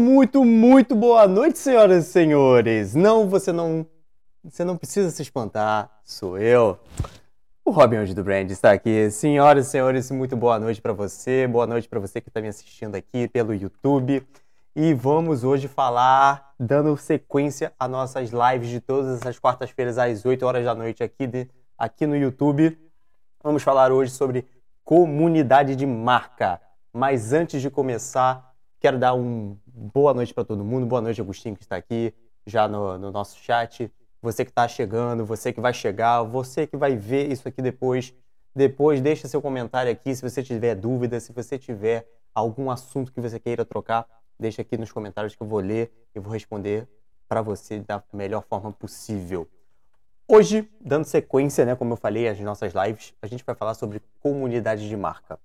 Muito, 0.00 0.46
muito, 0.46 0.96
boa 0.96 1.28
noite, 1.28 1.58
senhoras 1.58 2.06
e 2.06 2.10
senhores. 2.10 2.94
Não, 2.94 3.28
você 3.28 3.52
não, 3.52 3.86
você 4.42 4.64
não 4.64 4.74
precisa 4.74 5.10
se 5.10 5.20
espantar. 5.20 5.90
Sou 6.02 6.38
eu. 6.38 6.78
O 7.62 7.70
Robin 7.70 7.98
hoje 7.98 8.14
do 8.14 8.24
Brand 8.24 8.50
está 8.50 8.72
aqui. 8.72 9.10
Senhoras 9.10 9.66
e 9.66 9.70
senhores, 9.70 10.10
muito 10.10 10.34
boa 10.38 10.58
noite 10.58 10.80
para 10.80 10.94
você. 10.94 11.46
Boa 11.46 11.66
noite 11.66 11.86
para 11.86 12.00
você 12.00 12.18
que 12.18 12.30
está 12.30 12.40
me 12.40 12.48
assistindo 12.48 12.94
aqui 12.94 13.28
pelo 13.28 13.54
YouTube. 13.54 14.26
E 14.74 14.94
vamos 14.94 15.44
hoje 15.44 15.68
falar, 15.68 16.54
dando 16.58 16.96
sequência 16.96 17.70
a 17.78 17.86
nossas 17.86 18.30
lives 18.30 18.70
de 18.70 18.80
todas 18.80 19.20
as 19.26 19.38
quartas-feiras 19.38 19.98
às 19.98 20.24
8 20.24 20.42
horas 20.46 20.64
da 20.64 20.74
noite 20.74 21.04
aqui, 21.04 21.26
de, 21.26 21.46
aqui 21.76 22.06
no 22.06 22.16
YouTube. 22.16 22.76
Vamos 23.44 23.62
falar 23.62 23.92
hoje 23.92 24.12
sobre 24.12 24.46
comunidade 24.82 25.76
de 25.76 25.84
marca. 25.84 26.58
Mas 26.90 27.34
antes 27.34 27.60
de 27.60 27.68
começar, 27.68 28.49
quero 28.80 28.98
dar 28.98 29.12
uma 29.12 29.56
boa 29.66 30.14
noite 30.14 30.32
para 30.32 30.42
todo 30.42 30.64
mundo. 30.64 30.86
Boa 30.86 31.02
noite, 31.02 31.20
Agostinho, 31.20 31.54
que 31.54 31.62
está 31.62 31.76
aqui 31.76 32.14
já 32.46 32.66
no, 32.66 32.96
no 32.96 33.12
nosso 33.12 33.38
chat. 33.38 33.92
Você 34.22 34.42
que 34.42 34.50
está 34.50 34.66
chegando, 34.66 35.24
você 35.24 35.52
que 35.52 35.60
vai 35.60 35.74
chegar, 35.74 36.22
você 36.22 36.66
que 36.66 36.78
vai 36.78 36.96
ver 36.96 37.30
isso 37.30 37.46
aqui 37.46 37.60
depois. 37.60 38.14
Depois, 38.56 39.00
deixa 39.02 39.28
seu 39.28 39.42
comentário 39.42 39.92
aqui 39.92 40.14
se 40.14 40.22
você 40.22 40.42
tiver 40.42 40.74
dúvida, 40.74 41.20
se 41.20 41.30
você 41.30 41.58
tiver 41.58 42.08
algum 42.34 42.70
assunto 42.70 43.12
que 43.12 43.20
você 43.20 43.38
queira 43.38 43.64
trocar, 43.66 44.06
deixa 44.38 44.62
aqui 44.62 44.78
nos 44.78 44.90
comentários 44.90 45.36
que 45.36 45.42
eu 45.42 45.46
vou 45.46 45.60
ler 45.60 45.92
e 46.14 46.18
vou 46.18 46.32
responder 46.32 46.88
para 47.28 47.42
você 47.42 47.80
da 47.80 48.02
melhor 48.12 48.42
forma 48.42 48.72
possível. 48.72 49.46
Hoje, 50.26 50.68
dando 50.80 51.04
sequência, 51.04 51.64
né, 51.66 51.76
como 51.76 51.92
eu 51.92 51.96
falei, 51.96 52.28
às 52.28 52.40
nossas 52.40 52.72
lives, 52.72 53.12
a 53.20 53.26
gente 53.26 53.44
vai 53.44 53.54
falar 53.54 53.74
sobre 53.74 54.00
comunidade 54.20 54.88
de 54.88 54.96
marca 54.96 55.38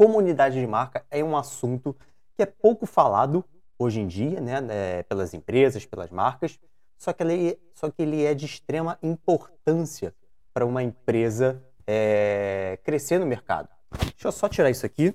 comunidade 0.00 0.58
de 0.58 0.66
marca 0.66 1.04
é 1.10 1.22
um 1.22 1.36
assunto 1.36 1.94
que 2.40 2.44
é 2.44 2.46
pouco 2.46 2.86
falado 2.86 3.44
hoje 3.78 4.00
em 4.00 4.06
dia, 4.06 4.40
né, 4.40 4.62
né, 4.62 5.02
pelas 5.02 5.34
empresas, 5.34 5.84
pelas 5.84 6.10
marcas, 6.10 6.58
só 6.96 7.12
que 7.12 7.22
ele, 7.22 7.60
só 7.74 7.90
que 7.90 8.00
ele 8.00 8.24
é 8.24 8.32
de 8.32 8.46
extrema 8.46 8.98
importância 9.02 10.14
para 10.54 10.64
uma 10.64 10.82
empresa 10.82 11.62
é, 11.86 12.78
crescer 12.82 13.18
no 13.18 13.26
mercado. 13.26 13.68
Deixa 13.90 14.28
eu 14.28 14.32
só 14.32 14.48
tirar 14.48 14.70
isso 14.70 14.86
aqui, 14.86 15.14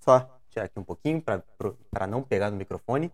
só 0.00 0.40
tirar 0.48 0.64
aqui 0.64 0.78
um 0.78 0.82
pouquinho 0.82 1.20
para 1.20 2.06
não 2.06 2.22
pegar 2.22 2.50
no 2.50 2.56
microfone. 2.56 3.12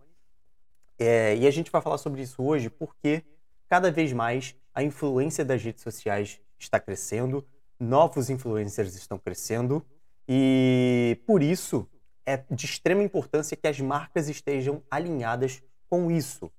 É, 0.97 1.35
e 1.35 1.45
a 1.45 1.51
gente 1.51 1.69
vai 1.69 1.81
falar 1.81 1.97
sobre 1.97 2.21
isso 2.21 2.41
hoje 2.41 2.69
porque 2.69 3.25
cada 3.67 3.91
vez 3.91 4.13
mais 4.13 4.55
a 4.73 4.81
influência 4.83 5.43
das 5.43 5.61
redes 5.61 5.83
sociais 5.83 6.39
está 6.57 6.79
crescendo, 6.79 7.45
novos 7.77 8.29
influencers 8.29 8.95
estão 8.95 9.17
crescendo 9.17 9.85
e 10.29 11.19
por 11.27 11.43
isso 11.43 11.85
é 12.31 12.45
de 12.49 12.65
extrema 12.65 13.03
importância 13.03 13.57
que 13.57 13.67
as 13.67 13.79
marcas 13.79 14.29
estejam 14.29 14.81
alinhadas 14.89 15.61
com 15.89 16.09
isso. 16.09 16.51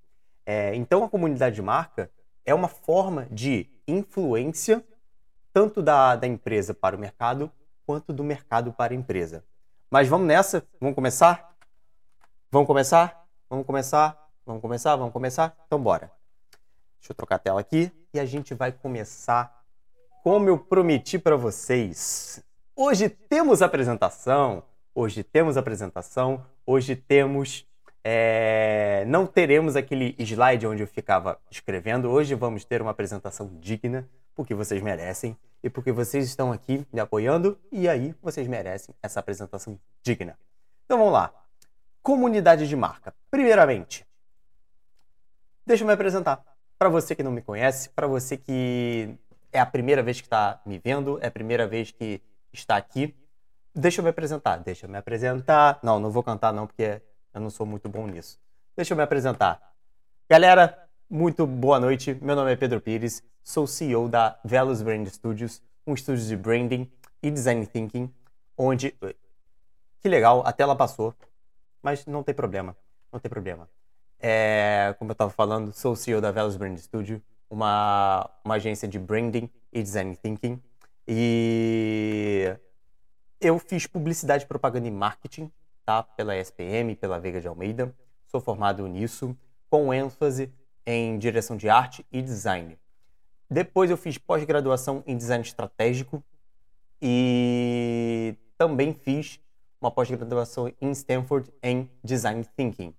É, 0.44 0.74
então, 0.74 1.04
a 1.04 1.08
comunidade 1.08 1.56
de 1.56 1.62
marca 1.62 2.10
é 2.44 2.54
uma 2.54 2.68
forma 2.68 3.26
de 3.30 3.68
influência 3.86 4.84
tanto 5.52 5.82
da, 5.82 6.16
da 6.16 6.26
empresa 6.26 6.74
para 6.74 6.96
o 6.96 6.98
mercado 6.98 7.50
quanto 7.86 8.12
do 8.12 8.24
mercado 8.24 8.72
para 8.72 8.92
a 8.92 8.96
empresa. 8.96 9.44
Mas 9.90 10.08
vamos 10.08 10.26
nessa? 10.26 10.66
Vamos 10.80 10.94
começar? 10.94 11.54
Vamos 12.50 12.66
começar? 12.66 13.26
Vamos 13.48 13.66
começar? 13.66 14.30
Vamos 14.46 14.62
começar? 14.62 14.96
Vamos 14.96 15.12
começar? 15.12 15.56
Então, 15.66 15.80
bora. 15.80 16.10
Deixa 16.98 17.12
eu 17.12 17.16
trocar 17.16 17.36
a 17.36 17.38
tela 17.38 17.60
aqui 17.60 17.92
e 18.14 18.20
a 18.20 18.24
gente 18.24 18.54
vai 18.54 18.72
começar 18.72 19.62
como 20.22 20.48
eu 20.48 20.58
prometi 20.58 21.18
para 21.18 21.36
vocês. 21.36 22.42
Hoje 22.74 23.08
temos 23.08 23.60
apresentação, 23.60 24.62
hoje 24.94 25.22
temos 25.22 25.56
apresentação, 25.56 26.44
hoje 26.66 26.96
temos. 26.96 27.66
É... 28.04 29.04
Não 29.06 29.26
teremos 29.26 29.76
aquele 29.76 30.14
slide 30.18 30.66
onde 30.66 30.82
eu 30.82 30.86
ficava 30.86 31.38
escrevendo. 31.50 32.10
Hoje 32.10 32.34
vamos 32.34 32.64
ter 32.64 32.82
uma 32.82 32.90
apresentação 32.90 33.50
digna, 33.60 34.08
porque 34.34 34.54
vocês 34.54 34.82
merecem 34.82 35.36
e 35.62 35.70
porque 35.70 35.92
vocês 35.92 36.24
estão 36.24 36.52
aqui 36.52 36.86
me 36.92 37.00
apoiando 37.00 37.58
e 37.70 37.88
aí 37.88 38.14
vocês 38.20 38.48
merecem 38.48 38.94
essa 39.02 39.20
apresentação 39.20 39.78
digna. 40.02 40.36
Então 40.84 40.98
vamos 40.98 41.12
lá. 41.12 41.32
Comunidade 42.02 42.68
de 42.68 42.74
marca. 42.74 43.14
Primeiramente, 43.30 44.04
deixa 45.64 45.84
eu 45.84 45.86
me 45.86 45.92
apresentar. 45.92 46.42
Para 46.78 46.88
você 46.88 47.14
que 47.14 47.22
não 47.22 47.30
me 47.30 47.40
conhece, 47.40 47.88
para 47.90 48.08
você 48.08 48.36
que 48.36 49.14
é 49.52 49.60
a 49.60 49.66
primeira 49.66 50.02
vez 50.02 50.20
que 50.20 50.26
está 50.26 50.60
me 50.66 50.78
vendo, 50.78 51.20
é 51.22 51.28
a 51.28 51.30
primeira 51.30 51.66
vez 51.66 51.92
que 51.92 52.20
está 52.52 52.76
aqui. 52.76 53.14
Deixa 53.74 54.00
eu 54.00 54.04
me 54.04 54.10
apresentar, 54.10 54.58
deixa 54.58 54.84
eu 54.84 54.90
me 54.90 54.98
apresentar. 54.98 55.78
Não, 55.82 55.98
não 55.98 56.10
vou 56.10 56.22
cantar 56.22 56.52
não, 56.52 56.66
porque 56.66 57.00
eu 57.32 57.40
não 57.40 57.48
sou 57.48 57.64
muito 57.64 57.88
bom 57.88 58.06
nisso. 58.06 58.38
Deixa 58.76 58.92
eu 58.92 58.96
me 58.96 59.02
apresentar. 59.02 59.72
Galera, 60.28 60.86
muito 61.08 61.46
boa 61.46 61.80
noite. 61.80 62.14
Meu 62.20 62.36
nome 62.36 62.52
é 62.52 62.56
Pedro 62.56 62.82
Pires, 62.82 63.22
sou 63.42 63.66
CEO 63.66 64.10
da 64.10 64.38
Velos 64.44 64.82
Brand 64.82 65.06
Studios, 65.08 65.62
um 65.86 65.94
estúdio 65.94 66.26
de 66.26 66.36
branding 66.36 66.90
e 67.22 67.30
design 67.30 67.66
thinking, 67.66 68.12
onde 68.58 68.94
que 70.00 70.08
legal, 70.08 70.42
a 70.44 70.52
tela 70.52 70.76
passou, 70.76 71.14
mas 71.82 72.04
não 72.04 72.22
tem 72.22 72.34
problema, 72.34 72.76
não 73.10 73.18
tem 73.18 73.30
problema. 73.30 73.66
É, 74.20 74.94
como 74.98 75.12
eu 75.12 75.14
estava 75.14 75.30
falando, 75.30 75.72
sou 75.72 75.96
CEO 75.96 76.20
da 76.20 76.30
Velos 76.30 76.58
Brand 76.58 76.76
Studio, 76.76 77.22
uma, 77.48 78.28
uma 78.44 78.56
agência 78.56 78.86
de 78.86 78.98
branding 78.98 79.48
e 79.72 79.82
design 79.82 80.14
thinking. 80.14 80.60
E 81.08 82.54
eu 83.42 83.58
fiz 83.58 83.86
publicidade, 83.86 84.46
propaganda 84.46 84.86
e 84.86 84.90
marketing, 84.90 85.50
tá? 85.84 86.02
Pela 86.02 86.36
SPM, 86.36 86.94
pela 86.94 87.18
Veiga 87.18 87.40
de 87.40 87.48
Almeida. 87.48 87.94
Sou 88.26 88.40
formado 88.40 88.86
nisso, 88.86 89.36
com 89.68 89.92
ênfase 89.92 90.50
em 90.86 91.18
direção 91.18 91.56
de 91.56 91.68
arte 91.68 92.06
e 92.10 92.22
design. 92.22 92.78
Depois 93.50 93.90
eu 93.90 93.96
fiz 93.96 94.16
pós-graduação 94.16 95.02
em 95.06 95.16
design 95.16 95.44
estratégico 95.44 96.22
e 97.00 98.34
também 98.56 98.94
fiz 98.94 99.38
uma 99.80 99.90
pós-graduação 99.90 100.72
em 100.80 100.90
Stanford 100.92 101.52
em 101.62 101.90
design 102.02 102.44
thinking. 102.56 102.94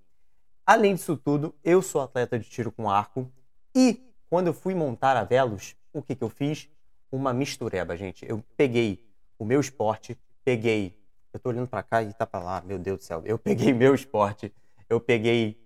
Além 0.65 0.93
disso 0.93 1.17
tudo, 1.17 1.55
eu 1.63 1.81
sou 1.81 2.01
atleta 2.01 2.37
de 2.37 2.47
tiro 2.49 2.71
com 2.71 2.89
arco 2.89 3.31
e 3.75 3.99
quando 4.29 4.47
eu 4.47 4.53
fui 4.53 4.75
montar 4.75 5.17
a 5.17 5.23
Velos, 5.23 5.75
o 5.91 6.01
que, 6.01 6.15
que 6.15 6.23
eu 6.23 6.29
fiz? 6.29 6.69
uma 7.13 7.31
mistureba, 7.31 7.95
gente. 7.95 8.25
Eu 8.27 8.43
peguei 8.57 9.05
o 9.37 9.45
meu 9.45 9.61
esporte, 9.61 10.17
peguei. 10.43 10.97
Eu 11.31 11.39
tô 11.39 11.49
olhando 11.49 11.67
para 11.67 11.83
cá 11.83 12.03
e 12.03 12.13
tá 12.13 12.25
para 12.25 12.43
lá, 12.43 12.61
meu 12.61 12.77
Deus 12.77 12.99
do 12.99 13.03
céu. 13.03 13.21
Eu 13.25 13.39
peguei 13.39 13.73
meu 13.73 13.95
esporte, 13.95 14.53
eu 14.89 14.99
peguei. 14.99 15.57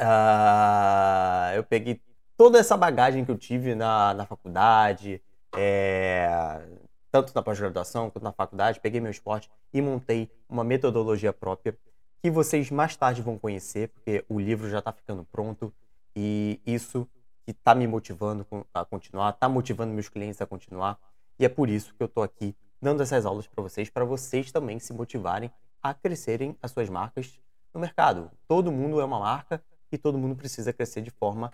Uh, 0.00 1.56
eu 1.56 1.64
peguei 1.64 2.00
toda 2.36 2.58
essa 2.58 2.76
bagagem 2.76 3.24
que 3.24 3.30
eu 3.30 3.38
tive 3.38 3.74
na, 3.74 4.12
na 4.14 4.26
faculdade, 4.26 5.22
é, 5.56 6.62
tanto 7.10 7.32
na 7.34 7.42
pós-graduação 7.42 8.10
quanto 8.10 8.22
na 8.22 8.32
faculdade, 8.32 8.78
peguei 8.78 9.00
meu 9.00 9.10
esporte 9.10 9.50
e 9.72 9.80
montei 9.80 10.30
uma 10.48 10.62
metodologia 10.62 11.32
própria 11.32 11.76
que 12.22 12.30
vocês 12.30 12.70
mais 12.70 12.96
tarde 12.96 13.22
vão 13.22 13.38
conhecer, 13.38 13.88
porque 13.88 14.24
o 14.28 14.38
livro 14.38 14.68
já 14.68 14.80
está 14.80 14.92
ficando 14.92 15.24
pronto 15.30 15.72
e 16.14 16.60
isso 16.66 17.08
que 17.44 17.52
está 17.52 17.74
me 17.74 17.86
motivando 17.86 18.44
a 18.74 18.84
continuar, 18.84 19.30
está 19.30 19.48
motivando 19.48 19.92
meus 19.92 20.08
clientes 20.08 20.40
a 20.40 20.46
continuar. 20.46 20.98
E 21.38 21.44
é 21.44 21.48
por 21.48 21.68
isso 21.68 21.94
que 21.94 22.02
eu 22.02 22.06
estou 22.06 22.22
aqui 22.22 22.56
dando 22.80 23.02
essas 23.02 23.24
aulas 23.26 23.46
para 23.46 23.62
vocês, 23.62 23.90
para 23.90 24.04
vocês 24.04 24.52
também 24.52 24.78
se 24.78 24.92
motivarem 24.92 25.50
a 25.82 25.94
crescerem 25.94 26.56
as 26.62 26.70
suas 26.70 26.88
marcas 26.88 27.38
no 27.72 27.80
mercado. 27.80 28.30
Todo 28.48 28.72
mundo 28.72 29.00
é 29.00 29.04
uma 29.04 29.18
marca 29.18 29.62
e 29.90 29.98
todo 29.98 30.18
mundo 30.18 30.34
precisa 30.34 30.72
crescer 30.72 31.02
de 31.02 31.10
forma 31.10 31.52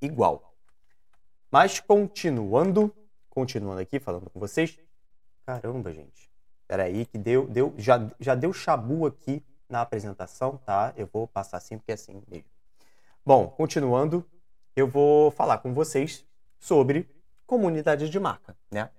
igual. 0.00 0.54
Mas 1.50 1.80
continuando, 1.80 2.94
continuando 3.30 3.80
aqui 3.80 4.00
falando 4.00 4.28
com 4.30 4.40
vocês. 4.40 4.78
Caramba, 5.46 5.92
gente. 5.92 6.30
Espera 6.62 6.84
aí 6.84 7.06
que 7.06 7.18
deu, 7.18 7.46
deu, 7.46 7.74
já, 7.76 8.10
já 8.18 8.34
deu 8.34 8.52
chabu 8.52 9.06
aqui 9.06 9.44
na 9.68 9.80
apresentação, 9.80 10.56
tá? 10.58 10.92
Eu 10.96 11.08
vou 11.12 11.28
passar 11.28 11.58
assim 11.58 11.78
porque 11.78 11.92
é 11.92 11.94
assim 11.94 12.22
mesmo. 12.28 12.48
Bom, 13.24 13.48
continuando, 13.48 14.24
eu 14.74 14.88
vou 14.88 15.30
falar 15.30 15.58
com 15.58 15.72
vocês 15.72 16.24
sobre 16.58 17.08
comunidade 17.46 18.08
de 18.08 18.18
marca, 18.18 18.56
né? 18.70 18.90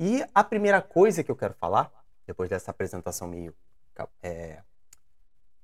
E 0.00 0.24
a 0.34 0.44
primeira 0.44 0.80
coisa 0.80 1.24
que 1.24 1.30
eu 1.30 1.36
quero 1.36 1.54
falar, 1.54 1.90
depois 2.26 2.48
dessa 2.48 2.70
apresentação 2.70 3.26
meio 3.26 3.54
é, 4.22 4.62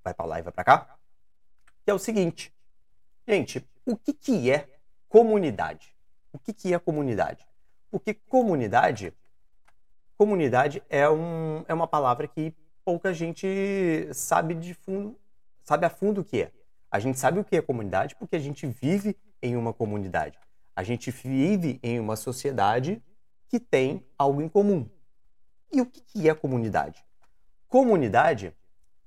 vai 0.02 0.12
para 0.12 0.26
lá 0.26 0.38
e 0.38 0.42
vai 0.42 0.52
para 0.52 0.64
cá, 0.64 0.96
é 1.86 1.94
o 1.94 1.98
seguinte, 1.98 2.52
gente, 3.28 3.64
o 3.86 3.96
que, 3.96 4.12
que 4.12 4.50
é 4.50 4.68
comunidade? 5.08 5.94
O 6.32 6.38
que, 6.38 6.52
que 6.52 6.74
é 6.74 6.78
comunidade? 6.78 7.46
Porque 7.90 8.14
comunidade, 8.14 9.12
comunidade 10.16 10.82
é, 10.88 11.08
um, 11.08 11.64
é 11.68 11.74
uma 11.74 11.86
palavra 11.86 12.26
que 12.26 12.52
pouca 12.84 13.14
gente 13.14 14.08
sabe 14.12 14.54
de 14.54 14.74
fundo, 14.74 15.16
sabe 15.62 15.86
a 15.86 15.90
fundo 15.90 16.22
o 16.22 16.24
que 16.24 16.42
é. 16.42 16.52
A 16.90 16.98
gente 16.98 17.18
sabe 17.18 17.38
o 17.38 17.44
que 17.44 17.56
é 17.56 17.62
comunidade 17.62 18.16
porque 18.16 18.36
a 18.36 18.40
gente 18.40 18.66
vive 18.66 19.16
em 19.40 19.56
uma 19.56 19.72
comunidade. 19.72 20.38
A 20.74 20.82
gente 20.82 21.10
vive 21.10 21.78
em 21.82 22.00
uma 22.00 22.16
sociedade 22.16 23.02
que 23.54 23.60
tem 23.60 24.04
algo 24.18 24.42
em 24.42 24.48
comum. 24.48 24.84
E 25.70 25.80
o 25.80 25.86
que 25.86 26.28
é 26.28 26.34
comunidade? 26.34 27.04
Comunidade, 27.68 28.52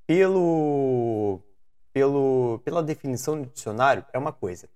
pelo, 0.05 1.41
pelo, 1.91 2.61
pela 2.63 2.81
definição 2.81 3.41
do 3.41 3.49
dicionário, 3.49 4.05
é 4.13 4.17
uma 4.17 4.31
coisa. 4.31 4.69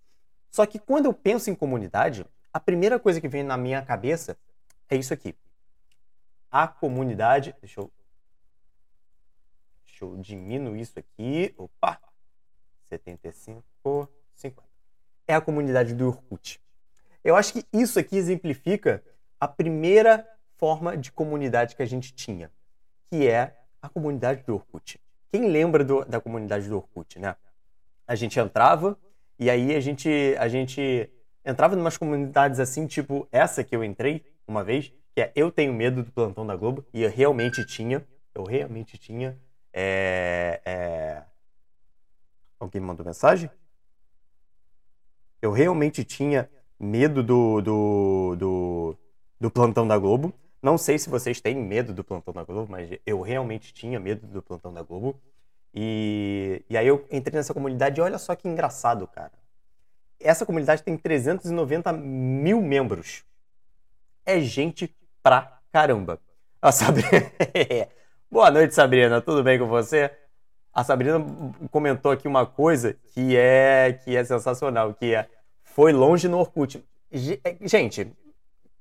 Só 0.49 0.65
que 0.65 0.77
quando 0.77 1.05
eu 1.05 1.13
penso 1.13 1.49
em 1.49 1.55
comunidade, 1.55 2.25
a 2.51 2.59
primeira 2.59 2.99
coisa 2.99 3.21
que 3.21 3.29
vem 3.29 3.43
na 3.43 3.55
minha 3.55 3.81
cabeça 3.81 4.37
é 4.89 4.97
isso 4.97 5.13
aqui. 5.13 5.33
A 6.51 6.67
comunidade. 6.67 7.55
Deixa 7.61 7.79
eu. 7.79 7.89
Deixa 9.85 10.03
eu 10.03 10.17
diminuir 10.17 10.81
isso 10.81 10.99
aqui. 10.99 11.55
Opa! 11.57 11.97
75, 12.89 13.63
50. 14.33 14.67
É 15.25 15.33
a 15.33 15.39
comunidade 15.39 15.95
do 15.95 16.07
Orkut. 16.07 16.59
Eu 17.23 17.37
acho 17.37 17.53
que 17.53 17.65
isso 17.71 17.97
aqui 17.97 18.17
exemplifica 18.17 19.01
a 19.41 19.47
primeira 19.47 20.27
forma 20.57 20.95
de 20.95 21.11
comunidade 21.11 21.75
que 21.75 21.81
a 21.81 21.85
gente 21.87 22.13
tinha, 22.13 22.51
que 23.09 23.27
é 23.27 23.57
a 23.81 23.89
comunidade 23.89 24.43
do 24.43 24.53
Orkut. 24.53 25.01
Quem 25.31 25.49
lembra 25.49 25.83
do, 25.83 26.05
da 26.05 26.21
comunidade 26.21 26.69
do 26.69 26.75
Orkut, 26.75 27.17
né? 27.17 27.35
A 28.05 28.13
gente 28.13 28.39
entrava 28.39 28.95
e 29.39 29.49
aí 29.49 29.75
a 29.75 29.79
gente, 29.79 30.35
a 30.37 30.47
gente 30.47 31.09
entrava 31.43 31.75
em 31.75 31.79
umas 31.79 31.97
comunidades 31.97 32.59
assim, 32.59 32.85
tipo 32.85 33.27
essa 33.31 33.63
que 33.63 33.75
eu 33.75 33.83
entrei 33.83 34.23
uma 34.47 34.63
vez, 34.63 34.93
que 35.15 35.21
é 35.21 35.31
Eu 35.35 35.51
Tenho 35.51 35.73
Medo 35.73 36.03
do 36.03 36.11
Plantão 36.11 36.45
da 36.45 36.55
Globo, 36.55 36.85
e 36.93 37.01
eu 37.01 37.09
realmente 37.09 37.65
tinha, 37.65 38.05
eu 38.35 38.43
realmente 38.43 38.99
tinha. 38.99 39.35
É, 39.73 40.61
é... 40.63 41.23
Alguém 42.59 42.79
mandou 42.79 43.03
mensagem? 43.03 43.49
Eu 45.41 45.51
realmente 45.51 46.03
tinha 46.03 46.47
medo 46.79 47.23
do, 47.23 47.61
do, 47.61 48.35
do, 48.35 48.97
do 49.41 49.49
Plantão 49.49 49.87
da 49.87 49.97
Globo. 49.97 50.31
Não 50.61 50.77
sei 50.77 50.99
se 50.99 51.09
vocês 51.09 51.41
têm 51.41 51.55
medo 51.55 51.91
do 51.93 52.03
Plantão 52.03 52.31
da 52.31 52.43
Globo, 52.43 52.71
mas 52.71 52.87
eu 53.03 53.21
realmente 53.21 53.73
tinha 53.73 53.99
medo 53.99 54.27
do 54.27 54.39
Plantão 54.39 54.71
da 54.71 54.83
Globo. 54.83 55.19
E, 55.73 56.63
e 56.69 56.77
aí 56.77 56.85
eu 56.85 57.07
entrei 57.11 57.37
nessa 57.37 57.51
comunidade 57.51 57.99
e 57.99 58.03
olha 58.03 58.19
só 58.19 58.35
que 58.35 58.47
engraçado, 58.47 59.07
cara. 59.07 59.31
Essa 60.19 60.45
comunidade 60.45 60.83
tem 60.83 60.95
390 60.95 61.91
mil 61.91 62.61
membros. 62.61 63.23
É 64.23 64.39
gente 64.39 64.95
pra 65.23 65.59
caramba. 65.71 66.19
A 66.61 66.71
Sabrina. 66.71 67.09
Boa 68.29 68.51
noite, 68.51 68.75
Sabrina. 68.75 69.19
Tudo 69.21 69.41
bem 69.41 69.57
com 69.57 69.65
você? 69.65 70.11
A 70.71 70.83
Sabrina 70.83 71.19
comentou 71.71 72.11
aqui 72.11 72.27
uma 72.27 72.45
coisa 72.45 72.95
que 73.11 73.35
é 73.35 73.99
que 74.03 74.15
é 74.15 74.23
sensacional, 74.23 74.93
que 74.93 75.15
é 75.15 75.27
foi 75.63 75.91
longe 75.91 76.27
no 76.27 76.37
Orkut. 76.37 76.85
Gente, 77.61 78.13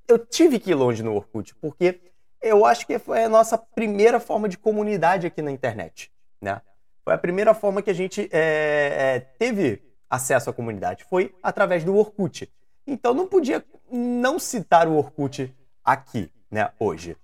eu 0.09 0.19
tive 0.19 0.59
que 0.59 0.71
ir 0.71 0.75
longe 0.75 1.03
no 1.03 1.15
Orkut, 1.15 1.55
porque 1.57 2.01
eu 2.41 2.65
acho 2.65 2.87
que 2.87 2.99
foi 2.99 3.25
a 3.25 3.29
nossa 3.29 3.59
primeira 3.59 4.19
forma 4.19 4.49
de 4.49 4.57
comunidade 4.57 5.27
aqui 5.27 5.43
na 5.43 5.51
internet, 5.51 6.11
né? 6.41 6.61
Foi 7.05 7.15
a 7.15 7.19
primeira 7.19 7.55
forma 7.55 7.83
que 7.83 7.91
a 7.91 7.95
gente 7.95 8.29
é, 8.33 9.17
é, 9.17 9.21
teve 9.39 9.83
acesso 10.09 10.51
à 10.51 10.53
comunidade, 10.53 11.05
foi 11.05 11.35
através 11.43 11.85
do 11.85 11.97
Orkut. 11.97 12.51
Então 12.87 13.15
não 13.15 13.27
podia 13.27 13.65
não 13.91 14.39
citar 14.39 14.89
o 14.89 14.97
Orkut 14.97 15.55
aqui, 15.85 16.31
né, 16.51 16.71
hoje. 16.79 17.17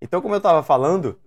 Então, 0.00 0.20
como 0.20 0.34
eu 0.34 0.38
estava 0.38 0.62
falando, 0.62 1.18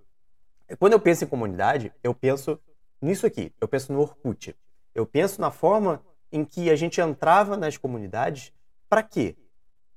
quando 0.77 0.93
eu 0.93 0.99
penso 0.99 1.23
em 1.23 1.27
comunidade, 1.27 1.91
eu 2.03 2.13
penso 2.13 2.59
nisso 3.01 3.25
aqui, 3.25 3.53
eu 3.59 3.67
penso 3.67 3.91
no 3.91 4.01
Orkut. 4.01 4.55
Eu 4.93 5.05
penso 5.05 5.41
na 5.41 5.51
forma 5.51 6.03
em 6.31 6.45
que 6.45 6.69
a 6.69 6.75
gente 6.75 7.01
entrava 7.01 7.57
nas 7.57 7.77
comunidades 7.77 8.53
para 8.87 9.01
quê? 9.01 9.35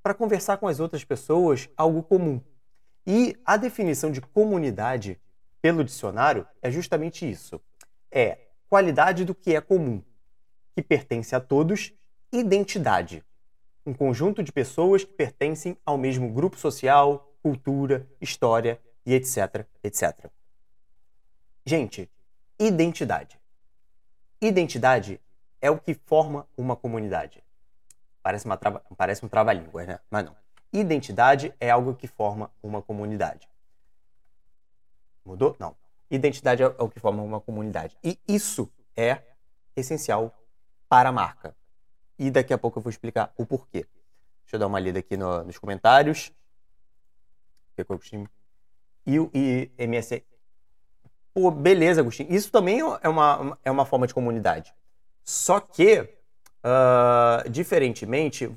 Para 0.03 0.15
conversar 0.15 0.57
com 0.57 0.67
as 0.67 0.81
outras 0.81 1.05
pessoas 1.05 1.69
algo 1.77 2.03
comum. 2.03 2.41
E 3.07 3.37
a 3.45 3.57
definição 3.57 4.11
de 4.11 4.21
comunidade 4.21 5.21
pelo 5.61 5.85
dicionário 5.85 6.47
é 6.61 6.71
justamente 6.71 7.29
isso. 7.29 7.61
É 8.11 8.39
qualidade 8.69 9.25
do 9.25 9.35
que 9.35 9.55
é 9.55 9.61
comum, 9.61 10.03
que 10.75 10.83
pertence 10.83 11.35
a 11.35 11.41
todos, 11.41 11.93
identidade. 12.33 13.25
Um 13.85 13.93
conjunto 13.93 14.43
de 14.43 14.53
pessoas 14.53 15.05
que 15.05 15.13
pertencem 15.13 15.77
ao 15.85 15.99
mesmo 15.99 16.33
grupo 16.33 16.57
social, 16.57 17.33
cultura, 17.43 18.09
história 18.21 18.81
e 19.05 19.15
etc, 19.15 19.67
etc. 19.83 20.31
Gente, 21.65 22.11
identidade. 22.59 23.39
Identidade 24.41 25.21
é 25.61 25.71
o 25.71 25.79
que 25.79 25.95
forma 25.95 26.49
uma 26.57 26.75
comunidade. 26.75 27.43
Parece, 28.23 28.47
uma 28.47 28.57
parece 28.97 29.25
um 29.25 29.29
trava-língua, 29.29 29.85
né? 29.85 29.99
Mas 30.11 30.25
não. 30.25 30.37
Identidade 30.73 31.53
é 31.61 31.71
algo 31.71 31.95
que 31.95 32.07
forma 32.07 32.51
uma 32.63 32.81
comunidade. 32.81 33.49
Mudou? 35.25 35.57
Não. 35.59 35.77
Identidade 36.11 36.63
é 36.63 36.67
o 36.67 36.89
que 36.89 37.01
forma 37.01 37.23
uma 37.23 37.41
comunidade. 37.41 37.97
E 38.03 38.19
isso 38.29 38.71
é 38.97 39.23
essencial 39.75 40.35
para 40.89 41.09
a 41.09 41.13
marca. 41.13 41.57
E 42.19 42.31
daqui 42.31 42.53
a 42.53 42.59
pouco 42.59 42.79
eu 42.79 42.83
vou 42.83 42.91
explicar 42.91 43.33
o 43.37 43.45
porquê. 43.45 43.87
Deixa 44.43 44.57
eu 44.57 44.61
dar 44.61 44.67
uma 44.67 44.79
lida 44.79 44.99
aqui 44.99 45.17
no, 45.17 45.43
nos 45.45 45.59
comentários. 45.59 46.33
E 49.07 49.19
o 49.19 49.31
MS. 49.79 50.25
Pô, 51.35 51.51
beleza, 51.51 52.03
Agostinho. 52.03 52.33
Isso 52.33 52.51
também 52.51 52.81
é 52.81 53.09
uma, 53.09 53.59
é 53.65 53.71
uma 53.71 53.87
forma 53.87 54.07
de 54.07 54.15
comunidade. 54.15 54.75
Só 55.25 55.59
que 55.61 56.22
Uh, 56.65 57.49
diferentemente, 57.51 58.49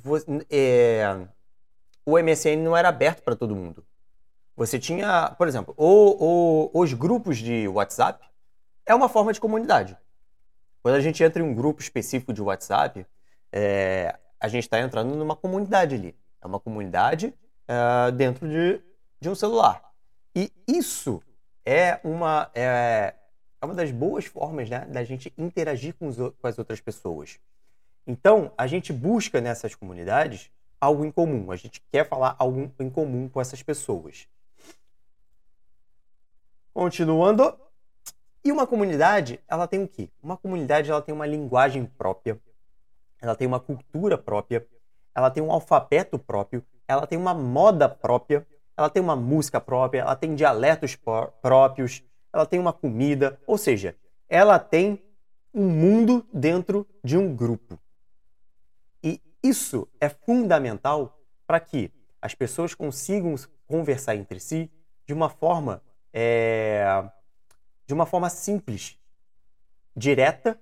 é, 0.50 1.28
o 2.06 2.20
MSN 2.20 2.58
não 2.58 2.78
era 2.78 2.90
aberto 2.90 3.24
para 3.24 3.36
todo 3.36 3.56
mundo. 3.56 3.84
Você 4.56 4.80
tinha, 4.80 5.34
por 5.38 5.48
exemplo, 5.48 5.74
o, 5.76 6.70
o, 6.74 6.82
os 6.82 6.94
grupos 6.94 7.38
de 7.38 7.68
WhatsApp 7.68 8.24
é 8.86 8.94
uma 8.94 9.10
forma 9.10 9.34
de 9.34 9.40
comunidade. 9.40 9.98
Quando 10.82 10.96
a 10.96 11.02
gente 11.02 11.24
entra 11.24 11.42
em 11.42 11.46
um 11.46 11.54
grupo 11.54 11.82
específico 11.82 12.32
de 12.32 12.42
WhatsApp, 12.42 13.06
é, 13.52 14.16
a 14.40 14.48
gente 14.48 14.64
está 14.64 14.80
entrando 14.80 15.16
numa 15.16 15.36
comunidade 15.36 15.96
ali. 15.96 16.16
É 16.42 16.46
uma 16.46 16.60
comunidade 16.60 17.34
é, 17.68 18.12
dentro 18.12 18.48
de, 18.48 18.80
de 19.20 19.30
um 19.30 19.36
celular. 19.36 19.84
E 20.36 20.52
isso 20.68 21.24
é 21.66 22.00
uma, 22.04 22.52
é, 22.54 23.16
é 23.60 23.66
uma 23.66 23.74
das 23.74 23.92
boas 23.92 24.26
formas 24.26 24.70
né, 24.70 24.86
da 24.86 25.04
gente 25.04 25.34
interagir 25.38 25.96
com, 25.96 26.08
os, 26.08 26.18
com 26.18 26.48
as 26.48 26.60
outras 26.60 26.80
pessoas. 26.80 27.40
Então, 28.08 28.52
a 28.58 28.68
gente 28.68 28.94
busca 28.94 29.42
nessas 29.42 29.74
comunidades 29.74 30.52
algo 30.80 31.04
em 31.04 31.12
comum. 31.12 31.52
A 31.52 31.56
gente 31.56 31.82
quer 31.92 32.08
falar 32.08 32.36
algo 32.38 32.72
em 32.80 32.90
comum 32.90 33.28
com 33.28 33.42
essas 33.42 33.64
pessoas. 33.64 34.28
Continuando. 36.74 37.58
E 38.44 38.52
uma 38.52 38.68
comunidade, 38.68 39.40
ela 39.48 39.68
tem 39.68 39.82
o 39.82 39.88
quê? 39.88 40.08
Uma 40.22 40.38
comunidade, 40.38 40.92
ela 40.92 41.02
tem 41.02 41.16
uma 41.16 41.26
linguagem 41.26 41.84
própria, 41.84 42.40
ela 43.20 43.36
tem 43.36 43.48
uma 43.48 43.60
cultura 43.60 44.20
própria, 44.20 44.68
ela 45.16 45.32
tem 45.32 45.42
um 45.42 45.52
alfabeto 45.52 46.20
próprio, 46.20 46.64
ela 46.88 47.08
tem 47.08 47.18
uma 47.18 47.34
moda 47.34 47.90
própria, 47.90 48.46
ela 48.78 48.88
tem 48.88 49.02
uma 49.02 49.16
música 49.16 49.60
própria, 49.60 50.02
ela 50.02 50.16
tem 50.16 50.36
dialetos 50.36 50.96
próprios, 50.96 52.04
ela 52.32 52.46
tem 52.46 52.60
uma 52.60 52.72
comida, 52.72 53.40
ou 53.48 53.58
seja, 53.58 53.96
ela 54.30 54.60
tem 54.60 55.02
um 55.52 55.68
mundo 55.68 56.24
dentro 56.32 56.86
de 57.04 57.18
um 57.18 57.36
grupo. 57.36 57.80
Isso 59.46 59.88
é 60.00 60.10
fundamental 60.10 61.20
para 61.46 61.60
que 61.60 61.92
as 62.20 62.34
pessoas 62.34 62.74
consigam 62.74 63.36
conversar 63.68 64.16
entre 64.16 64.40
si 64.40 64.72
de 65.06 65.14
uma 65.14 65.30
forma 65.30 65.84
é, 66.12 66.84
de 67.86 67.94
uma 67.94 68.08
forma 68.08 68.28
simples, 68.28 68.98
direta 69.96 70.60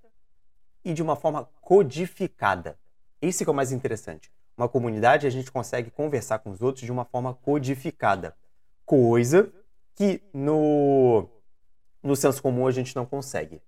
e 0.83 0.93
de 0.93 1.01
uma 1.01 1.15
forma 1.15 1.45
codificada. 1.61 2.77
Esse 3.21 3.47
é 3.47 3.49
o 3.49 3.53
mais 3.53 3.71
interessante. 3.71 4.29
Uma 4.57 4.67
comunidade 4.67 5.25
a 5.25 5.29
gente 5.29 5.49
consegue 5.49 5.89
conversar 5.89 6.39
com 6.39 6.49
os 6.49 6.61
outros 6.61 6.83
de 6.83 6.91
uma 6.91 7.05
forma 7.05 7.33
codificada, 7.35 8.35
coisa 8.85 9.49
que 9.95 10.21
no 10.33 11.29
no 12.03 12.17
senso 12.17 12.41
comum 12.41 12.67
a 12.67 12.71
gente 12.71 12.93
não 12.97 13.05
consegue. 13.05 13.61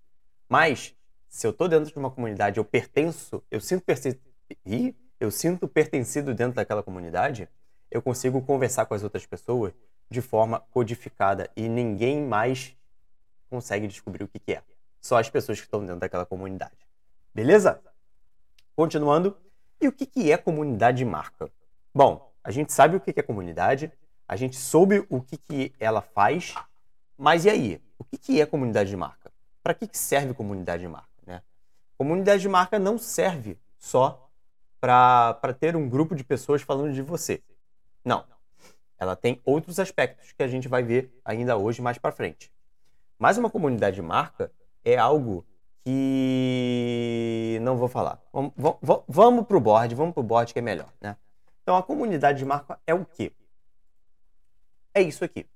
Mas 0.49 0.93
se 1.29 1.47
eu 1.47 1.51
estou 1.51 1.69
dentro 1.69 1.89
de 1.89 1.97
uma 1.97 2.11
comunidade, 2.11 2.57
eu 2.57 2.65
pertenço, 2.65 3.41
eu 3.49 3.61
sinto 3.61 3.85
perce 3.85 4.19
eu 5.19 5.31
sinto 5.31 5.67
pertencido 5.67 6.33
dentro 6.33 6.55
daquela 6.55 6.83
comunidade, 6.83 7.49
eu 7.89 8.01
consigo 8.01 8.41
conversar 8.41 8.85
com 8.85 8.93
as 8.93 9.03
outras 9.03 9.25
pessoas 9.25 9.73
de 10.09 10.21
forma 10.21 10.59
codificada 10.71 11.49
e 11.55 11.67
ninguém 11.67 12.21
mais 12.21 12.75
consegue 13.49 13.87
descobrir 13.87 14.23
o 14.23 14.27
que, 14.27 14.39
que 14.39 14.53
é. 14.53 14.61
Só 15.01 15.17
as 15.17 15.29
pessoas 15.29 15.59
que 15.59 15.65
estão 15.65 15.81
dentro 15.81 15.99
daquela 15.99 16.25
comunidade. 16.25 16.75
Beleza? 17.33 17.81
Continuando. 18.75 19.37
E 19.79 19.87
o 19.87 19.91
que, 19.91 20.05
que 20.05 20.31
é 20.31 20.37
comunidade 20.37 20.97
de 20.97 21.05
marca? 21.05 21.49
Bom, 21.93 22.31
a 22.43 22.51
gente 22.51 22.73
sabe 22.73 22.95
o 22.95 22.99
que, 22.99 23.13
que 23.13 23.19
é 23.19 23.23
comunidade, 23.23 23.91
a 24.27 24.35
gente 24.35 24.55
soube 24.55 25.05
o 25.09 25.21
que, 25.21 25.37
que 25.37 25.73
ela 25.79 26.01
faz, 26.01 26.55
mas 27.17 27.45
e 27.45 27.49
aí? 27.49 27.81
O 27.97 28.03
que, 28.03 28.17
que 28.17 28.41
é 28.41 28.45
comunidade 28.45 28.89
de 28.89 28.97
marca? 28.97 29.31
Para 29.61 29.73
que, 29.73 29.87
que 29.87 29.97
serve 29.97 30.33
comunidade 30.33 30.81
de 30.81 30.87
marca? 30.87 31.09
Né? 31.25 31.41
Comunidade 31.97 32.41
de 32.41 32.49
marca 32.49 32.79
não 32.79 32.97
serve 32.97 33.57
só 33.77 34.24
para 34.85 35.53
ter 35.59 35.75
um 35.75 35.89
grupo 35.89 36.13
de 36.13 36.23
pessoas 36.23 36.61
falando 36.61 36.93
de 36.93 37.01
você. 37.01 37.41
Não. 38.03 38.23
Ela 38.99 39.15
tem 39.15 39.41
outros 39.43 39.79
aspectos 39.79 40.31
que 40.31 40.43
a 40.43 40.47
gente 40.47 40.67
vai 40.67 40.83
ver 40.83 41.11
ainda 41.25 41.57
hoje 41.57 41.81
mais 41.81 41.97
para 41.97 42.11
frente. 42.11 42.51
Mas 43.17 43.35
uma 43.37 43.49
comunidade 43.49 43.95
de 43.95 44.03
marca 44.03 44.51
é 44.83 44.95
algo 44.95 45.43
que 45.83 47.57
não 47.63 47.77
vou 47.77 47.87
falar. 47.87 48.21
Vamos, 48.31 49.47
para 49.47 49.57
o 49.57 49.59
board, 49.59 49.95
vamos 49.95 50.13
para 50.13 50.21
o 50.21 50.23
board 50.23 50.53
que 50.53 50.59
é 50.59 50.61
melhor, 50.61 50.93
né? 51.01 51.17
Então 51.63 51.75
a 51.75 51.81
comunidade 51.81 52.37
de 52.37 52.45
marca 52.45 52.79
é 52.85 52.93
o 52.93 53.03
quê? 53.05 53.31
É 54.93 55.01
isso 55.01 55.25
aqui. 55.25 55.47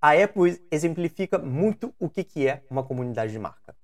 A 0.00 0.12
Apple 0.12 0.62
exemplifica 0.70 1.38
muito 1.38 1.94
o 1.98 2.10
que, 2.10 2.22
que 2.22 2.46
é 2.46 2.62
uma 2.68 2.82
comunidade 2.82 3.32
de 3.32 3.38
marca. 3.38 3.74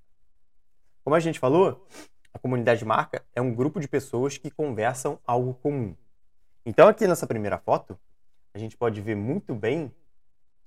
Como 1.02 1.16
a 1.16 1.20
gente 1.20 1.40
falou, 1.40 1.86
a 2.34 2.38
comunidade 2.38 2.80
de 2.80 2.84
marca 2.84 3.24
é 3.34 3.40
um 3.40 3.54
grupo 3.54 3.78
de 3.78 3.86
pessoas 3.86 4.38
que 4.38 4.50
conversam 4.50 5.18
algo 5.26 5.54
comum. 5.54 5.94
Então 6.64 6.88
aqui 6.88 7.06
nessa 7.06 7.26
primeira 7.26 7.58
foto, 7.58 7.98
a 8.54 8.58
gente 8.58 8.76
pode 8.76 9.00
ver 9.00 9.14
muito 9.14 9.54
bem 9.54 9.92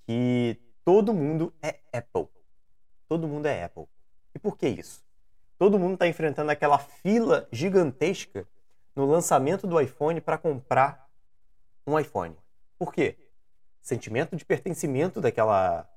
que 0.05 0.59
todo 0.83 1.13
mundo 1.13 1.53
é 1.61 1.79
Apple. 1.91 2.27
Todo 3.07 3.27
mundo 3.27 3.45
é 3.45 3.63
Apple. 3.63 3.85
E 4.33 4.39
por 4.39 4.57
que 4.57 4.67
isso? 4.67 5.03
Todo 5.57 5.79
mundo 5.79 5.93
está 5.93 6.07
enfrentando 6.07 6.51
aquela 6.51 6.77
fila 6.77 7.47
gigantesca 7.51 8.47
no 8.95 9.05
lançamento 9.05 9.65
do 9.65 9.79
iPhone 9.79 10.19
para 10.21 10.37
comprar 10.37 11.09
um 11.87 11.97
iPhone. 11.99 12.35
Por 12.77 12.93
quê? 12.93 13.17
Sentimento 13.81 14.35
de 14.35 14.43
pertencimento 14.43 15.21
daquela, 15.21 15.89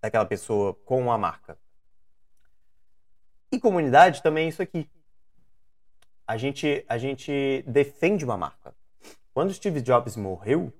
daquela 0.00 0.24
pessoa 0.26 0.74
com 0.74 1.10
a 1.10 1.18
marca. 1.18 1.58
E 3.50 3.58
comunidade 3.58 4.22
também 4.22 4.46
é 4.46 4.48
isso 4.48 4.62
aqui. 4.62 4.88
A 6.30 6.36
gente, 6.36 6.84
a 6.88 6.96
gente 6.96 7.64
defende 7.66 8.24
uma 8.24 8.36
marca. 8.36 8.72
Quando 9.34 9.52
Steve 9.52 9.80
Jobs 9.80 10.14
morreu, 10.14 10.72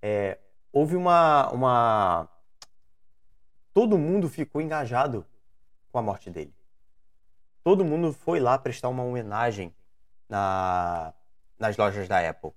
é, 0.00 0.38
houve 0.72 0.96
uma, 0.96 1.50
uma. 1.50 2.28
Todo 3.74 3.98
mundo 3.98 4.30
ficou 4.30 4.62
engajado 4.62 5.26
com 5.92 5.98
a 5.98 6.02
morte 6.02 6.30
dele. 6.30 6.54
Todo 7.62 7.84
mundo 7.84 8.14
foi 8.14 8.40
lá 8.40 8.56
prestar 8.56 8.88
uma 8.88 9.02
homenagem 9.02 9.74
na, 10.26 11.12
nas 11.58 11.76
lojas 11.76 12.08
da 12.08 12.26
Apple. 12.26 12.52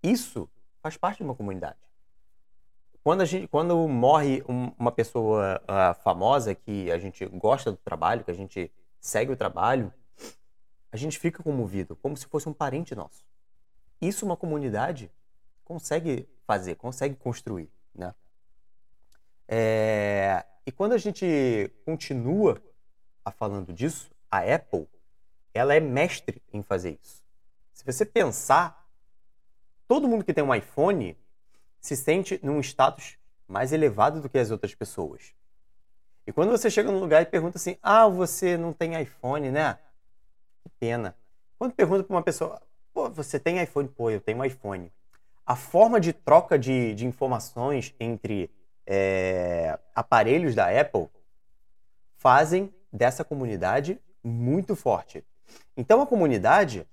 Isso 0.00 0.48
faz 0.80 0.96
parte 0.96 1.16
de 1.16 1.24
uma 1.24 1.34
comunidade. 1.34 1.80
Quando, 3.02 3.22
a 3.22 3.24
gente, 3.24 3.48
quando 3.48 3.88
morre 3.88 4.44
um, 4.48 4.70
uma 4.78 4.92
pessoa 4.92 5.60
uh, 5.64 6.00
famosa 6.04 6.54
que 6.54 6.88
a 6.92 6.98
gente 7.00 7.26
gosta 7.26 7.72
do 7.72 7.78
trabalho, 7.78 8.22
que 8.22 8.30
a 8.30 8.34
gente 8.34 8.70
segue 9.00 9.32
o 9.32 9.36
trabalho, 9.36 9.92
a 10.92 10.96
gente 10.98 11.18
fica 11.18 11.42
comovido, 11.42 11.96
como 11.96 12.16
se 12.16 12.26
fosse 12.26 12.46
um 12.48 12.52
parente 12.52 12.94
nosso. 12.94 13.24
Isso 14.00 14.26
uma 14.26 14.36
comunidade 14.36 15.10
consegue 15.64 16.28
fazer, 16.46 16.74
consegue 16.74 17.16
construir, 17.16 17.72
né? 17.94 18.14
É... 19.48 20.44
E 20.66 20.70
quando 20.70 20.92
a 20.92 20.98
gente 20.98 21.72
continua 21.86 22.62
a 23.24 23.30
falando 23.30 23.72
disso, 23.72 24.10
a 24.30 24.40
Apple, 24.40 24.86
ela 25.54 25.74
é 25.74 25.80
mestre 25.80 26.42
em 26.52 26.62
fazer 26.62 26.98
isso. 27.02 27.24
Se 27.72 27.84
você 27.84 28.04
pensar, 28.04 28.86
todo 29.88 30.06
mundo 30.06 30.24
que 30.24 30.34
tem 30.34 30.44
um 30.44 30.54
iPhone 30.54 31.16
se 31.80 31.96
sente 31.96 32.38
num 32.42 32.60
status 32.60 33.16
mais 33.48 33.72
elevado 33.72 34.20
do 34.20 34.28
que 34.28 34.38
as 34.38 34.50
outras 34.50 34.74
pessoas. 34.74 35.34
E 36.26 36.32
quando 36.32 36.50
você 36.50 36.70
chega 36.70 36.92
num 36.92 37.00
lugar 37.00 37.22
e 37.22 37.26
pergunta 37.26 37.58
assim: 37.58 37.76
"Ah, 37.82 38.06
você 38.06 38.56
não 38.56 38.72
tem 38.72 39.00
iPhone, 39.00 39.50
né?" 39.50 39.78
Que 40.62 40.70
pena. 40.80 41.16
Quando 41.58 41.72
pergunta 41.72 42.04
para 42.04 42.14
uma 42.14 42.22
pessoa: 42.22 42.60
"Pô, 42.92 43.10
você 43.10 43.38
tem 43.38 43.62
iPhone?" 43.62 43.88
"Pô, 43.88 44.10
eu 44.10 44.20
tenho 44.20 44.38
um 44.38 44.44
iPhone." 44.44 44.92
A 45.44 45.56
forma 45.56 46.00
de 46.00 46.12
troca 46.12 46.58
de, 46.58 46.94
de 46.94 47.06
informações 47.06 47.94
entre 47.98 48.50
é, 48.86 49.78
aparelhos 49.94 50.54
da 50.54 50.68
Apple 50.68 51.08
fazem 52.16 52.72
dessa 52.92 53.24
comunidade 53.24 54.00
muito 54.22 54.76
forte. 54.76 55.24
Então 55.76 56.00
a 56.00 56.06
comunidade 56.06 56.86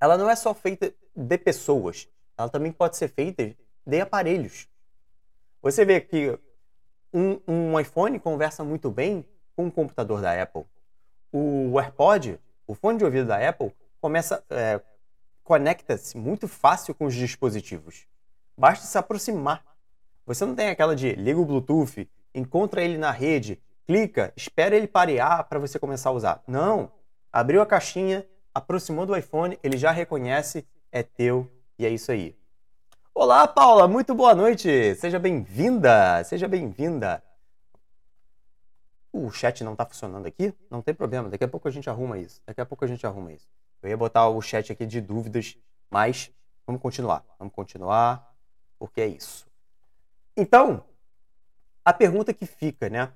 ela 0.00 0.16
não 0.16 0.30
é 0.30 0.36
só 0.36 0.54
feita 0.54 0.94
de 1.14 1.38
pessoas, 1.38 2.08
ela 2.36 2.48
também 2.48 2.70
pode 2.70 2.96
ser 2.96 3.08
feita 3.08 3.54
de 3.84 4.00
aparelhos. 4.00 4.68
Você 5.60 5.84
vê 5.84 6.00
que 6.00 6.38
um, 7.12 7.40
um 7.48 7.80
iPhone 7.80 8.20
conversa 8.20 8.62
muito 8.62 8.90
bem 8.90 9.24
com 9.56 9.66
o 9.66 9.72
computador 9.72 10.20
da 10.20 10.40
Apple. 10.40 10.64
O 11.32 11.78
AirPod, 11.80 12.38
o 12.68 12.74
fone 12.74 12.98
de 12.98 13.04
ouvido 13.04 13.26
da 13.26 13.48
Apple, 13.48 13.74
começa 14.00 14.44
é, 14.50 14.80
conecta-se 15.42 16.16
muito 16.16 16.46
fácil 16.46 16.94
com 16.94 17.06
os 17.06 17.14
dispositivos. 17.14 18.06
Basta 18.56 18.84
se 18.84 18.98
aproximar. 18.98 19.64
Você 20.26 20.44
não 20.44 20.54
tem 20.54 20.68
aquela 20.68 20.94
de 20.94 21.14
liga 21.14 21.40
o 21.40 21.44
Bluetooth, 21.46 22.06
encontra 22.34 22.82
ele 22.82 22.98
na 22.98 23.10
rede, 23.10 23.58
clica, 23.86 24.30
espera 24.36 24.76
ele 24.76 24.86
parear 24.86 25.48
para 25.48 25.58
você 25.58 25.78
começar 25.78 26.10
a 26.10 26.12
usar. 26.12 26.42
Não. 26.46 26.92
Abriu 27.32 27.62
a 27.62 27.66
caixinha, 27.66 28.26
aproximou 28.54 29.06
do 29.06 29.16
iPhone, 29.16 29.58
ele 29.62 29.78
já 29.78 29.90
reconhece, 29.90 30.66
é 30.92 31.02
teu 31.02 31.50
e 31.78 31.86
é 31.86 31.88
isso 31.88 32.12
aí. 32.12 32.36
Olá, 33.14 33.48
Paula, 33.48 33.88
muito 33.88 34.14
boa 34.14 34.34
noite. 34.34 34.94
Seja 34.96 35.18
bem-vinda, 35.18 36.22
seja 36.24 36.46
bem-vinda. 36.46 37.22
O 39.20 39.32
chat 39.32 39.64
não 39.64 39.72
está 39.72 39.84
funcionando 39.84 40.26
aqui? 40.26 40.54
Não 40.70 40.80
tem 40.80 40.94
problema, 40.94 41.28
daqui 41.28 41.42
a 41.42 41.48
pouco 41.48 41.66
a 41.66 41.70
gente 41.72 41.90
arruma 41.90 42.16
isso. 42.18 42.40
Daqui 42.46 42.60
a 42.60 42.66
pouco 42.66 42.84
a 42.84 42.88
gente 42.88 43.04
arruma 43.04 43.32
isso. 43.32 43.48
Eu 43.82 43.90
ia 43.90 43.96
botar 43.96 44.28
o 44.28 44.40
chat 44.40 44.70
aqui 44.70 44.86
de 44.86 45.00
dúvidas, 45.00 45.58
mas 45.90 46.30
vamos 46.64 46.80
continuar. 46.80 47.24
Vamos 47.36 47.52
continuar, 47.52 48.32
porque 48.78 49.00
é 49.00 49.08
isso. 49.08 49.48
Então, 50.36 50.84
a 51.84 51.92
pergunta 51.92 52.32
que 52.32 52.46
fica, 52.46 52.88
né? 52.88 53.10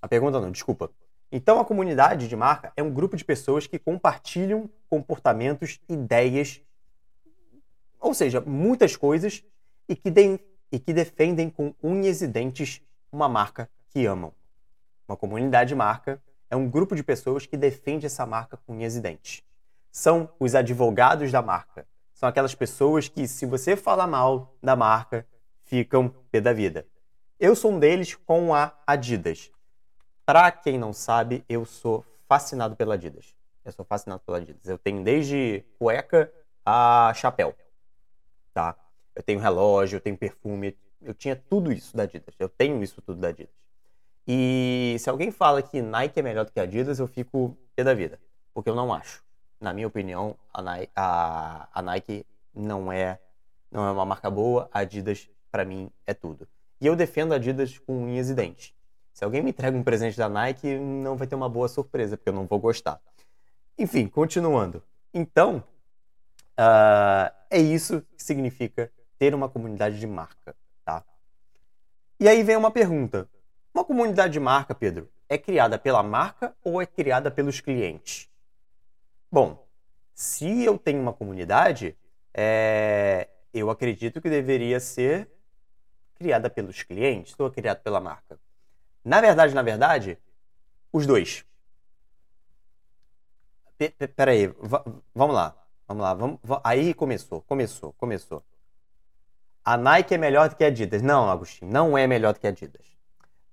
A 0.00 0.06
pergunta 0.06 0.40
não, 0.40 0.52
desculpa. 0.52 0.88
Então, 1.32 1.58
a 1.58 1.64
comunidade 1.64 2.28
de 2.28 2.36
marca 2.36 2.72
é 2.76 2.82
um 2.82 2.94
grupo 2.94 3.16
de 3.16 3.24
pessoas 3.24 3.66
que 3.66 3.76
compartilham 3.76 4.70
comportamentos, 4.88 5.80
ideias, 5.88 6.60
ou 7.98 8.14
seja, 8.14 8.40
muitas 8.40 8.94
coisas 8.94 9.42
e 9.88 9.96
que, 9.96 10.10
de, 10.10 10.38
e 10.70 10.78
que 10.78 10.92
defendem 10.92 11.50
com 11.50 11.74
unhas 11.82 12.22
e 12.22 12.28
dentes 12.28 12.80
uma 13.10 13.28
marca 13.28 13.68
que 13.88 14.06
amam. 14.06 14.32
Uma 15.06 15.16
comunidade 15.16 15.68
de 15.68 15.74
marca 15.74 16.22
é 16.48 16.56
um 16.56 16.68
grupo 16.68 16.94
de 16.94 17.02
pessoas 17.02 17.46
que 17.46 17.56
defende 17.56 18.06
essa 18.06 18.24
marca 18.24 18.56
com 18.56 18.74
unhas 18.74 18.96
e 18.96 19.00
dentes. 19.00 19.42
São 19.90 20.30
os 20.40 20.54
advogados 20.54 21.30
da 21.30 21.42
marca. 21.42 21.86
São 22.12 22.28
aquelas 22.28 22.54
pessoas 22.54 23.08
que, 23.08 23.28
se 23.28 23.44
você 23.44 23.76
falar 23.76 24.06
mal 24.06 24.54
da 24.62 24.74
marca, 24.74 25.26
ficam 25.64 26.08
pé 26.30 26.40
da 26.40 26.52
vida. 26.52 26.86
Eu 27.38 27.54
sou 27.54 27.72
um 27.72 27.78
deles 27.78 28.14
com 28.14 28.54
a 28.54 28.72
Adidas. 28.86 29.50
Para 30.24 30.50
quem 30.50 30.78
não 30.78 30.92
sabe, 30.92 31.44
eu 31.48 31.64
sou 31.64 32.04
fascinado 32.26 32.76
pela 32.76 32.94
Adidas. 32.94 33.34
Eu 33.64 33.72
sou 33.72 33.84
fascinado 33.84 34.22
pela 34.24 34.38
Adidas. 34.38 34.66
Eu 34.66 34.78
tenho 34.78 35.02
desde 35.02 35.64
cueca 35.78 36.32
a 36.64 37.12
chapéu, 37.14 37.54
tá? 38.52 38.76
Eu 39.14 39.22
tenho 39.22 39.38
relógio, 39.38 39.96
eu 39.96 40.00
tenho 40.00 40.16
perfume, 40.16 40.76
eu 41.02 41.12
tinha 41.12 41.36
tudo 41.36 41.70
isso 41.70 41.96
da 41.96 42.04
Adidas. 42.04 42.34
Eu 42.38 42.48
tenho 42.48 42.82
isso 42.82 43.02
tudo 43.02 43.20
da 43.20 43.28
Adidas. 43.28 43.63
E 44.26 44.96
se 44.98 45.10
alguém 45.10 45.30
fala 45.30 45.62
que 45.62 45.82
Nike 45.82 46.20
é 46.20 46.22
melhor 46.22 46.44
do 46.44 46.52
que 46.52 46.60
Adidas, 46.60 46.98
eu 46.98 47.06
fico 47.06 47.56
pé 47.76 47.84
da 47.84 47.94
vida, 47.94 48.18
porque 48.52 48.70
eu 48.70 48.74
não 48.74 48.92
acho. 48.92 49.22
Na 49.60 49.72
minha 49.72 49.86
opinião, 49.86 50.36
a 50.52 50.62
Nike, 50.62 50.92
a, 50.96 51.68
a 51.72 51.82
Nike 51.82 52.26
não 52.54 52.90
é 52.90 53.18
não 53.70 53.86
é 53.86 53.90
uma 53.90 54.04
marca 54.04 54.30
boa, 54.30 54.68
a 54.72 54.80
Adidas 54.80 55.28
para 55.50 55.64
mim 55.64 55.90
é 56.06 56.14
tudo. 56.14 56.46
E 56.80 56.86
eu 56.86 56.94
defendo 56.94 57.32
a 57.32 57.36
Adidas 57.36 57.78
com 57.78 58.04
unhas 58.04 58.30
e 58.30 58.34
dentes. 58.34 58.72
Se 59.12 59.24
alguém 59.24 59.42
me 59.42 59.50
entrega 59.50 59.76
um 59.76 59.82
presente 59.82 60.16
da 60.16 60.28
Nike, 60.28 60.76
não 60.78 61.16
vai 61.16 61.26
ter 61.26 61.34
uma 61.34 61.48
boa 61.48 61.68
surpresa, 61.68 62.16
porque 62.16 62.28
eu 62.28 62.34
não 62.34 62.46
vou 62.46 62.58
gostar. 62.58 63.00
Enfim, 63.78 64.06
continuando. 64.06 64.82
Então, 65.12 65.62
uh, 66.58 67.32
é 67.50 67.58
isso 67.58 68.00
que 68.16 68.22
significa 68.22 68.90
ter 69.18 69.34
uma 69.34 69.48
comunidade 69.48 69.98
de 69.98 70.06
marca, 70.06 70.54
tá? 70.84 71.04
E 72.18 72.28
aí 72.28 72.42
vem 72.42 72.56
uma 72.56 72.70
pergunta. 72.70 73.28
Uma 73.74 73.84
comunidade 73.84 74.32
de 74.32 74.38
marca, 74.38 74.72
Pedro, 74.72 75.10
é 75.28 75.36
criada 75.36 75.76
pela 75.76 76.00
marca 76.00 76.54
ou 76.62 76.80
é 76.80 76.86
criada 76.86 77.28
pelos 77.28 77.60
clientes? 77.60 78.30
Bom, 79.28 79.66
se 80.14 80.62
eu 80.62 80.78
tenho 80.78 81.02
uma 81.02 81.12
comunidade, 81.12 81.96
é... 82.32 83.28
eu 83.52 83.68
acredito 83.68 84.20
que 84.20 84.30
deveria 84.30 84.78
ser 84.78 85.28
criada 86.14 86.48
pelos 86.48 86.84
clientes 86.84 87.34
ou 87.36 87.50
criada 87.50 87.80
pela 87.80 87.98
marca. 87.98 88.38
Na 89.04 89.20
verdade, 89.20 89.52
na 89.52 89.62
verdade, 89.62 90.18
os 90.92 91.04
dois. 91.04 91.44
P 93.76 93.90
peraí, 93.90 94.46
vamos 95.12 95.34
lá. 95.34 95.52
Vamos 95.88 96.02
lá. 96.02 96.14
Vamos, 96.14 96.38
aí 96.62 96.94
começou, 96.94 97.42
começou, 97.42 97.92
começou. 97.94 98.40
A 99.64 99.76
Nike 99.76 100.14
é 100.14 100.18
melhor 100.18 100.48
do 100.48 100.54
que 100.54 100.62
a 100.62 100.68
Adidas. 100.68 101.02
Não, 101.02 101.28
Agostinho, 101.28 101.72
não 101.72 101.98
é 101.98 102.06
melhor 102.06 102.32
do 102.32 102.38
que 102.38 102.46
a 102.46 102.50
Adidas. 102.50 102.93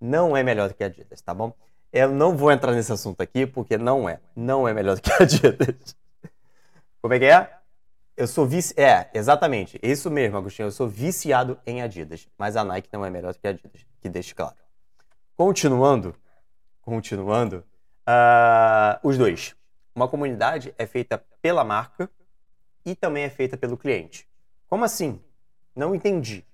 Não 0.02 0.36
é 0.36 0.42
melhor 0.42 0.68
do 0.68 0.74
que 0.74 0.84
a 0.84 0.88
Adidas, 0.88 1.22
tá 1.22 1.32
bom? 1.32 1.54
Eu 1.94 2.12
não 2.12 2.36
vou 2.36 2.52
entrar 2.52 2.72
nesse 2.72 2.92
assunto 2.92 3.22
aqui 3.22 3.46
porque 3.46 3.78
não 3.78 4.10
é. 4.10 4.20
Não 4.36 4.68
é 4.68 4.74
melhor 4.74 4.96
do 4.96 5.02
que 5.02 5.12
a 5.12 5.18
Adidas. 5.22 5.96
Como 7.00 7.14
é 7.14 7.20
que 7.20 7.26
é? 7.26 7.54
Eu 8.18 8.26
sou 8.26 8.48
vice. 8.48 8.74
É, 8.80 9.12
exatamente. 9.14 9.80
Isso 9.84 10.10
mesmo, 10.10 10.38
Agostinho. 10.38 10.68
Eu 10.68 10.72
sou 10.72 10.88
viciado 10.88 11.60
em 11.68 11.84
Adidas. 11.84 12.28
Mas 12.36 12.56
a 12.56 12.64
Nike 12.64 12.90
não 12.92 13.06
é 13.06 13.12
melhor 13.12 13.32
do 13.34 13.40
que 13.40 13.46
a 13.46 13.52
Adidas. 13.52 13.86
Que 14.02 14.10
deixe 14.10 14.34
claro. 14.34 14.56
Continuando, 15.38 16.16
continuando, 16.82 17.64
uh, 18.08 19.08
os 19.08 19.18
dois. 19.18 19.56
Uma 19.94 20.08
comunidade 20.08 20.74
é 20.80 20.88
feita 20.88 21.24
pela 21.42 21.64
marca 21.64 22.10
e 22.84 22.96
também 22.96 23.24
é 23.24 23.30
feita 23.30 23.56
pelo 23.56 23.78
cliente. 23.78 24.28
Como 24.68 24.84
assim? 24.84 25.22
Não 25.76 25.94
entendi. 25.94 26.46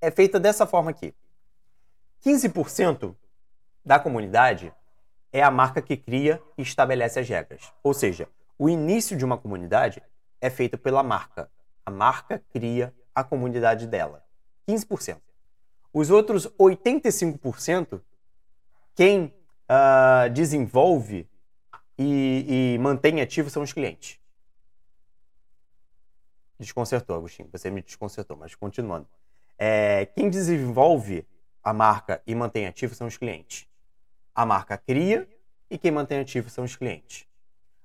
É 0.00 0.10
feita 0.10 0.40
dessa 0.40 0.66
forma 0.66 0.90
aqui. 0.90 1.14
15% 2.24 3.14
da 3.84 3.98
comunidade 3.98 4.72
é 5.32 5.42
a 5.42 5.50
marca 5.50 5.82
que 5.82 5.96
cria 5.96 6.42
e 6.56 6.62
estabelece 6.62 7.20
as 7.20 7.28
regras. 7.28 7.72
Ou 7.82 7.92
seja, 7.92 8.28
o 8.58 8.68
início 8.68 9.16
de 9.16 9.24
uma 9.24 9.36
comunidade 9.36 10.02
é 10.40 10.50
feito 10.50 10.78
pela 10.78 11.02
marca. 11.02 11.50
A 11.84 11.90
marca 11.90 12.42
cria 12.52 12.94
a 13.14 13.22
comunidade 13.22 13.86
dela. 13.86 14.24
15%. 14.68 15.20
Os 15.92 16.10
outros 16.10 16.46
85%, 16.58 18.00
quem 18.94 19.34
uh, 19.70 20.30
desenvolve 20.30 21.28
e, 21.98 22.74
e 22.74 22.78
mantém 22.78 23.20
ativo 23.20 23.48
são 23.48 23.62
os 23.62 23.72
clientes. 23.72 24.18
Desconcertou, 26.58 27.16
Agostinho. 27.16 27.48
Você 27.52 27.70
me 27.70 27.82
desconcertou, 27.82 28.36
mas 28.36 28.54
continuando. 28.54 29.06
É, 29.58 30.06
quem 30.06 30.28
desenvolve 30.28 31.26
a 31.66 31.72
marca 31.72 32.22
e 32.24 32.32
mantém 32.32 32.64
ativo 32.64 32.94
são 32.94 33.08
os 33.08 33.16
clientes. 33.16 33.66
A 34.32 34.46
marca 34.46 34.78
cria 34.78 35.28
e 35.68 35.76
quem 35.76 35.90
mantém 35.90 36.20
ativo 36.20 36.48
são 36.48 36.62
os 36.62 36.76
clientes. 36.76 37.26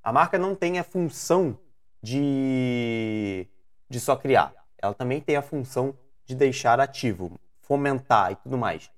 A 0.03 0.13
marca 0.13 0.37
não 0.37 0.53
tem 0.53 0.77
a 0.77 0.83
função 0.83 1.57
de, 1.99 3.47
de 3.89 3.99
só 3.99 4.15
criar. 4.15 4.53
Ela 4.77 4.93
também 4.93 5.19
tem 5.19 5.35
a 5.35 5.41
função 5.41 5.97
de 6.27 6.35
deixar 6.35 6.79
ativo, 6.79 7.39
fomentar 7.59 8.31
e 8.31 8.35
tudo 8.35 8.55
mais. 8.55 8.91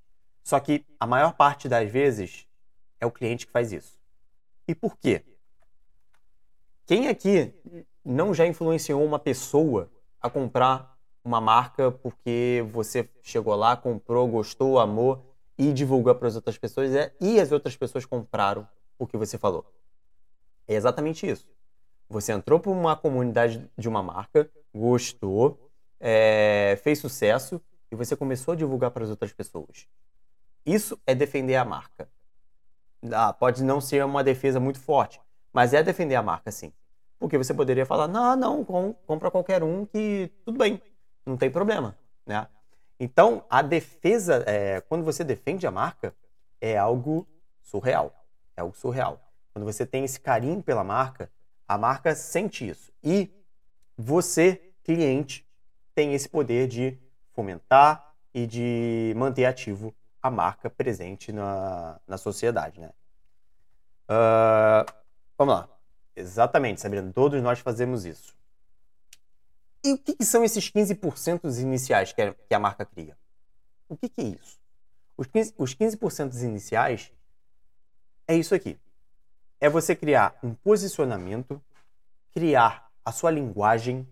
Só 0.44 0.60
que 0.60 0.86
a 1.00 1.08
maior 1.08 1.32
parte 1.32 1.70
das 1.70 1.90
vezes 1.90 2.46
é 3.00 3.06
o 3.06 3.12
cliente 3.12 3.46
que 3.46 3.54
faz 3.54 3.72
isso. 3.72 3.98
E 4.68 4.76
por 4.76 4.98
quê? 4.98 5.24
Quem 6.86 7.08
aqui 7.08 7.54
não 8.04 8.34
já 8.34 8.46
influenciou 8.46 9.06
uma 9.06 9.18
pessoa 9.18 9.90
a 10.20 10.30
comprar 10.30 10.93
uma 11.24 11.40
marca 11.40 11.92
porque 11.92 12.66
você 12.72 13.10
chegou 13.22 13.56
lá, 13.56 13.78
comprou, 13.78 14.28
gostou, 14.28 14.80
amou 14.80 15.26
e 15.58 15.72
divulgou 15.72 16.14
para 16.16 16.28
as 16.28 16.36
outras 16.36 16.58
pessoas 16.58 16.94
é, 16.94 17.14
e 17.20 17.40
as 17.40 17.52
outras 17.52 17.76
pessoas 17.76 18.06
compraram 18.06 18.68
o 18.98 19.08
que 19.08 19.18
você 19.18 19.38
falou? 19.38 19.66
É 20.68 20.76
exatamente 20.76 21.28
isso. 21.28 21.48
Você 22.10 22.32
entrou 22.32 22.60
para 22.60 22.72
uma 22.72 22.96
comunidade 22.96 23.70
de 23.78 23.88
uma 23.88 24.04
marca, 24.04 24.50
gostou, 24.74 25.72
é, 26.00 26.78
fez 26.84 27.00
sucesso 27.00 27.62
e 27.92 27.96
você 27.96 28.16
começou 28.16 28.54
a 28.54 28.56
divulgar 28.56 28.92
para 28.92 29.04
as 29.04 29.10
outras 29.10 29.32
pessoas. 29.32 29.88
Isso 30.66 31.00
é 31.06 31.16
defender 31.16 31.56
a 31.56 31.66
marca. 31.66 32.10
Ah, 33.12 33.34
pode 33.34 33.64
não 33.64 33.82
ser 33.82 34.04
uma 34.06 34.24
defesa 34.24 34.60
muito 34.60 34.80
forte, 34.80 35.20
mas 35.52 35.74
é 35.74 35.84
defender 35.84 36.16
a 36.16 36.24
marca 36.24 36.52
sim. 36.52 36.72
Porque 37.20 37.38
você 37.38 37.54
poderia 37.54 37.86
falar, 37.86 38.08
não, 38.08 38.36
não, 38.36 38.64
com, 38.64 38.94
compra 39.06 39.32
qualquer 39.32 39.64
um 39.64 39.86
que 39.86 40.32
tudo 40.46 40.58
bem, 40.58 40.82
não 41.26 41.38
tem 41.38 41.50
problema, 41.50 41.98
né? 42.26 42.48
Então, 43.00 43.44
a 43.50 43.62
defesa, 43.62 44.44
é, 44.48 44.82
quando 44.82 45.04
você 45.04 45.24
defende 45.24 45.68
a 45.68 45.72
marca, 45.72 46.14
é 46.62 46.78
algo 46.78 47.28
surreal. 47.62 48.14
É 48.56 48.62
algo 48.62 48.76
surreal. 48.76 49.20
Quando 49.52 49.66
você 49.66 49.86
tem 49.86 50.04
esse 50.04 50.20
carinho 50.20 50.62
pela 50.62 50.84
marca, 50.84 51.30
a 51.68 51.78
marca 51.78 52.16
sente 52.16 52.68
isso. 52.68 52.92
E 53.04 53.30
você, 53.98 54.74
cliente, 54.84 55.46
tem 55.94 56.14
esse 56.14 56.30
poder 56.30 56.68
de 56.68 56.98
fomentar 57.34 58.14
e 58.34 58.48
de 58.48 59.14
manter 59.16 59.46
ativo 59.46 59.94
a 60.22 60.32
marca 60.32 60.70
presente 60.70 61.32
na, 61.32 62.00
na 62.08 62.18
sociedade, 62.18 62.80
né? 62.80 62.92
Uh, 64.10 64.92
vamos 65.38 65.56
lá. 65.56 65.70
Exatamente, 66.16 66.80
Sabrina. 66.80 67.12
Todos 67.12 67.42
nós 67.42 67.60
fazemos 67.60 68.06
isso. 68.06 68.36
E 69.84 69.94
o 69.94 69.98
que, 69.98 70.16
que 70.16 70.26
são 70.26 70.44
esses 70.44 70.72
15% 70.72 71.60
iniciais 71.60 72.14
que 72.14 72.22
a, 72.22 72.34
que 72.34 72.54
a, 72.54 72.60
marca 72.60 72.86
cria? 72.86 73.18
O 73.90 73.98
que, 73.98 74.08
que 74.08 74.22
é 74.22 74.24
isso? 74.24 74.58
Os 75.18 75.28
15%, 75.28 75.56
os 75.58 75.74
15 75.74 76.46
iniciais 76.46 77.12
é 78.28 78.36
isso 78.36 78.56
aqui. 78.56 78.80
É 79.60 79.70
você 79.70 79.96
criar 79.96 80.38
um 80.42 80.54
posicionamento, 80.54 81.62
criar 82.32 82.90
a 83.04 83.12
sua 83.12 83.30
linguagem, 83.30 84.08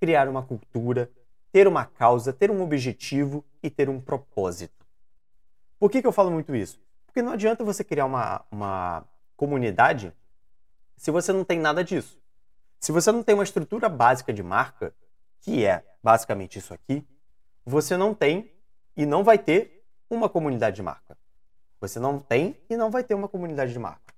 criar 0.00 0.28
uma 0.28 0.42
cultura, 0.42 1.08
ter 1.52 1.68
uma 1.68 1.84
causa, 1.84 2.32
ter 2.32 2.50
um 2.50 2.60
objetivo 2.60 3.44
e 3.62 3.70
ter 3.70 3.88
um 3.88 4.00
propósito. 4.00 4.84
Por 5.78 5.90
que, 5.90 6.00
que 6.00 6.06
eu 6.06 6.12
falo 6.12 6.30
muito 6.30 6.54
isso? 6.54 6.80
Porque 7.06 7.22
não 7.22 7.32
adianta 7.32 7.62
você 7.62 7.84
criar 7.84 8.06
uma, 8.06 8.44
uma 8.50 9.04
comunidade 9.36 10.12
se 10.96 11.10
você 11.10 11.32
não 11.32 11.44
tem 11.44 11.58
nada 11.58 11.84
disso. 11.84 12.18
Se 12.80 12.90
você 12.90 13.12
não 13.12 13.22
tem 13.22 13.34
uma 13.34 13.44
estrutura 13.44 13.88
básica 13.88 14.32
de 14.32 14.42
marca, 14.42 14.94
que 15.42 15.66
é 15.66 15.84
basicamente 16.02 16.58
isso 16.58 16.72
aqui, 16.72 17.06
você 17.64 17.96
não 17.96 18.14
tem 18.14 18.50
e 18.96 19.04
não 19.04 19.22
vai 19.22 19.38
ter 19.38 19.84
uma 20.08 20.28
comunidade 20.28 20.76
de 20.76 20.82
marca. 20.82 21.16
Você 21.80 21.98
não 21.98 22.18
tem 22.18 22.56
e 22.70 22.76
não 22.76 22.90
vai 22.90 23.04
ter 23.04 23.14
uma 23.14 23.28
comunidade 23.28 23.72
de 23.72 23.78
marca. 23.78 24.14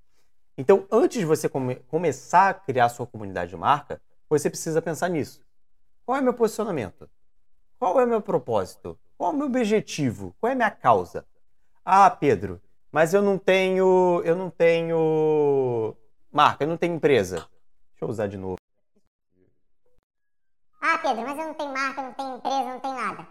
Então, 0.56 0.87
antes 0.90 1.18
de 1.18 1.24
você 1.24 1.48
come 1.48 1.76
começar 1.88 2.50
a 2.50 2.54
criar 2.54 2.88
sua 2.88 3.06
comunidade 3.06 3.50
de 3.50 3.56
marca, 3.56 4.00
você 4.28 4.48
precisa 4.48 4.80
pensar 4.80 5.08
nisso. 5.08 5.42
Qual 6.06 6.16
é 6.16 6.20
meu 6.20 6.34
posicionamento? 6.34 7.08
Qual 7.78 8.00
é 8.00 8.06
meu 8.06 8.20
propósito? 8.20 8.98
Qual 9.16 9.30
é 9.30 9.34
o 9.34 9.37
meu 9.37 9.46
objetivo? 9.46 10.34
Qual 10.38 10.50
é 10.50 10.52
a 10.52 10.56
minha 10.56 10.70
causa? 10.70 11.26
Ah, 11.84 12.08
Pedro, 12.10 12.60
mas 12.92 13.14
eu 13.14 13.22
não 13.22 13.38
tenho, 13.38 14.22
eu 14.24 14.37
não 14.37 14.50
tenho 14.50 15.96
marca, 16.30 16.64
eu 16.64 16.68
não 16.68 16.76
tenho 16.76 16.94
empresa. 16.94 17.37
Deixa 17.37 18.02
eu 18.02 18.08
usar 18.08 18.26
de 18.26 18.37
novo. 18.37 18.63
Ah, 20.87 20.99
Pedro, 20.99 21.23
mas 21.23 21.38
eu 21.38 21.47
não 21.47 21.55
tenho 21.55 21.73
marca, 21.73 22.03
não 22.03 22.12
tenho 22.12 22.37
empresa, 22.37 22.64
não 22.64 22.79
tenho 22.79 22.94
nada. 22.94 23.27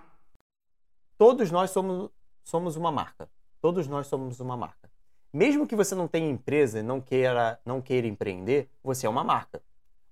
Todos 1.19 1.51
nós 1.51 1.69
somos, 1.69 2.09
somos 2.43 2.75
uma 2.75 2.91
marca. 2.91 3.29
Todos 3.61 3.85
nós 3.87 4.07
somos 4.07 4.39
uma 4.39 4.57
marca. 4.57 4.89
Mesmo 5.31 5.67
que 5.67 5.75
você 5.75 5.93
não 5.93 6.07
tenha 6.07 6.27
empresa 6.27 6.79
e 6.79 6.81
não 6.81 6.99
queira, 6.99 7.59
não 7.63 7.79
queira 7.79 8.07
empreender, 8.07 8.71
você 8.83 9.05
é 9.05 9.09
uma 9.09 9.23
marca. 9.23 9.61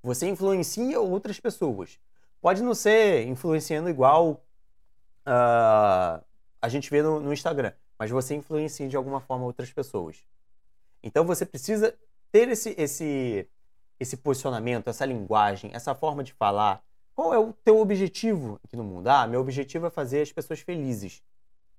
Você 0.04 0.30
influencia 0.30 1.00
outras 1.00 1.40
pessoas. 1.40 2.00
Pode 2.40 2.62
não 2.62 2.76
ser 2.76 3.26
influenciando 3.28 3.90
igual 3.90 4.34
uh, 5.26 6.24
a 6.62 6.70
gente 6.70 6.92
vê 6.92 7.02
no, 7.02 7.20
no 7.20 7.34
Instagram, 7.34 7.74
mas 7.98 8.12
você 8.12 8.36
influencia 8.36 8.88
de 8.88 8.96
alguma 8.96 9.20
forma 9.20 9.46
outras 9.46 9.74
pessoas. 9.74 10.24
Então 11.02 11.26
você 11.26 11.44
precisa 11.44 11.98
ter 12.32 12.50
esse, 12.50 12.76
esse, 12.78 13.50
esse 14.00 14.16
posicionamento, 14.18 14.90
essa 14.90 15.08
linguagem, 15.08 15.72
essa 15.74 15.96
forma 15.96 16.24
de 16.24 16.34
falar. 16.34 16.84
Qual 17.16 17.34
é 17.34 17.40
o 17.40 17.54
teu 17.54 17.80
objetivo 17.80 18.60
aqui 18.64 18.76
no 18.76 18.84
mundo? 18.84 19.08
Ah, 19.08 19.28
meu 19.28 19.42
objetivo 19.42 19.88
é 19.88 19.90
fazer 19.90 20.22
as 20.22 20.32
pessoas 20.32 20.60
felizes. 20.62 21.22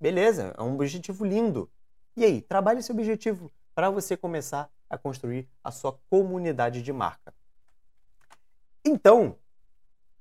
Beleza, 0.00 0.54
é 0.56 0.62
um 0.62 0.74
objetivo 0.74 1.24
lindo. 1.24 1.70
E 2.16 2.24
aí, 2.24 2.42
trabalhe 2.42 2.80
esse 2.80 2.92
objetivo 2.92 3.50
para 3.74 3.88
você 3.88 4.16
começar 4.16 4.70
a 4.88 4.98
construir 4.98 5.48
a 5.64 5.70
sua 5.70 5.98
comunidade 6.10 6.82
de 6.82 6.92
marca. 6.92 7.32
Então, 8.84 9.36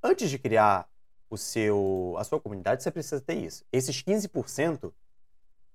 antes 0.01 0.29
de 0.29 0.39
criar 0.39 0.87
o 1.29 1.37
seu, 1.37 2.15
a 2.17 2.23
sua 2.23 2.39
comunidade, 2.39 2.83
você 2.83 2.91
precisa 2.91 3.19
ter 3.19 3.35
isso. 3.35 3.65
Esses 3.71 4.01
15% 4.01 4.93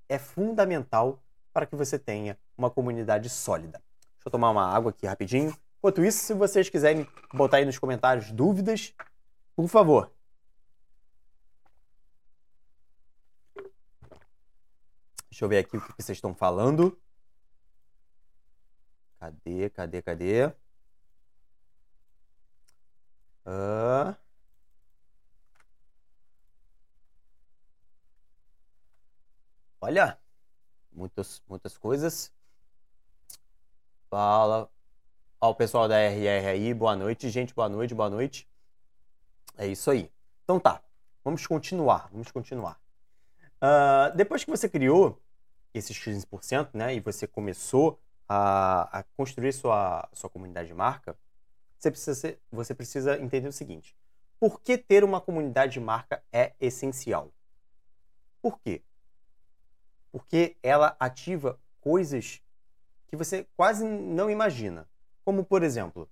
é 0.09 0.19
fundamental 0.19 1.23
para 1.53 1.67
que 1.67 1.75
você 1.75 1.99
tenha 1.99 2.39
uma 2.57 2.71
comunidade 2.71 3.29
sólida. 3.29 3.83
Deixa 4.15 4.27
eu 4.27 4.31
tomar 4.31 4.51
uma 4.51 4.67
água 4.67 4.91
aqui 4.91 5.07
rapidinho. 5.07 5.57
Enquanto 5.79 6.05
isso, 6.05 6.25
se 6.25 6.35
vocês 6.35 6.69
quiserem 6.69 7.07
botar 7.35 7.59
aí 7.59 7.65
nos 7.65 7.79
comentários 7.79 8.31
dúvidas, 8.31 8.95
por 9.57 9.69
favor. 9.69 10.13
Deixa 15.31 15.45
eu 15.45 15.49
ver 15.49 15.59
aqui 15.59 15.77
o 15.77 15.81
que 15.81 16.03
vocês 16.03 16.17
estão 16.19 16.35
falando. 16.35 16.99
Cadê, 19.19 19.71
cadê, 19.71 20.03
cadê? 20.03 20.55
Olha, 29.81 30.19
muitas, 30.93 31.43
muitas 31.49 31.79
coisas. 31.79 32.33
Fala. 34.11 34.71
Ó, 35.41 35.51
o 35.51 35.55
pessoal 35.55 35.89
da 35.89 35.99
RR 35.99 36.47
aí, 36.49 36.75
boa 36.75 36.97
noite, 36.97 37.31
gente, 37.31 37.55
boa 37.55 37.69
noite, 37.69 37.95
boa 37.95 38.11
noite. 38.11 38.49
É 39.57 39.67
isso 39.67 39.91
aí. 39.91 40.11
Então 40.45 40.61
tá, 40.61 40.83
vamos 41.25 41.47
continuar, 41.47 42.09
vamos 42.13 42.31
continuar. 42.31 42.81
Uh, 43.57 44.15
depois 44.17 44.45
que 44.45 44.51
você 44.51 44.69
criou 44.69 45.21
esses 45.73 45.97
15%, 45.97 46.71
né, 46.75 46.95
e 46.95 47.01
você 47.01 47.27
começou 47.27 48.01
a, 48.29 49.01
a 49.01 49.03
construir 49.17 49.53
sua, 49.53 50.09
sua 50.13 50.31
comunidade 50.31 50.69
de 50.69 50.75
marca, 50.75 51.17
você 51.79 51.91
precisa, 51.91 52.15
ser, 52.15 52.41
você 52.51 52.75
precisa 52.75 53.19
entender 53.19 53.49
o 53.49 53.53
seguinte: 53.53 53.97
por 54.39 54.61
que 54.61 54.79
ter 54.79 55.05
uma 55.05 55.21
comunidade 55.21 55.75
de 55.75 55.81
marca 55.81 56.23
é 56.33 56.55
essencial? 56.61 57.33
Por 58.41 58.59
quê? 58.61 58.83
porque 60.17 60.57
ela 60.63 60.97
ativa 60.99 61.61
coisas 61.79 62.41
que 63.07 63.17
você 63.17 63.47
quase 63.55 63.85
não 63.85 64.31
imagina. 64.31 64.89
Como, 65.23 65.45
por 65.45 65.63
exemplo, 65.63 66.09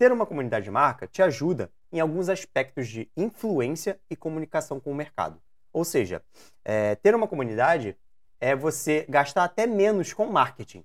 ter 0.00 0.12
uma 0.12 0.24
comunidade 0.24 0.64
de 0.64 0.70
marca 0.70 1.06
te 1.06 1.20
ajuda 1.20 1.70
em 1.92 2.00
alguns 2.00 2.30
aspectos 2.30 2.88
de 2.88 3.10
influência 3.14 4.00
e 4.08 4.16
comunicação 4.16 4.80
com 4.80 4.90
o 4.90 4.94
mercado. 4.94 5.38
Ou 5.74 5.84
seja, 5.84 6.24
é, 6.64 6.94
ter 6.94 7.14
uma 7.14 7.28
comunidade 7.28 7.94
é 8.40 8.56
você 8.56 9.04
gastar 9.10 9.44
até 9.44 9.66
menos 9.66 10.14
com 10.14 10.24
marketing. 10.24 10.82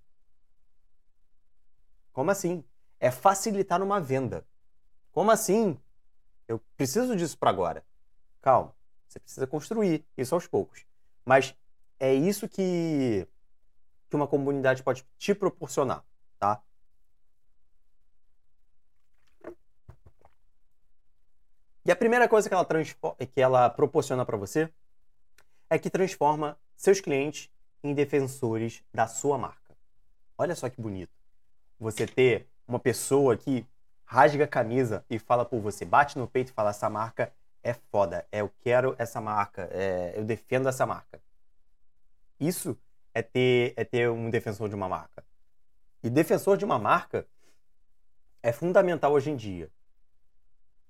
Como 2.12 2.30
assim? 2.30 2.62
É 3.00 3.10
facilitar 3.10 3.82
uma 3.82 4.02
venda. 4.02 4.46
Como 5.14 5.32
assim? 5.32 5.80
Eu 6.46 6.60
preciso 6.76 7.16
disso 7.16 7.38
para 7.38 7.50
agora. 7.50 7.86
Calma, 8.42 8.76
você 9.08 9.18
precisa 9.18 9.48
construir 9.48 10.06
isso 10.18 10.36
aos 10.36 10.46
poucos. 10.46 10.86
Mas 11.24 11.56
é 12.02 12.14
isso 12.14 12.50
que, 12.50 13.26
que 14.10 14.16
uma 14.18 14.28
comunidade 14.28 14.84
pode 14.84 15.08
te 15.18 15.34
proporcionar, 15.34 16.04
tá? 16.38 16.62
E 21.86 21.92
a 21.92 21.96
primeira 21.96 22.28
coisa 22.28 22.50
que 22.50 22.56
ela, 22.56 22.66
que 22.66 23.42
ela 23.42 23.70
proporciona 23.70 24.26
para 24.26 24.36
você 24.36 24.70
é 25.70 25.78
que 25.78 25.90
transforma 25.90 26.58
seus 26.76 27.00
clientes 27.00 27.50
em 27.84 27.94
defensores 27.94 28.84
da 28.94 29.08
sua 29.08 29.38
marca. 29.38 29.78
Olha 30.38 30.56
só 30.56 30.68
que 30.68 30.82
bonito. 30.82 31.14
Você 31.80 32.08
ter 32.08 32.48
uma 32.68 32.80
pessoa 32.80 33.38
que 33.38 33.66
rasga 34.04 34.46
a 34.46 34.48
camisa 34.48 35.06
e 35.10 35.20
fala 35.20 35.46
por 35.46 35.60
você, 35.60 35.86
bate 35.86 36.18
no 36.18 36.28
peito 36.28 36.50
e 36.50 36.54
fala: 36.54 36.72
essa 36.72 36.90
marca 36.90 37.32
é 37.64 37.74
foda, 37.74 38.26
é, 38.32 38.42
eu 38.42 38.52
quero 38.62 38.96
essa 38.98 39.22
marca, 39.22 39.70
é, 39.72 40.14
eu 40.16 40.24
defendo 40.24 40.68
essa 40.68 40.86
marca. 40.86 41.22
Isso 42.40 42.78
é 43.14 43.22
ter, 43.22 43.74
é 43.78 43.84
ter 43.84 44.10
um 44.10 44.30
defensor 44.30 44.70
de 44.70 44.76
uma 44.76 44.90
marca. 44.90 45.24
E 46.04 46.10
defensor 46.10 46.58
de 46.58 46.66
uma 46.66 46.78
marca 46.78 47.26
é 48.44 48.52
fundamental 48.52 49.14
hoje 49.14 49.32
em 49.32 49.36
dia. 49.36 49.70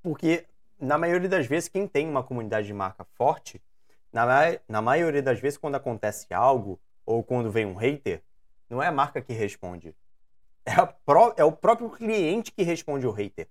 Porque, 0.01 0.45
na 0.79 0.97
maioria 0.97 1.29
das 1.29 1.45
vezes, 1.45 1.69
quem 1.69 1.87
tem 1.87 2.07
uma 2.07 2.23
comunidade 2.23 2.67
de 2.67 2.73
marca 2.73 3.03
forte, 3.03 3.61
na, 4.11 4.25
na 4.67 4.81
maioria 4.81 5.21
das 5.21 5.39
vezes, 5.39 5.57
quando 5.57 5.75
acontece 5.75 6.33
algo, 6.33 6.79
ou 7.05 7.23
quando 7.23 7.51
vem 7.51 7.65
um 7.65 7.75
hater, 7.75 8.21
não 8.69 8.81
é 8.81 8.87
a 8.87 8.91
marca 8.91 9.21
que 9.21 9.33
responde. 9.33 9.95
É, 10.65 10.71
é 11.37 11.43
o 11.43 11.51
próprio 11.51 11.89
cliente 11.91 12.51
que 12.51 12.63
responde 12.63 13.05
o 13.05 13.11
hater. 13.11 13.47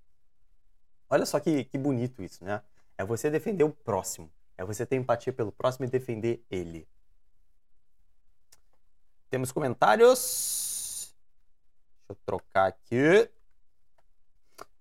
Olha 1.08 1.24
só 1.24 1.38
que, 1.38 1.64
que 1.64 1.78
bonito 1.78 2.22
isso, 2.22 2.44
né? 2.44 2.60
É 2.98 3.04
você 3.04 3.30
defender 3.30 3.62
o 3.62 3.70
próximo. 3.70 4.30
É 4.56 4.64
você 4.64 4.84
ter 4.84 4.96
empatia 4.96 5.32
pelo 5.32 5.52
próximo 5.52 5.84
e 5.86 5.88
defender 5.88 6.44
ele. 6.50 6.88
Temos 9.30 9.52
comentários. 9.52 11.14
Deixa 12.00 12.10
eu 12.10 12.16
trocar 12.26 12.66
aqui. 12.66 13.30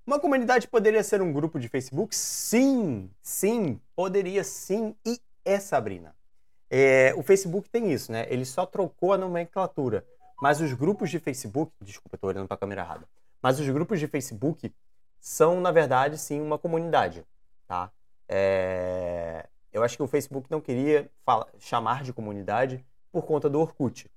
Uma 0.05 0.19
comunidade 0.19 0.67
poderia 0.67 1.03
ser 1.03 1.21
um 1.21 1.31
grupo 1.31 1.59
de 1.59 1.69
Facebook? 1.69 2.15
Sim, 2.15 3.09
sim, 3.21 3.79
poderia 3.95 4.43
sim. 4.43 4.95
E 5.05 5.19
é, 5.45 5.59
Sabrina? 5.59 6.15
É, 6.69 7.13
o 7.15 7.23
Facebook 7.23 7.69
tem 7.69 7.91
isso, 7.91 8.11
né? 8.11 8.25
Ele 8.29 8.45
só 8.45 8.65
trocou 8.65 9.13
a 9.13 9.17
nomenclatura. 9.17 10.05
Mas 10.41 10.59
os 10.59 10.73
grupos 10.73 11.09
de 11.09 11.19
Facebook. 11.19 11.71
Desculpa, 11.81 12.15
estou 12.15 12.29
olhando 12.29 12.47
para 12.47 12.55
a 12.55 12.59
câmera 12.59 12.81
errada. 12.81 13.07
Mas 13.41 13.59
os 13.59 13.69
grupos 13.69 13.99
de 13.99 14.07
Facebook 14.07 14.73
são, 15.19 15.61
na 15.61 15.71
verdade, 15.71 16.17
sim, 16.17 16.41
uma 16.41 16.57
comunidade. 16.57 17.25
Tá? 17.67 17.91
É, 18.27 19.47
eu 19.71 19.83
acho 19.83 19.95
que 19.95 20.03
o 20.03 20.07
Facebook 20.07 20.51
não 20.51 20.59
queria 20.59 21.09
chamar 21.59 22.03
de 22.03 22.11
comunidade 22.11 22.85
por 23.11 23.25
conta 23.25 23.49
do 23.49 23.59
Orkut 23.59 24.09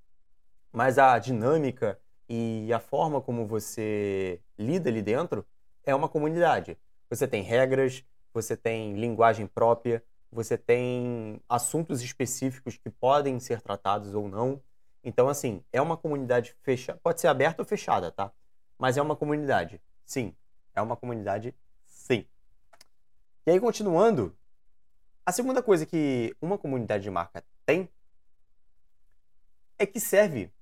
mas 0.76 0.98
a 0.98 1.18
dinâmica 1.18 1.98
e 2.28 2.70
a 2.70 2.78
forma 2.78 3.18
como 3.18 3.46
você 3.46 4.38
lida 4.58 4.90
ali 4.90 5.00
dentro 5.00 5.42
é 5.86 5.94
uma 5.94 6.08
comunidade. 6.08 6.76
Você 7.08 7.26
tem 7.26 7.42
regras, 7.42 8.04
você 8.34 8.56
tem 8.56 8.94
linguagem 8.94 9.46
própria, 9.46 10.04
você 10.30 10.58
tem 10.58 11.40
assuntos 11.48 12.02
específicos 12.02 12.76
que 12.76 12.90
podem 12.90 13.38
ser 13.38 13.62
tratados 13.62 14.12
ou 14.12 14.28
não. 14.28 14.60
Então, 15.02 15.28
assim, 15.28 15.64
é 15.72 15.80
uma 15.80 15.96
comunidade 15.96 16.54
fechada. 16.60 16.98
Pode 17.02 17.20
ser 17.20 17.28
aberta 17.28 17.62
ou 17.62 17.66
fechada, 17.66 18.10
tá? 18.10 18.32
Mas 18.76 18.96
é 18.96 19.02
uma 19.02 19.14
comunidade. 19.14 19.80
Sim. 20.04 20.34
É 20.74 20.82
uma 20.82 20.96
comunidade, 20.96 21.54
sim. 21.86 22.26
E 23.46 23.50
aí, 23.50 23.58
continuando, 23.58 24.36
a 25.24 25.32
segunda 25.32 25.62
coisa 25.62 25.86
que 25.86 26.36
uma 26.42 26.58
comunidade 26.58 27.04
de 27.04 27.10
marca 27.10 27.42
tem 27.64 27.88
é 29.78 29.86
que 29.86 30.00
serve 30.00 30.52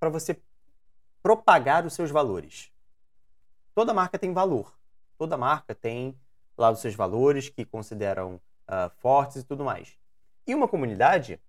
para 0.00 0.08
você 0.08 0.40
propagar 1.22 1.84
os 1.84 1.92
seus 1.92 2.10
valores. 2.10 2.72
Toda 3.78 3.94
marca 3.94 4.18
tem 4.18 4.32
valor. 4.32 4.76
Toda 5.16 5.36
marca 5.36 5.72
tem 5.72 6.18
lá 6.56 6.68
os 6.68 6.80
seus 6.80 6.96
valores 6.96 7.48
que 7.48 7.64
consideram 7.64 8.40
uh, 8.68 8.90
fortes 8.96 9.36
e 9.36 9.44
tudo 9.44 9.64
mais. 9.64 9.96
E 10.44 10.52
uma 10.52 10.66
comunidade, 10.66 11.40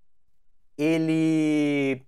ele, 0.78 2.06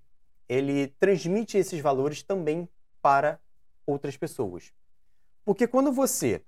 ele 0.48 0.90
transmite 1.00 1.58
esses 1.58 1.82
valores 1.82 2.22
também 2.22 2.70
para 3.02 3.40
outras 3.84 4.16
pessoas. 4.16 4.72
Porque 5.44 5.66
quando 5.66 5.92
você, 5.92 6.46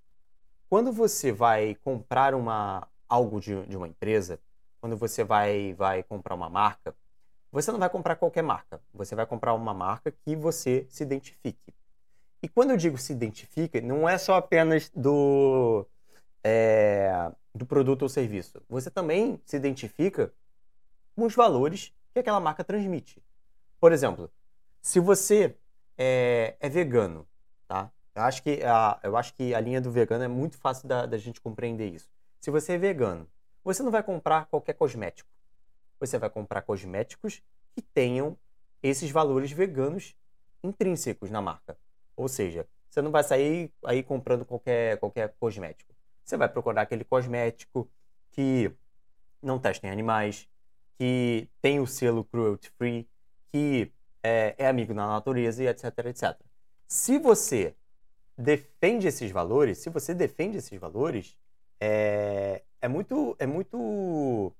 quando 0.69 0.91
você 0.91 1.31
vai 1.31 1.73
comprar 1.73 2.35
uma, 2.35 2.87
algo 3.09 3.41
de, 3.41 3.65
de 3.65 3.75
uma 3.75 3.87
empresa, 3.87 4.39
quando 4.79 4.95
você 4.95 5.23
vai, 5.23 5.73
vai 5.73 6.03
comprar 6.03 6.35
uma 6.35 6.47
marca, 6.47 6.95
você 7.51 7.71
não 7.71 7.79
vai 7.79 7.89
comprar 7.89 8.17
qualquer 8.17 8.43
marca. 8.43 8.79
Você 8.93 9.15
vai 9.15 9.25
comprar 9.25 9.55
uma 9.55 9.73
marca 9.73 10.11
que 10.11 10.35
você 10.35 10.85
se 10.91 11.01
identifique. 11.01 11.73
E 12.43 12.47
quando 12.49 12.71
eu 12.71 12.77
digo 12.77 12.97
se 12.97 13.13
identifica, 13.13 13.81
não 13.81 14.07
é 14.07 14.17
só 14.17 14.35
apenas 14.35 14.91
do, 14.93 15.87
é, 16.43 17.31
do 17.55 17.65
produto 17.65 18.03
ou 18.03 18.09
serviço. 18.09 18.61
Você 18.69 18.91
também 18.91 19.41
se 19.45 19.55
identifica 19.55 20.31
com 21.15 21.25
os 21.25 21.33
valores 21.33 21.93
que 22.13 22.19
aquela 22.19 22.39
marca 22.39 22.63
transmite. 22.63 23.23
Por 23.79 23.91
exemplo, 23.91 24.29
se 24.81 24.99
você 24.99 25.55
é, 25.97 26.57
é 26.59 26.69
vegano, 26.69 27.25
tá? 27.67 27.89
Eu 28.13 28.21
acho, 28.23 28.43
que 28.43 28.61
a, 28.63 28.99
eu 29.01 29.17
acho 29.17 29.33
que 29.33 29.55
a 29.55 29.59
linha 29.59 29.81
do 29.81 29.89
vegano 29.89 30.23
é 30.23 30.27
muito 30.27 30.57
fácil 30.57 30.87
da, 30.87 31.05
da 31.05 31.17
gente 31.17 31.41
compreender 31.41 31.89
isso. 31.89 32.09
Se 32.39 32.51
você 32.51 32.73
é 32.73 32.77
vegano, 32.77 33.27
você 33.63 33.81
não 33.81 33.89
vai 33.89 34.03
comprar 34.03 34.45
qualquer 34.47 34.73
cosmético 34.73 35.33
você 36.05 36.17
vai 36.17 36.29
comprar 36.29 36.61
cosméticos 36.61 37.41
que 37.73 37.81
tenham 37.81 38.37
esses 38.81 39.09
valores 39.09 39.51
veganos 39.51 40.15
intrínsecos 40.61 41.31
na 41.31 41.41
marca. 41.41 41.77
Ou 42.15 42.27
seja, 42.27 42.67
você 42.89 43.01
não 43.01 43.11
vai 43.11 43.23
sair 43.23 43.71
aí 43.85 44.03
comprando 44.03 44.45
qualquer, 44.45 44.97
qualquer 44.99 45.33
cosmético. 45.39 45.93
Você 46.23 46.37
vai 46.37 46.47
procurar 46.47 46.83
aquele 46.83 47.03
cosmético 47.03 47.89
que 48.31 48.71
não 49.41 49.59
testa 49.59 49.87
em 49.87 49.89
animais, 49.89 50.47
que 50.97 51.49
tem 51.61 51.79
o 51.79 51.87
selo 51.87 52.23
cruelty 52.23 52.71
free, 52.77 53.07
que 53.51 53.91
é, 54.21 54.55
é 54.57 54.67
amigo 54.67 54.93
da 54.93 55.07
natureza 55.07 55.63
e 55.63 55.67
etc, 55.67 55.85
etc. 56.05 56.39
Se 56.87 57.17
você 57.19 57.75
defende 58.37 59.07
esses 59.07 59.31
valores, 59.31 59.79
se 59.79 59.89
você 59.89 60.13
defende 60.13 60.57
esses 60.57 60.79
valores, 60.79 61.37
é, 61.79 62.63
é 62.81 62.87
muito, 62.87 63.35
é 63.39 63.45
muito 63.45 64.53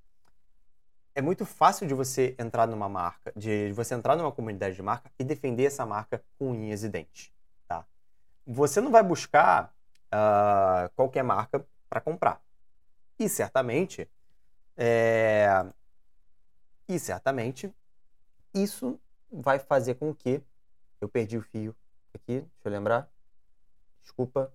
é 1.16 1.22
muito 1.22 1.46
fácil 1.46 1.88
de 1.88 1.94
você 1.94 2.36
entrar 2.40 2.68
numa 2.68 2.90
marca, 2.90 3.32
de 3.36 3.72
você 3.74 3.94
entrar 3.94 4.16
numa 4.16 4.32
comunidade 4.32 4.76
de 4.76 4.82
marca 4.82 5.12
e 5.20 5.24
defender 5.24 5.66
essa 5.66 5.86
marca 5.86 6.24
com 6.38 6.52
unhas 6.52 6.84
e 6.84 6.90
dentes? 6.90 7.33
Você 8.46 8.82
não 8.82 8.92
vai 8.92 9.04
buscar 9.04 9.74
uh, 10.14 10.90
qualquer 10.96 11.24
marca 11.24 11.66
para 11.90 12.02
comprar. 12.02 12.42
E 13.18 13.30
certamente, 13.30 14.10
é... 14.76 15.66
e 16.88 17.00
certamente, 17.00 17.74
isso 18.54 19.00
vai 19.32 19.60
fazer 19.60 19.96
com 19.96 20.14
que 20.14 20.42
eu 21.00 21.08
perdi 21.08 21.38
o 21.38 21.42
fio 21.42 21.76
aqui, 22.14 22.40
deixa 22.42 22.66
eu 22.66 22.72
lembrar. 22.72 23.10
Desculpa. 24.02 24.52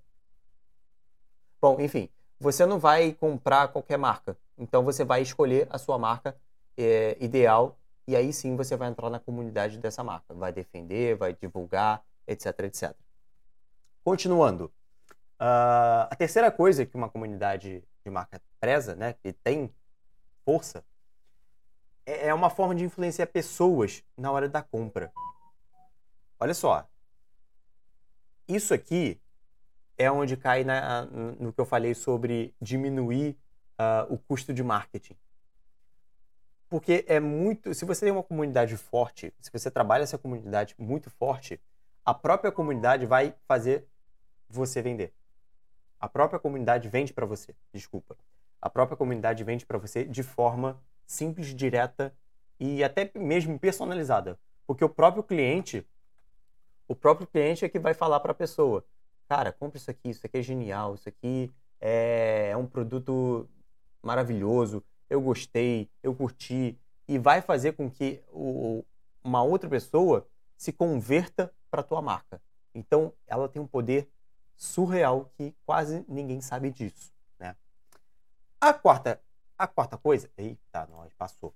Bom, 1.60 1.80
enfim, 1.80 2.08
você 2.38 2.64
não 2.66 2.78
vai 2.78 3.12
comprar 3.12 3.68
qualquer 3.68 3.96
marca. 3.96 4.36
Então 4.56 4.82
você 4.84 5.04
vai 5.04 5.22
escolher 5.22 5.66
a 5.70 5.78
sua 5.78 5.98
marca 5.98 6.36
é, 6.76 7.16
ideal 7.20 7.78
e 8.06 8.16
aí 8.16 8.32
sim 8.32 8.56
você 8.56 8.76
vai 8.76 8.88
entrar 8.88 9.10
na 9.10 9.20
comunidade 9.20 9.78
dessa 9.78 10.02
marca, 10.02 10.34
vai 10.34 10.52
defender, 10.52 11.16
vai 11.16 11.34
divulgar, 11.34 12.02
etc, 12.26 12.60
etc. 12.60 12.96
Continuando, 14.04 14.66
uh, 15.40 16.08
a 16.10 16.16
terceira 16.16 16.50
coisa 16.50 16.86
que 16.86 16.96
uma 16.96 17.08
comunidade 17.10 17.82
de 18.04 18.10
marca 18.10 18.40
preza, 18.58 18.94
né, 18.94 19.12
que 19.12 19.32
tem 19.32 19.72
força, 20.44 20.84
é, 22.06 22.28
é 22.28 22.34
uma 22.34 22.50
forma 22.50 22.74
de 22.74 22.84
influenciar 22.84 23.26
pessoas 23.26 24.02
na 24.16 24.30
hora 24.32 24.48
da 24.48 24.62
compra. 24.62 25.12
Olha 26.40 26.54
só, 26.54 26.88
isso 28.46 28.72
aqui 28.72 29.20
é 29.96 30.10
onde 30.10 30.36
cai 30.36 30.64
na, 30.64 31.04
no 31.04 31.52
que 31.52 31.60
eu 31.60 31.66
falei 31.66 31.92
sobre 31.92 32.54
diminuir 32.60 33.36
uh, 33.78 34.12
o 34.12 34.16
custo 34.16 34.54
de 34.54 34.62
marketing. 34.62 35.16
Porque 36.68 37.04
é 37.08 37.18
muito. 37.18 37.74
Se 37.74 37.84
você 37.84 38.06
tem 38.06 38.12
uma 38.12 38.22
comunidade 38.22 38.76
forte, 38.76 39.34
se 39.40 39.50
você 39.50 39.70
trabalha 39.70 40.02
essa 40.02 40.18
comunidade 40.18 40.74
muito 40.78 41.10
forte, 41.10 41.60
a 42.08 42.14
própria 42.14 42.50
comunidade 42.50 43.04
vai 43.04 43.34
fazer 43.46 43.86
você 44.48 44.80
vender. 44.80 45.12
A 46.00 46.08
própria 46.08 46.40
comunidade 46.40 46.88
vende 46.88 47.12
para 47.12 47.26
você. 47.26 47.54
Desculpa. 47.70 48.16
A 48.62 48.70
própria 48.70 48.96
comunidade 48.96 49.44
vende 49.44 49.66
para 49.66 49.76
você 49.76 50.06
de 50.06 50.22
forma 50.22 50.82
simples, 51.06 51.54
direta 51.54 52.16
e 52.58 52.82
até 52.82 53.10
mesmo 53.14 53.58
personalizada. 53.58 54.40
Porque 54.66 54.82
o 54.82 54.88
próprio 54.88 55.22
cliente, 55.22 55.86
o 56.88 56.96
próprio 56.96 57.26
cliente 57.26 57.66
é 57.66 57.68
que 57.68 57.78
vai 57.78 57.92
falar 57.92 58.20
para 58.20 58.32
a 58.32 58.34
pessoa: 58.34 58.82
cara, 59.28 59.52
compra 59.52 59.76
isso 59.76 59.90
aqui, 59.90 60.08
isso 60.08 60.26
aqui 60.26 60.38
é 60.38 60.42
genial, 60.42 60.94
isso 60.94 61.10
aqui 61.10 61.52
é, 61.78 62.48
é 62.52 62.56
um 62.56 62.66
produto 62.66 63.46
maravilhoso, 64.02 64.82
eu 65.10 65.20
gostei, 65.20 65.90
eu 66.02 66.14
curti, 66.14 66.74
e 67.06 67.18
vai 67.18 67.42
fazer 67.42 67.72
com 67.72 67.90
que 67.90 68.22
o, 68.28 68.82
uma 69.22 69.42
outra 69.42 69.68
pessoa 69.68 70.26
se 70.58 70.72
converta 70.72 71.50
para 71.70 71.80
a 71.80 71.84
tua 71.84 72.02
marca. 72.02 72.42
Então, 72.74 73.14
ela 73.26 73.48
tem 73.48 73.62
um 73.62 73.66
poder 73.66 74.10
surreal 74.56 75.32
que 75.36 75.54
quase 75.64 76.04
ninguém 76.08 76.40
sabe 76.40 76.70
disso, 76.70 77.12
né? 77.38 77.56
A 78.60 78.74
quarta, 78.74 79.22
a 79.56 79.66
quarta 79.66 79.96
coisa, 79.96 80.28
eita, 80.36 80.86
nós 80.86 81.14
passou. 81.14 81.54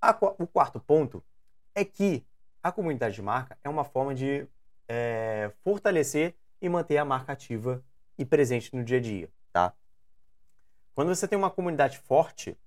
A, 0.00 0.10
o 0.38 0.46
quarto 0.46 0.80
ponto 0.80 1.22
é 1.74 1.84
que 1.84 2.26
a 2.62 2.72
comunidade 2.72 3.14
de 3.14 3.22
marca 3.22 3.56
é 3.62 3.68
uma 3.68 3.84
forma 3.84 4.14
de 4.14 4.46
é, 4.88 5.52
fortalecer 5.62 6.34
e 6.60 6.68
manter 6.68 6.98
a 6.98 7.04
marca 7.04 7.32
ativa 7.32 7.82
e 8.18 8.24
presente 8.24 8.74
no 8.74 8.84
dia 8.84 8.98
a 8.98 9.00
dia, 9.00 9.32
tá? 9.52 9.72
Quando 10.92 11.14
você 11.14 11.26
tem 11.28 11.38
uma 11.38 11.50
comunidade 11.50 11.98
forte, 11.98 12.58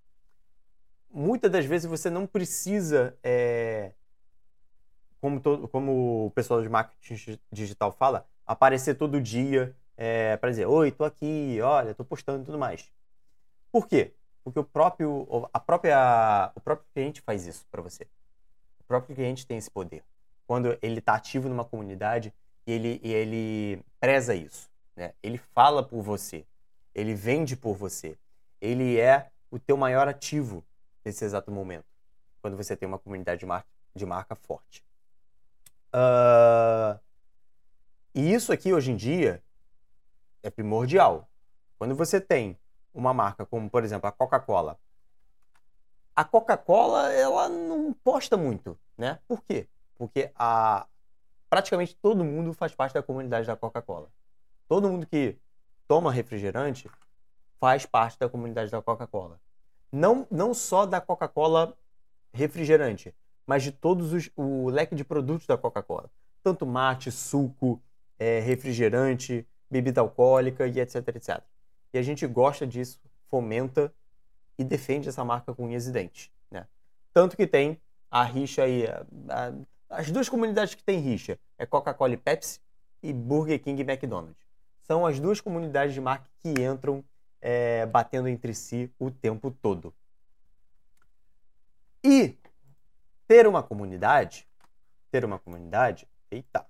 muitas 1.12 1.52
das 1.52 1.65
vezes 1.65 1.89
você 1.89 2.10
não 2.10 2.26
precisa, 2.26 3.17
é, 3.22 3.93
como, 5.23 5.39
todo, 5.39 5.69
como 5.69 6.25
o 6.25 6.31
pessoal 6.31 6.62
de 6.62 6.67
marketing 6.67 7.39
digital 7.49 7.93
fala, 7.93 8.27
aparecer 8.45 8.95
todo 8.95 9.21
dia 9.21 9.73
é, 9.95 10.36
para 10.36 10.49
dizer, 10.49 10.65
oi, 10.65 10.91
tô 10.91 11.05
aqui, 11.05 11.62
olha, 11.62 11.95
tô 11.95 12.03
postando 12.03 12.43
e 12.43 12.45
tudo 12.45 12.59
mais. 12.59 12.91
Por 13.71 13.88
quê? 13.88 14.12
Porque 14.43 14.59
o 14.59 14.65
próprio, 14.65 15.25
a 15.53 15.62
própria, 15.62 16.51
o 16.53 16.59
próprio 16.59 16.86
cliente 16.93 17.21
faz 17.21 17.47
isso 17.47 17.65
para 17.71 17.81
você. 17.81 18.03
O 18.81 18.83
próprio 18.86 19.15
cliente 19.15 19.47
tem 19.47 19.57
esse 19.57 19.71
poder. 19.71 20.03
Quando 20.45 20.77
ele 20.81 20.99
está 20.99 21.15
ativo 21.15 21.47
numa 21.47 21.63
comunidade 21.63 22.33
ele, 22.67 22.99
ele 23.01 23.81
preza 24.01 24.36
isso. 24.36 24.69
Né? 24.93 25.13
Ele 25.23 25.38
fala 25.38 25.81
por 25.81 26.01
você. 26.01 26.45
Ele 26.93 27.13
vende 27.13 27.55
por 27.55 27.75
você. 27.75 28.17
Ele 28.59 28.99
é 28.99 29.29
o 29.49 29.57
teu 29.57 29.77
maior 29.77 30.05
ativo 30.05 30.62
nesse 31.05 31.23
exato 31.23 31.49
momento. 31.49 31.86
Quando 32.41 32.57
você 32.57 32.75
tem 32.75 32.89
uma 32.89 32.99
comunidade 32.99 33.39
de 33.39 33.45
marca, 33.45 33.69
de 33.95 34.05
marca 34.05 34.36
forte. 34.36 34.83
Uh, 35.93 36.99
e 38.15 38.34
isso 38.34 38.51
aqui, 38.51 38.73
hoje 38.73 38.91
em 38.91 38.95
dia, 38.95 39.43
é 40.41 40.49
primordial. 40.49 41.29
Quando 41.77 41.95
você 41.95 42.19
tem 42.19 42.58
uma 42.93 43.13
marca 43.13 43.45
como, 43.45 43.69
por 43.69 43.84
exemplo, 43.84 44.08
a 44.08 44.12
Coca-Cola. 44.12 44.79
A 46.15 46.23
Coca-Cola, 46.23 47.12
ela 47.12 47.49
não 47.49 47.91
posta 47.93 48.38
muito, 48.38 48.77
né? 48.97 49.19
Por 49.27 49.43
quê? 49.43 49.67
Porque 49.95 50.32
a, 50.36 50.86
praticamente 51.49 51.95
todo 51.95 52.23
mundo 52.23 52.53
faz 52.53 52.75
parte 52.75 52.93
da 52.93 53.01
comunidade 53.01 53.47
da 53.47 53.56
Coca-Cola. 53.56 54.10
Todo 54.67 54.89
mundo 54.89 55.08
que 55.08 55.38
toma 55.88 56.12
refrigerante 56.12 56.89
faz 57.60 57.86
parte 57.86 58.17
da 58.19 58.29
comunidade 58.29 58.69
da 58.69 58.82
Coca-Cola. 58.82 59.39
Não, 59.91 60.27
não 60.29 60.53
só 60.53 60.86
da 60.86 60.99
Coca-Cola 60.99 61.75
refrigerante, 62.32 63.13
mas 63.45 63.63
de 63.63 63.71
todos 63.71 64.13
os, 64.13 64.29
o 64.36 64.69
leque 64.69 64.95
de 64.95 65.03
produtos 65.03 65.45
da 65.47 65.58
Coca-Cola. 65.58 66.10
Tanto 66.41 66.65
mate, 66.65 67.12
suco, 67.12 67.82
é, 68.17 68.39
refrigerante, 68.39 69.47
bebida 69.69 70.01
alcoólica 70.01 70.67
e 70.67 70.79
etc, 70.79 71.08
etc. 71.10 71.41
E 71.93 71.97
a 71.97 72.01
gente 72.01 72.25
gosta 72.27 72.65
disso, 72.65 72.99
fomenta 73.29 73.93
e 74.58 74.63
defende 74.63 75.10
essa 75.10 75.23
marca 75.23 75.53
com 75.53 75.65
unhas 75.65 75.88
e 75.88 75.91
dentes. 75.91 76.32
Né? 76.49 76.67
Tanto 77.13 77.36
que 77.36 77.47
tem 77.47 77.79
a 78.10 78.23
rixa 78.23 78.63
aí, 78.63 78.86
a, 78.88 79.06
a, 79.29 79.53
as 79.89 80.12
duas 80.12 80.29
comunidades 80.29 80.75
que 80.75 80.84
tem 80.84 80.99
rixa 80.99 81.39
é 81.58 81.65
Coca-Cola 81.65 82.13
e 82.13 82.17
Pepsi 82.17 82.60
e 83.01 83.12
Burger 83.12 83.62
King 83.62 83.82
e 83.82 83.86
McDonald's. 83.86 84.43
São 84.82 85.06
as 85.06 85.19
duas 85.19 85.41
comunidades 85.41 85.93
de 85.93 86.01
marca 86.01 86.29
que 86.39 86.49
entram 86.62 87.03
é, 87.41 87.86
batendo 87.86 88.27
entre 88.27 88.53
si 88.53 88.91
o 88.99 89.10
tempo 89.10 89.51
todo. 89.51 89.93
E 92.03 92.38
ter 93.34 93.48
uma 93.48 93.63
comunidade, 93.63 94.48
ter 95.10 95.26
uma 95.26 95.39
comunidade, 95.39 96.08
eita, 96.30 96.67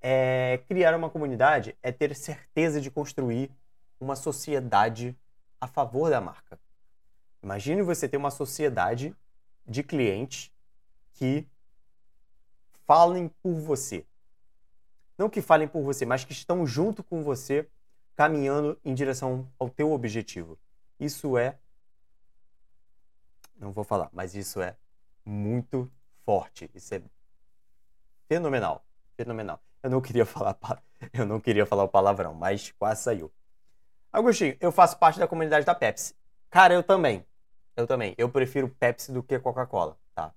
é, 0.00 0.58
criar 0.66 0.96
uma 0.96 1.10
comunidade 1.10 1.76
é 1.82 1.92
ter 1.92 2.16
certeza 2.16 2.80
de 2.80 2.90
construir 2.90 3.50
uma 4.00 4.16
sociedade 4.16 5.14
a 5.60 5.66
favor 5.66 6.08
da 6.08 6.22
marca. 6.22 6.58
Imagine 7.42 7.82
você 7.82 8.08
ter 8.08 8.16
uma 8.16 8.30
sociedade 8.30 9.14
de 9.66 9.82
clientes 9.82 10.50
que 11.12 11.46
falem 12.86 13.28
por 13.42 13.52
você. 13.52 14.06
Não 15.18 15.28
que 15.28 15.42
falem 15.42 15.68
por 15.68 15.82
você, 15.82 16.06
mas 16.06 16.24
que 16.24 16.32
estão 16.32 16.66
junto 16.66 17.04
com 17.04 17.22
você, 17.22 17.68
caminhando 18.16 18.80
em 18.82 18.94
direção 18.94 19.46
ao 19.58 19.68
teu 19.68 19.92
objetivo. 19.92 20.58
Isso 20.98 21.36
é 21.36 21.58
não 23.54 23.70
vou 23.70 23.84
falar, 23.84 24.08
mas 24.14 24.34
isso 24.34 24.62
é 24.62 24.78
muito 25.24 25.90
forte. 26.24 26.70
Isso 26.74 26.94
é 26.94 27.02
fenomenal, 28.28 28.84
fenomenal. 29.16 29.60
Eu 29.82 29.90
não 29.90 30.00
queria 30.00 30.24
falar, 30.26 30.56
eu 31.12 31.26
não 31.26 31.40
queria 31.40 31.66
falar 31.66 31.84
o 31.84 31.88
palavrão, 31.88 32.34
mas 32.34 32.72
quase 32.72 33.02
saiu. 33.02 33.32
Agostinho, 34.12 34.56
eu 34.60 34.70
faço 34.70 34.98
parte 34.98 35.18
da 35.18 35.26
comunidade 35.26 35.66
da 35.66 35.74
Pepsi. 35.74 36.14
Cara, 36.50 36.72
eu 36.72 36.82
também. 36.82 37.26
Eu 37.76 37.86
também. 37.86 38.14
Eu 38.16 38.28
prefiro 38.28 38.68
Pepsi 38.68 39.10
do 39.10 39.22
que 39.22 39.38
Coca-Cola, 39.40 39.98
tá? 40.14 40.32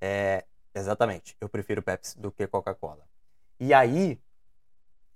É, 0.00 0.44
exatamente. 0.74 1.36
Eu 1.40 1.48
prefiro 1.48 1.80
Pepsi 1.80 2.18
do 2.18 2.32
que 2.32 2.46
Coca-Cola. 2.46 3.06
E 3.60 3.72
aí, 3.72 4.20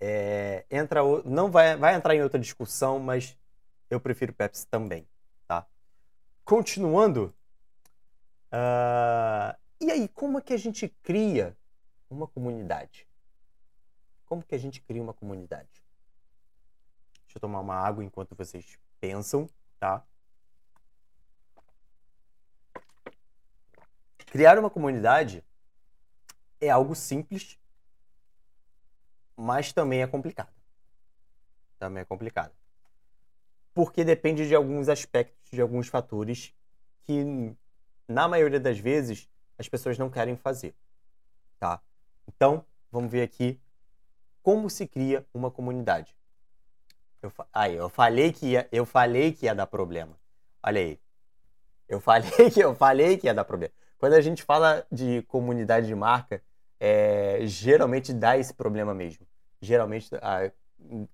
é, 0.00 0.64
entra 0.70 1.00
não 1.24 1.50
vai, 1.50 1.76
vai 1.76 1.94
entrar 1.94 2.14
em 2.14 2.22
outra 2.22 2.38
discussão, 2.38 3.00
mas 3.00 3.36
eu 3.90 3.98
prefiro 3.98 4.32
Pepsi 4.32 4.66
também, 4.66 5.08
tá? 5.48 5.66
Continuando. 6.44 7.34
Uh, 8.54 9.58
e 9.80 9.90
aí, 9.90 10.06
como 10.06 10.38
é 10.38 10.40
que 10.40 10.52
a 10.52 10.56
gente 10.56 10.88
cria 11.02 11.56
uma 12.08 12.28
comunidade? 12.28 13.08
Como 14.24 14.44
que 14.44 14.54
a 14.54 14.58
gente 14.58 14.80
cria 14.80 15.02
uma 15.02 15.12
comunidade? 15.12 15.82
Deixa 17.24 17.36
eu 17.36 17.40
tomar 17.40 17.58
uma 17.58 17.74
água 17.74 18.04
enquanto 18.04 18.36
vocês 18.36 18.78
pensam, 19.00 19.50
tá? 19.80 20.06
Criar 24.26 24.56
uma 24.56 24.70
comunidade 24.70 25.44
é 26.60 26.70
algo 26.70 26.94
simples, 26.94 27.58
mas 29.36 29.72
também 29.72 30.00
é 30.02 30.06
complicado. 30.06 30.54
Também 31.76 32.02
é 32.02 32.04
complicado. 32.04 32.54
Porque 33.72 34.04
depende 34.04 34.46
de 34.46 34.54
alguns 34.54 34.88
aspectos, 34.88 35.50
de 35.50 35.60
alguns 35.60 35.88
fatores 35.88 36.54
que, 37.02 37.56
na 38.08 38.28
maioria 38.28 38.60
das 38.60 38.78
vezes, 38.78 39.28
as 39.58 39.68
pessoas 39.68 39.98
não 39.98 40.10
querem 40.10 40.36
fazer. 40.36 40.74
Tá? 41.58 41.80
Então, 42.28 42.64
vamos 42.90 43.10
ver 43.10 43.22
aqui 43.22 43.60
como 44.42 44.68
se 44.68 44.86
cria 44.86 45.26
uma 45.32 45.50
comunidade. 45.50 46.14
Eu, 47.22 47.32
aí, 47.52 47.74
eu 47.74 47.88
falei 47.88 48.32
que 48.32 48.48
ia, 48.48 48.68
eu 48.70 48.84
falei 48.84 49.32
que 49.32 49.46
ia 49.46 49.54
dar 49.54 49.66
problema. 49.66 50.18
Olha 50.62 50.80
aí. 50.80 51.00
Eu 51.88 52.00
falei 52.00 52.30
que 52.52 52.60
eu 52.60 52.74
falei 52.74 53.16
que 53.16 53.26
ia 53.26 53.34
dar 53.34 53.44
problema. 53.44 53.72
Quando 53.98 54.14
a 54.14 54.20
gente 54.20 54.42
fala 54.42 54.86
de 54.92 55.22
comunidade 55.22 55.86
de 55.86 55.94
marca, 55.94 56.42
é, 56.78 57.38
geralmente 57.44 58.12
dá 58.12 58.36
esse 58.36 58.52
problema 58.52 58.92
mesmo. 58.92 59.26
Geralmente, 59.60 60.10
ah, 60.20 60.50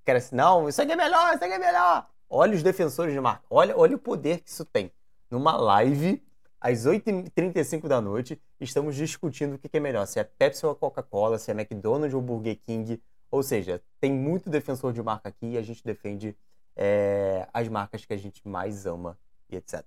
cresce, 0.05 0.35
não, 0.35 0.69
isso 0.69 0.83
aqui 0.83 0.91
é 0.91 0.97
melhor, 0.97 1.35
isso 1.35 1.45
aqui 1.45 1.55
é 1.55 1.59
melhor. 1.59 2.09
Olha 2.29 2.55
os 2.55 2.63
defensores 2.63 3.13
de 3.13 3.21
marca, 3.21 3.45
olha, 3.49 3.77
olha 3.77 3.95
o 3.95 3.99
poder 3.99 4.41
que 4.41 4.51
isso 4.51 4.65
tem. 4.65 4.93
Numa 5.31 5.57
live, 5.57 6.21
às 6.61 6.87
8h35 6.87 7.89
da 7.89 8.01
noite, 8.01 8.41
estamos 8.61 8.95
discutindo 8.95 9.55
o 9.55 9.59
que 9.59 9.75
é 9.75 9.81
melhor, 9.81 10.07
se 10.07 10.21
é 10.21 10.25
Pepsi 10.25 10.67
ou 10.67 10.75
Coca-Cola, 10.75 11.39
se 11.39 11.51
é 11.51 11.55
McDonald's 11.55 12.15
ou 12.15 12.21
Burger 12.21 12.59
King, 12.61 13.03
ou 13.31 13.43
seja, 13.43 13.83
tem 13.99 14.13
muito 14.13 14.51
defensor 14.51 14.93
de 14.93 15.03
marca 15.03 15.31
aqui 15.31 15.53
e 15.53 15.59
a 15.59 15.63
gente 15.63 15.83
defende 15.83 16.37
é, 16.77 17.49
as 17.53 17.67
marcas 17.69 18.05
que 18.05 18.13
a 18.13 18.17
gente 18.17 18.47
mais 18.47 18.85
ama 18.85 19.19
e 19.49 19.57
etc. 19.57 19.83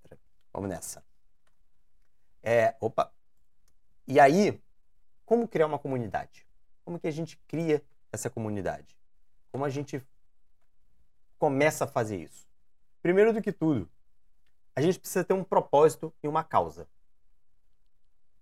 Vamos 0.52 0.70
nessa. 0.70 1.04
É, 2.42 2.76
opa. 2.80 3.12
E 4.08 4.20
aí, 4.20 4.60
como 5.26 5.48
criar 5.48 5.68
uma 5.68 5.80
comunidade? 5.80 6.46
Como 6.84 7.00
que 7.00 7.08
a 7.08 7.12
gente 7.12 7.38
cria 7.48 7.84
essa 8.12 8.30
comunidade? 8.30 8.98
Como 9.52 9.64
a 9.64 9.70
gente 9.70 10.02
começa 11.38 11.86
a 11.86 11.88
fazer 11.88 12.18
isso? 12.18 12.48
Primeiro 13.02 13.32
do 13.32 13.42
que 13.42 13.52
tudo, 13.52 13.90
a 14.76 14.82
gente 14.82 15.00
precisa 15.00 15.24
ter 15.24 15.34
um 15.34 15.44
propósito 15.44 16.14
e 16.24 16.28
uma 16.28 16.44
causa. 16.44 16.88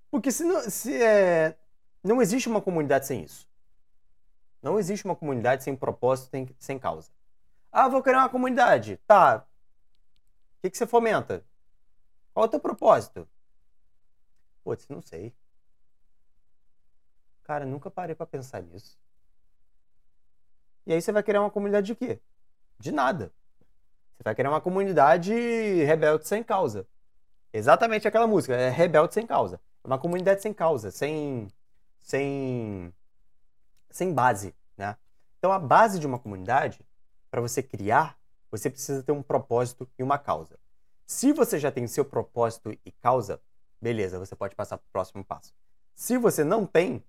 Porque 0.10 0.32
se 0.32 0.44
não, 0.44 0.62
se, 0.70 1.02
é, 1.02 1.58
não 2.04 2.22
existe 2.22 2.50
uma 2.50 2.62
comunidade 2.62 3.06
sem 3.06 3.24
isso. 3.24 3.48
Não 4.62 4.78
existe 4.78 5.06
uma 5.06 5.16
comunidade 5.16 5.64
sem 5.64 5.76
propósito, 5.76 6.30
sem, 6.30 6.56
sem 6.60 6.78
causa. 6.78 7.12
Ah, 7.72 7.88
vou 7.88 8.04
criar 8.04 8.20
uma 8.20 8.30
comunidade. 8.30 8.98
Tá. 9.08 9.38
O 9.38 10.62
que, 10.62 10.70
que 10.70 10.78
você 10.78 10.86
fomenta? 10.86 11.44
Qual 12.34 12.46
é 12.46 12.48
o 12.48 12.52
teu 12.52 12.60
propósito? 12.60 13.28
Putz, 14.64 14.88
não 14.88 15.02
sei. 15.02 15.34
Cara, 17.44 17.66
nunca 17.66 17.90
parei 17.90 18.16
para 18.16 18.26
pensar 18.26 18.62
nisso. 18.62 19.00
E 20.86 20.94
aí 20.94 21.02
você 21.02 21.12
vai 21.12 21.24
criar 21.24 21.42
uma 21.42 21.50
comunidade 21.50 21.88
de 21.88 21.96
quê? 21.96 22.22
De 22.80 22.92
nada. 22.92 23.34
Você 24.22 24.26
vai 24.26 24.36
criar 24.36 24.52
uma 24.52 24.62
comunidade 24.62 25.34
rebelde 25.34 26.28
sem 26.28 26.44
causa. 26.44 26.86
Exatamente 27.52 28.08
aquela 28.08 28.28
música, 28.28 28.56
é 28.56 28.70
rebelde 28.70 29.16
sem 29.16 29.26
causa. 29.26 29.60
Uma 29.84 29.98
comunidade 29.98 30.44
sem 30.44 30.54
causa, 30.54 30.92
sem 30.92 31.48
sem 32.00 32.94
sem 33.90 34.14
base, 34.14 34.54
né? 34.78 34.96
Então 35.40 35.52
a 35.52 35.58
base 35.58 35.98
de 35.98 36.06
uma 36.06 36.20
comunidade, 36.20 36.86
para 37.32 37.42
você 37.42 37.64
criar, 37.64 38.16
você 38.52 38.70
precisa 38.70 39.02
ter 39.02 39.12
um 39.12 39.24
propósito 39.24 39.90
e 39.98 40.04
uma 40.04 40.20
causa. 40.20 40.60
Se 41.08 41.34
você 41.34 41.58
já 41.58 41.72
tem 41.72 41.88
seu 41.88 42.06
propósito 42.06 42.78
e 42.86 42.92
causa, 42.92 43.42
beleza, 43.82 44.20
você 44.20 44.36
pode 44.36 44.56
passar 44.56 44.78
para 44.78 44.86
o 44.86 44.92
próximo 44.92 45.26
passo. 45.26 45.52
Se 45.96 46.16
você 46.16 46.44
não 46.44 46.68
tem, 46.68 47.04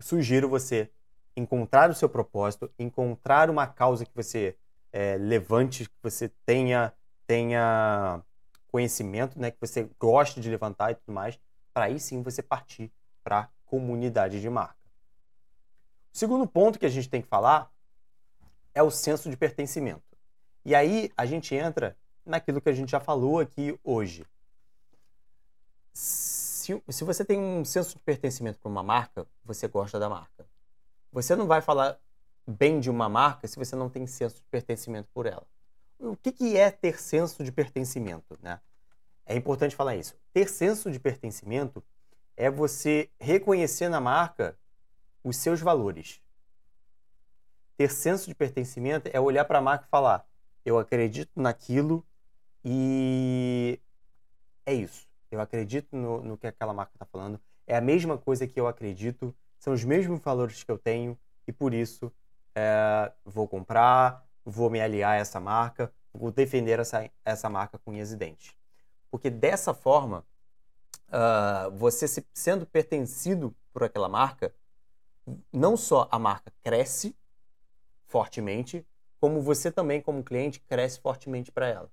sugiro 0.00 0.48
você 0.48 0.90
encontrar 1.36 1.90
o 1.90 1.94
seu 1.94 2.08
propósito, 2.08 2.70
encontrar 2.78 3.50
uma 3.50 3.66
causa 3.66 4.06
que 4.06 4.14
você 4.14 4.56
é, 4.94 5.16
levante, 5.16 5.86
que 5.86 5.96
você 6.00 6.28
tenha, 6.46 6.92
tenha 7.26 8.22
conhecimento, 8.68 9.36
né, 9.40 9.50
que 9.50 9.58
você 9.60 9.90
goste 9.98 10.40
de 10.40 10.48
levantar 10.48 10.92
e 10.92 10.94
tudo 10.94 11.12
mais, 11.12 11.36
para 11.72 11.86
aí 11.86 11.98
sim 11.98 12.22
você 12.22 12.40
partir 12.40 12.92
para 13.24 13.50
comunidade 13.64 14.40
de 14.40 14.48
marca. 14.48 14.78
O 16.12 16.16
segundo 16.16 16.46
ponto 16.46 16.78
que 16.78 16.86
a 16.86 16.88
gente 16.88 17.08
tem 17.08 17.20
que 17.20 17.26
falar 17.26 17.72
é 18.72 18.84
o 18.84 18.90
senso 18.90 19.28
de 19.28 19.36
pertencimento. 19.36 20.16
E 20.64 20.76
aí 20.76 21.10
a 21.16 21.26
gente 21.26 21.56
entra 21.56 21.96
naquilo 22.24 22.60
que 22.60 22.68
a 22.68 22.72
gente 22.72 22.92
já 22.92 23.00
falou 23.00 23.40
aqui 23.40 23.76
hoje. 23.82 24.24
Se, 25.92 26.80
se 26.88 27.02
você 27.02 27.24
tem 27.24 27.40
um 27.40 27.64
senso 27.64 27.96
de 27.96 28.02
pertencimento 28.04 28.60
para 28.60 28.68
uma 28.68 28.82
marca, 28.84 29.26
você 29.44 29.66
gosta 29.66 29.98
da 29.98 30.08
marca. 30.08 30.46
Você 31.10 31.34
não 31.34 31.48
vai 31.48 31.60
falar 31.60 31.98
bem 32.46 32.80
de 32.80 32.90
uma 32.90 33.08
marca 33.08 33.46
se 33.46 33.56
você 33.56 33.74
não 33.74 33.88
tem 33.88 34.06
senso 34.06 34.36
de 34.36 34.46
pertencimento 34.50 35.08
por 35.12 35.26
ela. 35.26 35.46
O 35.98 36.16
que, 36.16 36.32
que 36.32 36.56
é 36.56 36.70
ter 36.70 37.00
senso 37.00 37.42
de 37.42 37.50
pertencimento? 37.50 38.38
Né? 38.42 38.60
É 39.24 39.34
importante 39.34 39.74
falar 39.74 39.96
isso. 39.96 40.16
Ter 40.32 40.48
senso 40.48 40.90
de 40.90 41.00
pertencimento 41.00 41.82
é 42.36 42.50
você 42.50 43.10
reconhecer 43.18 43.88
na 43.88 44.00
marca 44.00 44.58
os 45.22 45.36
seus 45.36 45.60
valores. 45.60 46.20
Ter 47.76 47.90
senso 47.90 48.28
de 48.28 48.34
pertencimento 48.34 49.08
é 49.12 49.18
olhar 49.18 49.44
para 49.44 49.58
a 49.58 49.62
marca 49.62 49.86
e 49.86 49.88
falar: 49.88 50.26
eu 50.64 50.78
acredito 50.78 51.40
naquilo 51.40 52.04
e 52.64 53.80
é 54.66 54.74
isso. 54.74 55.08
Eu 55.30 55.40
acredito 55.40 55.96
no, 55.96 56.22
no 56.22 56.38
que 56.38 56.46
aquela 56.46 56.72
marca 56.72 56.92
está 56.94 57.04
falando. 57.04 57.40
É 57.66 57.76
a 57.76 57.80
mesma 57.80 58.16
coisa 58.18 58.46
que 58.46 58.60
eu 58.60 58.66
acredito, 58.66 59.34
são 59.58 59.72
os 59.72 59.84
mesmos 59.84 60.20
valores 60.20 60.62
que 60.62 60.70
eu 60.70 60.78
tenho 60.78 61.18
e 61.46 61.52
por 61.52 61.72
isso 61.72 62.12
é, 62.54 63.12
vou 63.24 63.48
comprar, 63.48 64.24
vou 64.44 64.70
me 64.70 64.80
aliar 64.80 65.12
a 65.12 65.16
essa 65.16 65.40
marca, 65.40 65.92
vou 66.12 66.30
defender 66.30 66.78
essa, 66.78 67.10
essa 67.24 67.50
marca 67.50 67.78
com 67.78 67.90
unhas 67.90 68.12
e 68.12 68.16
dentes. 68.16 68.54
Porque 69.10 69.30
dessa 69.30 69.72
forma, 69.72 70.24
uh, 71.08 71.70
você 71.72 72.06
se, 72.06 72.26
sendo 72.32 72.66
pertencido 72.66 73.54
por 73.72 73.82
aquela 73.82 74.08
marca, 74.08 74.54
não 75.52 75.76
só 75.76 76.08
a 76.10 76.18
marca 76.18 76.52
cresce 76.62 77.16
fortemente, 78.06 78.86
como 79.20 79.40
você 79.40 79.72
também, 79.72 80.00
como 80.00 80.22
cliente, 80.22 80.60
cresce 80.60 81.00
fortemente 81.00 81.50
para 81.50 81.66
ela. 81.66 81.90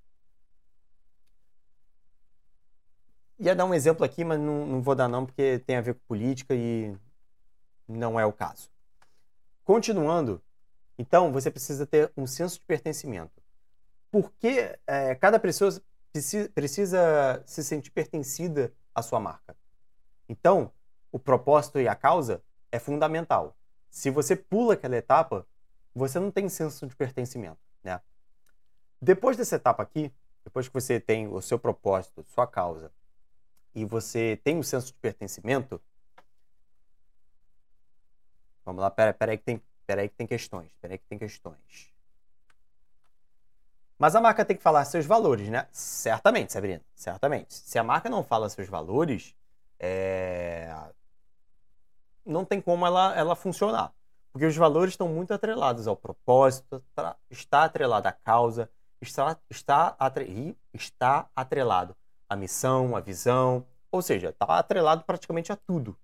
Ia 3.40 3.56
dar 3.56 3.66
um 3.66 3.74
exemplo 3.74 4.06
aqui, 4.06 4.24
mas 4.24 4.40
não, 4.40 4.68
não 4.68 4.82
vou 4.82 4.94
dar 4.94 5.08
não, 5.08 5.26
porque 5.26 5.60
tem 5.60 5.78
a 5.78 5.82
ver 5.82 5.96
com 5.96 6.02
política 6.08 6.54
e 6.54 6.96
não 7.88 8.20
é 8.20 8.26
o 8.26 8.34
caso. 8.34 8.70
Continuando, 9.64 10.42
então, 11.02 11.32
você 11.32 11.50
precisa 11.50 11.88
ter 11.88 12.14
um 12.16 12.28
senso 12.28 12.60
de 12.60 12.66
pertencimento. 12.66 13.42
Porque 14.12 14.78
é, 14.86 15.16
cada 15.16 15.40
pessoa 15.40 15.82
precisa, 16.12 16.48
precisa 16.50 17.44
se 17.44 17.64
sentir 17.64 17.90
pertencida 17.90 18.72
à 18.94 19.02
sua 19.02 19.20
marca. 19.20 19.58
Então, 20.30 20.72
o 21.12 21.18
propósito 21.18 21.80
e 21.80 21.88
a 21.88 21.96
causa 21.96 22.44
é 22.72 22.78
fundamental. 22.78 23.58
Se 23.90 24.12
você 24.12 24.36
pula 24.36 24.76
aquela 24.76 24.96
etapa, 24.96 25.48
você 25.96 26.20
não 26.20 26.30
tem 26.30 26.48
senso 26.48 26.86
de 26.86 26.96
pertencimento, 26.96 27.60
né? 27.84 28.00
Depois 29.02 29.36
dessa 29.36 29.56
etapa 29.56 29.82
aqui, 29.82 30.14
depois 30.44 30.68
que 30.68 30.74
você 30.76 31.00
tem 31.00 31.28
o 31.28 31.42
seu 31.42 31.58
propósito, 31.58 32.24
sua 32.28 32.46
causa, 32.46 32.92
e 33.74 33.84
você 33.84 34.40
tem 34.44 34.60
o 34.60 34.64
senso 34.64 34.88
de 34.88 35.00
pertencimento, 35.00 35.82
vamos 38.64 38.82
lá, 38.82 38.92
pera, 38.92 39.16
pera 39.16 39.36
que 39.36 39.44
tem 39.44 39.60
Espera 39.92 40.04
aí 40.04 40.10
que 40.10 40.16
tem 40.16 40.26
questões. 40.26 40.68
Espera 40.68 40.94
aí 40.94 40.98
que 40.98 41.06
tem 41.06 41.18
questões. 41.18 41.92
Mas 44.00 44.16
a 44.16 44.22
marca 44.22 44.46
tem 44.46 44.56
que 44.56 44.64
falar 44.64 44.86
seus 44.86 45.06
valores, 45.06 45.50
né? 45.50 45.68
Certamente, 45.70 46.54
Sabrina. 46.54 46.82
Certamente. 46.96 47.54
Se 47.54 47.78
a 47.78 47.84
marca 47.84 48.10
não 48.10 48.24
fala 48.24 48.48
seus 48.48 48.70
valores, 48.70 49.36
é... 49.78 50.74
não 52.26 52.46
tem 52.46 52.62
como 52.62 52.86
ela, 52.86 53.14
ela 53.18 53.36
funcionar. 53.36 53.92
Porque 54.32 54.46
os 54.46 54.56
valores 54.56 54.94
estão 54.94 55.10
muito 55.10 55.34
atrelados 55.34 55.86
ao 55.90 55.98
propósito, 55.98 56.82
está 57.30 57.66
atrelado 57.66 58.08
à 58.08 58.14
causa, 58.14 58.70
está, 59.02 59.38
está, 59.50 59.94
atre... 60.00 60.58
está 60.74 61.30
atrelado 61.36 61.98
à 62.30 62.36
missão, 62.38 62.96
à 62.96 63.02
visão, 63.02 63.68
ou 63.92 64.02
seja, 64.02 64.30
está 64.30 64.58
atrelado 64.58 65.04
praticamente 65.04 65.52
a 65.52 65.58
tudo. 65.58 65.98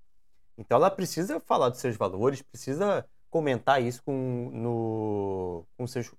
Então 0.58 0.76
ela 0.76 0.92
precisa 0.92 1.40
falar 1.40 1.70
dos 1.70 1.80
seus 1.80 1.96
valores, 1.96 2.42
precisa 2.42 3.08
comentar 3.30 3.82
isso 3.82 4.02
com, 4.04 4.50
no, 4.54 5.66
com, 5.78 5.86
seus, 5.88 6.14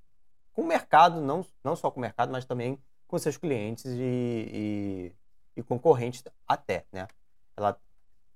com 0.52 0.62
o 0.62 0.66
mercado, 0.66 1.20
não, 1.20 1.44
não 1.62 1.74
só 1.74 1.90
com 1.90 1.98
o 1.98 2.00
mercado, 2.00 2.30
mas 2.30 2.44
também 2.44 2.78
com 3.06 3.18
seus 3.18 3.36
clientes 3.36 3.84
e, 3.86 3.92
e, 3.96 5.12
e 5.56 5.62
concorrentes 5.62 6.22
até, 6.46 6.84
né? 6.92 7.08
Ela, 7.56 7.80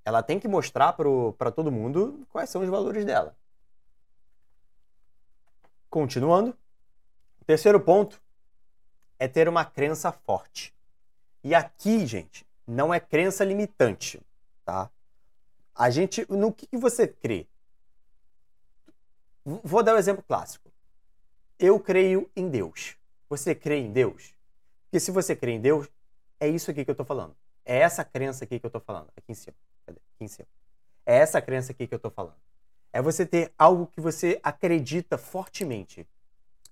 ela 0.04 0.22
tem 0.22 0.40
que 0.40 0.48
mostrar 0.48 0.94
para 0.94 1.52
todo 1.52 1.70
mundo 1.70 2.26
quais 2.30 2.50
são 2.50 2.62
os 2.62 2.68
valores 2.68 3.04
dela. 3.04 3.36
Continuando, 5.88 6.56
o 7.40 7.44
terceiro 7.44 7.78
ponto 7.78 8.20
é 9.18 9.28
ter 9.28 9.48
uma 9.48 9.64
crença 9.64 10.10
forte. 10.10 10.74
E 11.44 11.54
aqui, 11.54 12.06
gente, 12.06 12.46
não 12.66 12.92
é 12.94 12.98
crença 12.98 13.44
limitante, 13.44 14.20
tá? 14.64 14.90
A 15.74 15.90
gente, 15.90 16.26
no 16.30 16.52
que, 16.52 16.66
que 16.66 16.76
você 16.76 17.06
crê? 17.06 17.46
Vou 19.44 19.82
dar 19.82 19.94
um 19.94 19.98
exemplo 19.98 20.22
clássico. 20.22 20.70
Eu 21.58 21.80
creio 21.80 22.30
em 22.36 22.48
Deus. 22.48 22.96
Você 23.28 23.54
crê 23.54 23.78
em 23.78 23.92
Deus? 23.92 24.34
Porque 24.84 25.00
se 25.00 25.10
você 25.10 25.34
crê 25.34 25.52
em 25.52 25.60
Deus, 25.60 25.88
é 26.38 26.48
isso 26.48 26.70
aqui 26.70 26.84
que 26.84 26.90
eu 26.90 26.94
estou 26.94 27.06
falando. 27.06 27.34
É 27.64 27.78
essa 27.78 28.04
crença 28.04 28.44
aqui 28.44 28.58
que 28.58 28.66
eu 28.66 28.68
estou 28.68 28.80
falando. 28.80 29.08
Aqui 29.16 29.32
em 29.32 29.34
cima. 29.34 29.56
Cadê? 29.86 29.98
Aqui 30.14 30.24
em 30.24 30.28
cima. 30.28 30.48
É 31.06 31.16
essa 31.16 31.40
crença 31.40 31.72
aqui 31.72 31.86
que 31.86 31.94
eu 31.94 31.96
estou 31.96 32.10
falando. 32.10 32.36
É 32.92 33.00
você 33.00 33.24
ter 33.24 33.52
algo 33.58 33.86
que 33.86 34.00
você 34.00 34.38
acredita 34.42 35.16
fortemente 35.16 36.06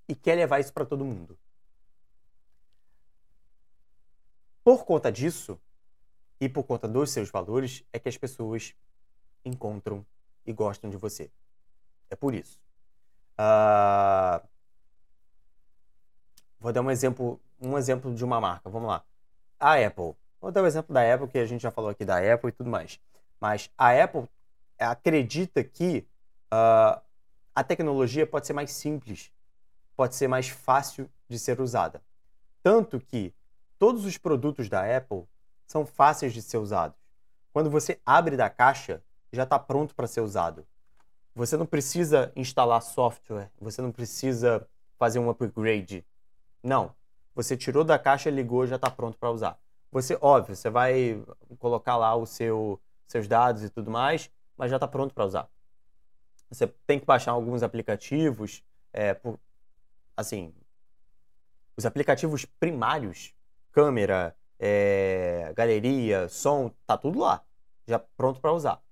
e 0.08 0.14
quer 0.14 0.34
levar 0.34 0.60
isso 0.60 0.72
para 0.72 0.84
todo 0.84 1.04
mundo. 1.04 1.38
Por 4.62 4.84
conta 4.84 5.10
disso 5.10 5.58
e 6.40 6.48
por 6.48 6.64
conta 6.64 6.86
dos 6.86 7.10
seus 7.10 7.30
valores 7.30 7.82
é 7.92 7.98
que 7.98 8.08
as 8.08 8.16
pessoas 8.16 8.74
encontram 9.44 10.04
e 10.44 10.52
gostam 10.52 10.90
de 10.90 10.96
você. 10.96 11.30
É 12.10 12.16
por 12.16 12.34
isso. 12.34 12.60
Uh... 13.38 14.46
Vou 16.58 16.72
dar 16.72 16.82
um 16.82 16.90
exemplo, 16.90 17.40
um 17.58 17.78
exemplo 17.78 18.14
de 18.14 18.22
uma 18.22 18.40
marca. 18.40 18.68
Vamos 18.68 18.88
lá. 18.88 19.02
A 19.58 19.74
Apple. 19.74 20.14
Vou 20.40 20.52
dar 20.52 20.60
o 20.60 20.64
um 20.64 20.66
exemplo 20.66 20.92
da 20.92 21.14
Apple, 21.14 21.28
que 21.28 21.38
a 21.38 21.46
gente 21.46 21.62
já 21.62 21.70
falou 21.70 21.90
aqui 21.90 22.04
da 22.04 22.18
Apple 22.18 22.50
e 22.50 22.52
tudo 22.52 22.68
mais. 22.68 23.00
Mas 23.40 23.70
a 23.78 23.90
Apple 23.92 24.28
acredita 24.78 25.64
que 25.64 26.06
uh, 26.52 27.00
a 27.54 27.64
tecnologia 27.64 28.26
pode 28.26 28.46
ser 28.46 28.52
mais 28.52 28.70
simples, 28.70 29.32
pode 29.96 30.14
ser 30.14 30.28
mais 30.28 30.48
fácil 30.48 31.08
de 31.28 31.38
ser 31.38 31.60
usada. 31.60 32.02
Tanto 32.62 33.00
que 33.00 33.34
todos 33.78 34.04
os 34.04 34.18
produtos 34.18 34.68
da 34.68 34.96
Apple 34.96 35.24
são 35.66 35.86
fáceis 35.86 36.34
de 36.34 36.42
ser 36.42 36.58
usados. 36.58 36.98
Quando 37.52 37.70
você 37.70 37.98
abre 38.04 38.36
da 38.36 38.50
caixa, 38.50 39.02
já 39.32 39.44
está 39.44 39.58
pronto 39.58 39.94
para 39.94 40.06
ser 40.06 40.20
usado. 40.20 40.66
Você 41.34 41.56
não 41.56 41.66
precisa 41.66 42.32
instalar 42.34 42.82
software, 42.82 43.50
você 43.60 43.80
não 43.80 43.92
precisa 43.92 44.66
fazer 44.98 45.18
um 45.18 45.30
upgrade. 45.30 46.04
Não. 46.62 46.94
Você 47.34 47.56
tirou 47.56 47.84
da 47.84 47.98
caixa, 47.98 48.28
ligou, 48.28 48.66
já 48.66 48.76
está 48.76 48.90
pronto 48.90 49.16
para 49.16 49.30
usar. 49.30 49.58
Você, 49.92 50.18
óbvio, 50.20 50.54
você 50.54 50.68
vai 50.68 51.22
colocar 51.58 51.96
lá 51.96 52.14
os 52.16 52.30
seu, 52.30 52.80
seus 53.06 53.26
dados 53.26 53.62
e 53.64 53.70
tudo 53.70 53.90
mais, 53.90 54.30
mas 54.56 54.70
já 54.70 54.76
está 54.76 54.86
pronto 54.86 55.14
para 55.14 55.24
usar. 55.24 55.48
Você 56.50 56.66
tem 56.86 56.98
que 56.98 57.06
baixar 57.06 57.32
alguns 57.32 57.62
aplicativos, 57.62 58.62
é, 58.92 59.14
por, 59.14 59.38
assim, 60.16 60.52
os 61.76 61.86
aplicativos 61.86 62.44
primários, 62.44 63.32
câmera, 63.72 64.36
é, 64.58 65.52
galeria, 65.56 66.28
som, 66.28 66.70
tá 66.86 66.98
tudo 66.98 67.20
lá, 67.20 67.42
já 67.86 67.98
pronto 67.98 68.40
para 68.40 68.52
usar. 68.52 68.82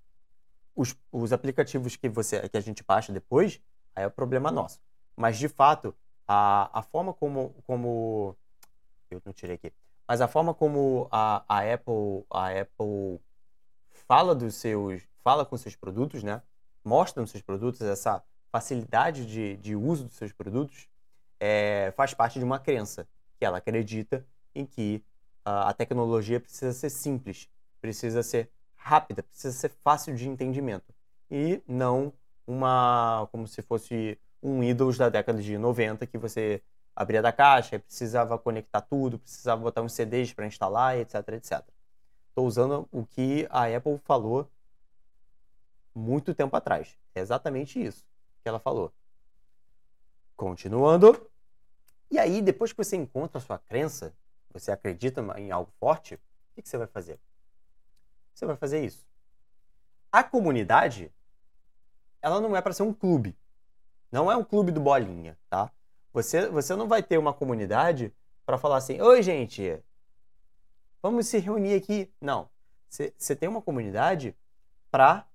Os, 0.78 0.94
os 1.10 1.32
aplicativos 1.32 1.96
que 1.96 2.08
você 2.08 2.48
que 2.48 2.56
a 2.56 2.60
gente 2.60 2.84
baixa 2.84 3.12
depois, 3.12 3.60
aí 3.96 4.04
é 4.04 4.06
o 4.06 4.10
problema 4.10 4.50
nosso. 4.52 4.80
Mas 5.16 5.36
de 5.36 5.48
fato, 5.48 5.92
a, 6.26 6.70
a 6.78 6.82
forma 6.82 7.12
como, 7.12 7.52
como 7.66 8.36
eu 9.10 9.20
não 9.24 9.32
tirei 9.32 9.56
aqui, 9.56 9.72
mas 10.06 10.20
a 10.20 10.28
forma 10.28 10.54
como 10.54 11.08
a, 11.10 11.42
a 11.48 11.74
Apple 11.74 12.24
a 12.30 12.60
Apple 12.60 13.20
fala 13.90 14.34
dos 14.34 14.54
seus 14.54 15.02
fala 15.24 15.44
com 15.44 15.56
seus 15.56 15.74
produtos, 15.74 16.22
né? 16.22 16.40
Mostra 16.84 17.20
nos 17.20 17.32
seus 17.32 17.42
produtos 17.42 17.80
essa 17.80 18.22
facilidade 18.52 19.26
de, 19.26 19.56
de 19.56 19.74
uso 19.74 20.04
dos 20.04 20.14
seus 20.14 20.32
produtos, 20.32 20.88
é, 21.40 21.92
faz 21.96 22.14
parte 22.14 22.38
de 22.38 22.44
uma 22.44 22.60
crença 22.60 23.06
que 23.36 23.44
ela 23.44 23.58
acredita 23.58 24.24
em 24.54 24.64
que 24.64 25.04
a 25.44 25.72
tecnologia 25.72 26.38
precisa 26.38 26.72
ser 26.72 26.90
simples, 26.90 27.48
precisa 27.80 28.22
ser 28.22 28.50
rápida, 28.88 29.22
precisa 29.22 29.56
ser 29.56 29.70
fácil 29.84 30.14
de 30.14 30.28
entendimento 30.28 30.94
e 31.30 31.62
não 31.66 32.12
uma 32.46 33.28
como 33.30 33.46
se 33.46 33.60
fosse 33.60 34.18
um 34.42 34.60
Windows 34.60 34.96
da 34.96 35.10
década 35.10 35.42
de 35.42 35.58
90 35.58 36.06
que 36.06 36.16
você 36.16 36.62
abria 36.96 37.20
da 37.20 37.30
caixa 37.30 37.78
precisava 37.78 38.38
conectar 38.38 38.80
tudo, 38.80 39.18
precisava 39.18 39.60
botar 39.62 39.82
uns 39.82 39.92
CDs 39.92 40.32
para 40.32 40.46
instalar, 40.46 40.96
etc, 40.96 41.14
etc. 41.34 41.62
Estou 42.28 42.46
usando 42.46 42.88
o 42.90 43.04
que 43.04 43.46
a 43.50 43.64
Apple 43.64 43.98
falou 44.04 44.50
muito 45.94 46.34
tempo 46.34 46.56
atrás. 46.56 46.96
É 47.14 47.20
exatamente 47.20 47.82
isso 47.82 48.06
que 48.42 48.48
ela 48.48 48.58
falou. 48.58 48.92
Continuando. 50.36 51.28
E 52.10 52.18
aí, 52.18 52.40
depois 52.40 52.72
que 52.72 52.78
você 52.78 52.96
encontra 52.96 53.38
a 53.38 53.40
sua 53.40 53.58
crença, 53.58 54.14
você 54.50 54.70
acredita 54.70 55.20
em 55.36 55.50
algo 55.50 55.70
forte, 55.78 56.14
o 56.14 56.62
que 56.62 56.68
você 56.68 56.78
vai 56.78 56.86
fazer? 56.86 57.20
Você 58.38 58.46
vai 58.46 58.54
fazer 58.54 58.84
isso. 58.84 59.04
A 60.12 60.22
comunidade, 60.22 61.12
ela 62.22 62.40
não 62.40 62.56
é 62.56 62.62
para 62.62 62.72
ser 62.72 62.84
um 62.84 62.94
clube. 62.94 63.36
Não 64.12 64.30
é 64.30 64.36
um 64.36 64.44
clube 64.44 64.70
do 64.70 64.80
bolinha, 64.80 65.36
tá? 65.50 65.72
Você, 66.12 66.48
você 66.48 66.76
não 66.76 66.86
vai 66.86 67.02
ter 67.02 67.18
uma 67.18 67.34
comunidade 67.34 68.14
para 68.46 68.56
falar 68.56 68.76
assim, 68.76 69.00
oi 69.00 69.24
gente, 69.24 69.82
vamos 71.02 71.26
se 71.26 71.38
reunir 71.38 71.74
aqui. 71.74 72.08
Não. 72.20 72.48
Você, 72.88 73.34
tem 73.34 73.48
uma 73.48 73.60
comunidade 73.60 74.36
para 74.88 75.26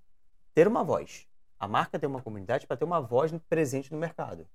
ter 0.53 0.65
uma 0.65 0.81
voz. 0.81 1.27
A 1.59 1.67
marca 1.67 1.99
tem 1.99 2.07
uma 2.07 2.21
comunidade 2.21 2.65
para 2.65 2.77
ter 2.77 2.85
uma 2.85 3.01
voz 3.01 3.33
presente 3.49 3.91
no 3.91 3.99
mercado. 3.99 4.47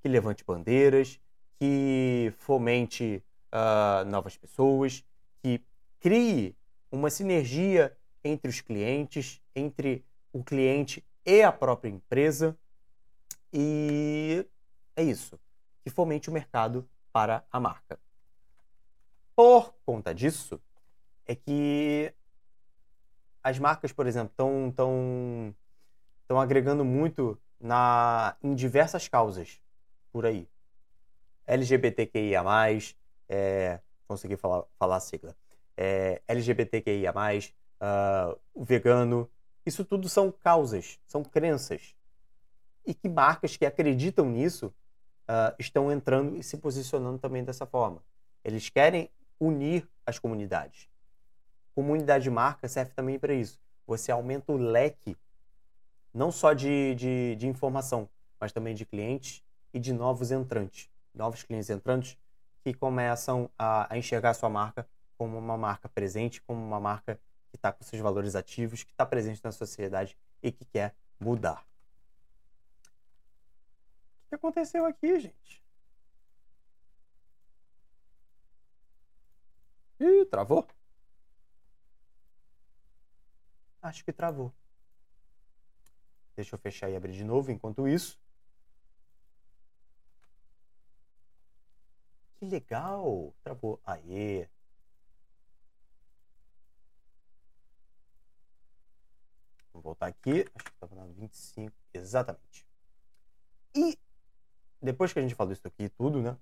Que 0.00 0.08
levante 0.08 0.44
bandeiras, 0.44 1.20
que 1.54 2.34
fomente 2.38 3.22
uh, 3.52 4.04
novas 4.06 4.36
pessoas, 4.36 5.04
que 5.40 5.64
crie 6.00 6.56
uma 6.92 7.10
sinergia 7.10 7.96
entre 8.22 8.48
os 8.48 8.60
clientes, 8.60 9.40
entre 9.56 10.04
o 10.32 10.44
cliente 10.44 11.04
e 11.24 11.42
a 11.42 11.50
própria 11.50 11.88
empresa. 11.90 12.56
E 13.52 14.46
é 14.94 15.02
isso, 15.02 15.40
que 15.82 15.90
fomente 15.90 16.28
o 16.28 16.32
mercado 16.32 16.88
para 17.10 17.44
a 17.50 17.58
marca. 17.58 17.98
Por 19.34 19.74
conta 19.84 20.14
disso, 20.14 20.60
é 21.26 21.34
que 21.34 22.14
as 23.42 23.58
marcas, 23.58 23.92
por 23.92 24.06
exemplo, 24.06 24.30
estão 24.30 24.72
tão, 24.74 25.54
tão 26.28 26.40
agregando 26.40 26.84
muito 26.84 27.38
na, 27.58 28.36
em 28.42 28.54
diversas 28.54 29.08
causas 29.08 29.60
por 30.12 30.26
aí. 30.26 30.48
LGBTQIA+, 31.46 32.42
é, 33.28 33.80
consegui 34.06 34.36
falar, 34.36 34.64
falar 34.78 34.96
a 34.96 35.00
sigla, 35.00 35.34
é, 35.76 36.20
LGBTQIA+, 36.28 37.12
uh, 37.12 38.38
o 38.54 38.64
vegano, 38.64 39.30
isso 39.64 39.84
tudo 39.84 40.08
são 40.08 40.30
causas, 40.30 40.98
são 41.06 41.22
crenças. 41.22 41.94
E 42.84 42.94
que 42.94 43.08
marcas 43.08 43.56
que 43.56 43.64
acreditam 43.64 44.26
nisso 44.26 44.66
uh, 45.28 45.54
estão 45.58 45.90
entrando 45.90 46.36
e 46.36 46.42
se 46.42 46.56
posicionando 46.56 47.18
também 47.18 47.44
dessa 47.44 47.66
forma. 47.66 48.02
Eles 48.44 48.68
querem 48.68 49.10
unir 49.38 49.88
as 50.04 50.18
comunidades. 50.18 50.88
Comunidade 51.74 52.24
de 52.24 52.30
marca 52.30 52.68
serve 52.68 52.92
também 52.92 53.18
para 53.18 53.32
isso. 53.32 53.58
Você 53.86 54.12
aumenta 54.12 54.52
o 54.52 54.56
leque, 54.56 55.16
não 56.12 56.30
só 56.30 56.52
de, 56.52 56.94
de, 56.94 57.36
de 57.36 57.46
informação, 57.46 58.08
mas 58.38 58.52
também 58.52 58.74
de 58.74 58.84
clientes 58.84 59.42
e 59.72 59.78
de 59.78 59.92
novos 59.92 60.30
entrantes. 60.30 60.90
Novos 61.14 61.42
clientes 61.42 61.70
entrantes 61.70 62.18
que 62.62 62.74
começam 62.74 63.50
a, 63.58 63.92
a 63.92 63.98
enxergar 63.98 64.30
a 64.30 64.34
sua 64.34 64.48
marca 64.48 64.86
como 65.22 65.38
uma 65.38 65.56
marca 65.56 65.88
presente, 65.88 66.42
como 66.42 66.60
uma 66.60 66.80
marca 66.80 67.14
que 67.48 67.56
está 67.56 67.72
com 67.72 67.84
seus 67.84 68.02
valores 68.02 68.34
ativos, 68.34 68.82
que 68.82 68.90
está 68.90 69.06
presente 69.06 69.40
na 69.44 69.52
sociedade 69.52 70.18
e 70.42 70.50
que 70.50 70.64
quer 70.64 70.96
mudar. 71.20 71.64
O 74.26 74.28
que 74.30 74.34
aconteceu 74.34 74.84
aqui, 74.84 75.20
gente? 75.20 75.62
Ih, 80.00 80.24
travou? 80.26 80.66
Acho 83.80 84.04
que 84.04 84.12
travou. 84.12 84.52
Deixa 86.34 86.56
eu 86.56 86.58
fechar 86.58 86.90
e 86.90 86.96
abrir 86.96 87.12
de 87.12 87.22
novo 87.22 87.52
enquanto 87.52 87.86
isso. 87.86 88.18
Que 92.40 92.44
legal! 92.46 93.32
Travou. 93.44 93.80
Aê! 93.84 94.48
Vamos 99.82 99.98
voltar 99.98 100.06
aqui. 100.06 100.46
Acho 100.54 100.64
que 100.64 100.70
estava 100.70 100.94
na 100.94 101.04
25. 101.06 101.72
Exatamente. 101.92 102.66
E 103.74 103.98
depois 104.80 105.12
que 105.12 105.18
a 105.18 105.22
gente 105.22 105.34
falou 105.34 105.52
isso 105.52 105.66
aqui 105.66 105.88
tudo, 105.88 106.22
né? 106.22 106.36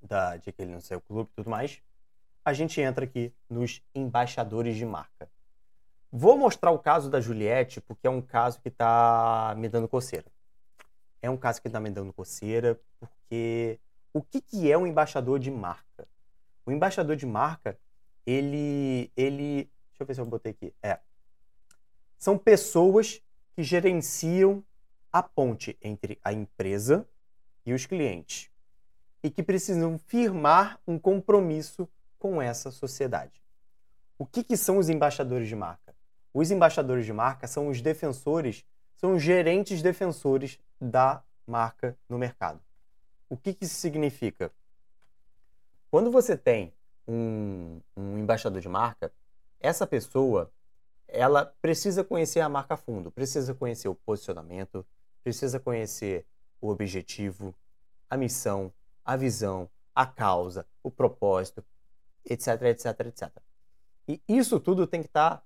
Da, 0.00 0.36
de 0.36 0.50
que 0.50 0.62
ele 0.62 0.72
não 0.72 0.80
saiu 0.80 1.00
clube 1.00 1.28
e 1.30 1.36
tudo 1.36 1.50
mais, 1.50 1.82
a 2.44 2.52
gente 2.52 2.80
entra 2.80 3.04
aqui 3.04 3.32
nos 3.48 3.82
embaixadores 3.94 4.76
de 4.76 4.86
marca. 4.86 5.30
Vou 6.10 6.38
mostrar 6.38 6.70
o 6.70 6.78
caso 6.78 7.10
da 7.10 7.20
Juliette, 7.20 7.80
porque 7.82 8.06
é 8.06 8.10
um 8.10 8.22
caso 8.22 8.60
que 8.60 8.68
está 8.68 9.54
me 9.58 9.68
dando 9.68 9.86
coceira. 9.86 10.26
É 11.20 11.28
um 11.28 11.36
caso 11.36 11.60
que 11.60 11.68
está 11.68 11.78
me 11.78 11.90
dando 11.90 12.12
coceira, 12.12 12.80
porque 12.98 13.78
o 14.12 14.22
que, 14.22 14.40
que 14.40 14.72
é 14.72 14.78
um 14.78 14.86
embaixador 14.86 15.38
de 15.38 15.50
marca? 15.50 16.08
O 16.64 16.70
embaixador 16.70 17.16
de 17.16 17.26
marca, 17.26 17.78
ele, 18.24 19.12
ele. 19.16 19.70
Deixa 19.90 20.00
eu 20.02 20.06
ver 20.06 20.14
se 20.14 20.20
eu 20.20 20.26
botei 20.26 20.52
aqui. 20.52 20.72
É. 20.82 21.00
São 22.18 22.36
pessoas 22.36 23.22
que 23.54 23.62
gerenciam 23.62 24.64
a 25.12 25.22
ponte 25.22 25.78
entre 25.80 26.18
a 26.22 26.32
empresa 26.32 27.08
e 27.64 27.72
os 27.72 27.86
clientes 27.86 28.50
e 29.22 29.30
que 29.30 29.42
precisam 29.42 29.98
firmar 29.98 30.80
um 30.86 30.98
compromisso 30.98 31.88
com 32.18 32.42
essa 32.42 32.70
sociedade. 32.70 33.42
O 34.18 34.26
que, 34.26 34.42
que 34.42 34.56
são 34.56 34.78
os 34.78 34.88
embaixadores 34.88 35.48
de 35.48 35.54
marca? 35.54 35.94
Os 36.34 36.50
embaixadores 36.50 37.06
de 37.06 37.12
marca 37.12 37.46
são 37.46 37.68
os 37.68 37.80
defensores, 37.80 38.64
são 38.96 39.14
os 39.14 39.22
gerentes 39.22 39.80
defensores 39.80 40.58
da 40.80 41.22
marca 41.46 41.96
no 42.08 42.18
mercado. 42.18 42.60
O 43.28 43.36
que, 43.36 43.54
que 43.54 43.64
isso 43.64 43.76
significa? 43.76 44.50
Quando 45.90 46.10
você 46.10 46.36
tem 46.36 46.72
um, 47.06 47.80
um 47.96 48.18
embaixador 48.18 48.60
de 48.60 48.68
marca, 48.68 49.12
essa 49.60 49.86
pessoa 49.86 50.50
ela 51.08 51.46
precisa 51.60 52.04
conhecer 52.04 52.40
a 52.40 52.48
marca 52.48 52.74
a 52.74 52.76
fundo, 52.76 53.10
precisa 53.10 53.54
conhecer 53.54 53.88
o 53.88 53.94
posicionamento, 53.94 54.86
precisa 55.24 55.58
conhecer 55.58 56.26
o 56.60 56.68
objetivo, 56.68 57.54
a 58.10 58.16
missão, 58.16 58.72
a 59.04 59.16
visão, 59.16 59.70
a 59.94 60.06
causa, 60.06 60.66
o 60.82 60.90
propósito, 60.90 61.64
etc, 62.24 62.62
etc, 62.62 63.00
etc. 63.06 63.30
E 64.06 64.20
isso 64.28 64.60
tudo 64.60 64.86
tem 64.86 65.02
que 65.02 65.08
estar 65.08 65.36
tá 65.36 65.42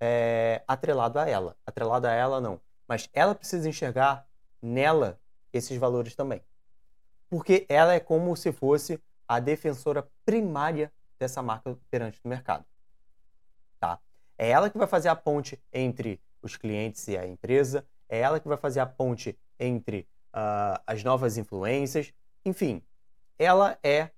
é, 0.00 0.62
atrelado 0.66 1.18
a 1.18 1.28
ela. 1.28 1.56
Atrelado 1.66 2.06
a 2.06 2.12
ela, 2.12 2.40
não. 2.40 2.60
Mas 2.88 3.08
ela 3.12 3.34
precisa 3.34 3.68
enxergar 3.68 4.26
nela 4.60 5.20
esses 5.52 5.78
valores 5.78 6.14
também. 6.14 6.42
Porque 7.28 7.66
ela 7.68 7.94
é 7.94 8.00
como 8.00 8.36
se 8.36 8.52
fosse 8.52 9.00
a 9.26 9.40
defensora 9.40 10.06
primária 10.24 10.92
dessa 11.18 11.42
marca 11.42 11.78
perante 11.90 12.20
o 12.22 12.28
mercado. 12.28 12.64
É 14.36 14.50
ela 14.50 14.70
que 14.70 14.78
vai 14.78 14.86
fazer 14.86 15.08
a 15.08 15.16
ponte 15.16 15.60
entre 15.72 16.20
os 16.42 16.56
clientes 16.56 17.06
e 17.08 17.16
a 17.16 17.26
empresa, 17.26 17.86
é 18.08 18.20
ela 18.20 18.38
que 18.38 18.48
vai 18.48 18.56
fazer 18.56 18.80
a 18.80 18.86
ponte 18.86 19.38
entre 19.58 20.06
uh, 20.34 20.80
as 20.86 21.02
novas 21.02 21.38
influências, 21.38 22.12
enfim, 22.44 22.82
ela 23.38 23.78
é 23.82 24.10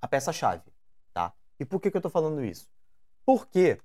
a 0.00 0.08
peça-chave, 0.08 0.72
tá? 1.12 1.32
E 1.58 1.64
por 1.64 1.80
que, 1.80 1.90
que 1.90 1.96
eu 1.96 2.00
estou 2.00 2.10
falando 2.10 2.44
isso? 2.44 2.68
Porque 3.24 3.78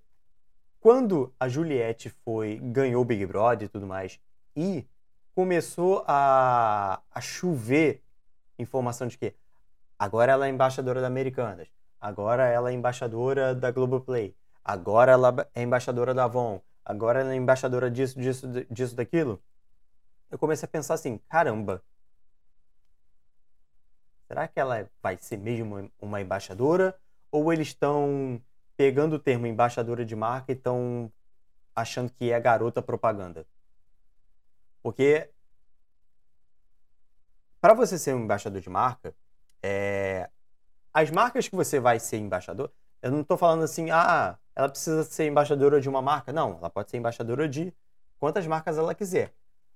quando 0.79 1.33
a 1.39 1.47
Juliette 1.47 2.09
foi 2.09 2.59
ganhou 2.61 3.01
o 3.01 3.05
Big 3.05 3.25
Brother 3.25 3.65
e 3.65 3.69
tudo 3.69 3.87
mais 3.87 4.19
e 4.55 4.87
começou 5.33 6.03
a, 6.07 7.01
a 7.11 7.21
chover 7.21 8.01
informação 8.57 9.07
de 9.07 9.17
que 9.17 9.33
agora 9.99 10.31
ela 10.31 10.47
é 10.47 10.49
embaixadora 10.49 11.01
da 11.01 11.07
Americanas, 11.07 11.67
agora 11.99 12.45
ela 12.47 12.69
é 12.71 12.73
embaixadora 12.73 13.53
da 13.53 13.71
Globoplay, 13.71 14.35
agora 14.65 15.11
ela 15.11 15.47
é 15.53 15.61
embaixadora 15.61 16.11
da 16.11 16.23
Avon, 16.23 16.59
agora 16.83 17.21
ela 17.21 17.31
é 17.31 17.35
embaixadora 17.35 17.89
disso, 17.91 18.19
disso, 18.19 18.47
disso, 18.69 18.95
daquilo. 18.95 19.39
Eu 20.31 20.39
comecei 20.39 20.65
a 20.65 20.69
pensar 20.69 20.95
assim, 20.95 21.19
caramba, 21.29 21.83
será 24.27 24.47
que 24.47 24.59
ela 24.59 24.89
vai 25.03 25.17
ser 25.17 25.37
mesmo 25.37 25.91
uma 26.01 26.19
embaixadora? 26.19 26.99
Ou 27.31 27.53
eles 27.53 27.67
estão 27.67 28.41
pegando 28.75 29.17
o 29.17 29.19
termo 29.19 29.45
embaixadora 29.45 30.03
de 30.03 30.15
marca 30.15 30.51
e 30.51 30.55
estão 30.55 31.11
achando 31.75 32.11
que 32.11 32.31
é 32.31 32.39
garota 32.39 32.81
propaganda? 32.81 33.45
Porque 34.81 35.29
para 37.61 37.73
você 37.73 37.99
ser 37.99 38.15
um 38.15 38.23
embaixador 38.23 38.61
de 38.61 38.69
marca, 38.69 39.15
é... 39.61 40.29
as 40.93 41.11
marcas 41.11 41.47
que 41.47 41.55
você 41.55 41.79
vai 41.79 41.99
ser 41.99 42.17
embaixador, 42.17 42.71
eu 43.01 43.11
não 43.11 43.21
estou 43.21 43.37
falando 43.37 43.63
assim, 43.63 43.91
ah, 43.91 44.37
ela 44.55 44.69
precisa 44.69 45.03
ser 45.03 45.27
embaixadora 45.27 45.81
de 45.81 45.89
uma 45.89 46.01
marca. 46.01 46.31
Não, 46.31 46.57
ela 46.57 46.69
pode 46.69 46.89
ser 46.89 46.97
embaixadora 46.97 47.47
de 47.47 47.73
quantas 48.17 48.47
marcas 48.47 48.77
ela 48.77 48.95
quiser. 48.95 49.33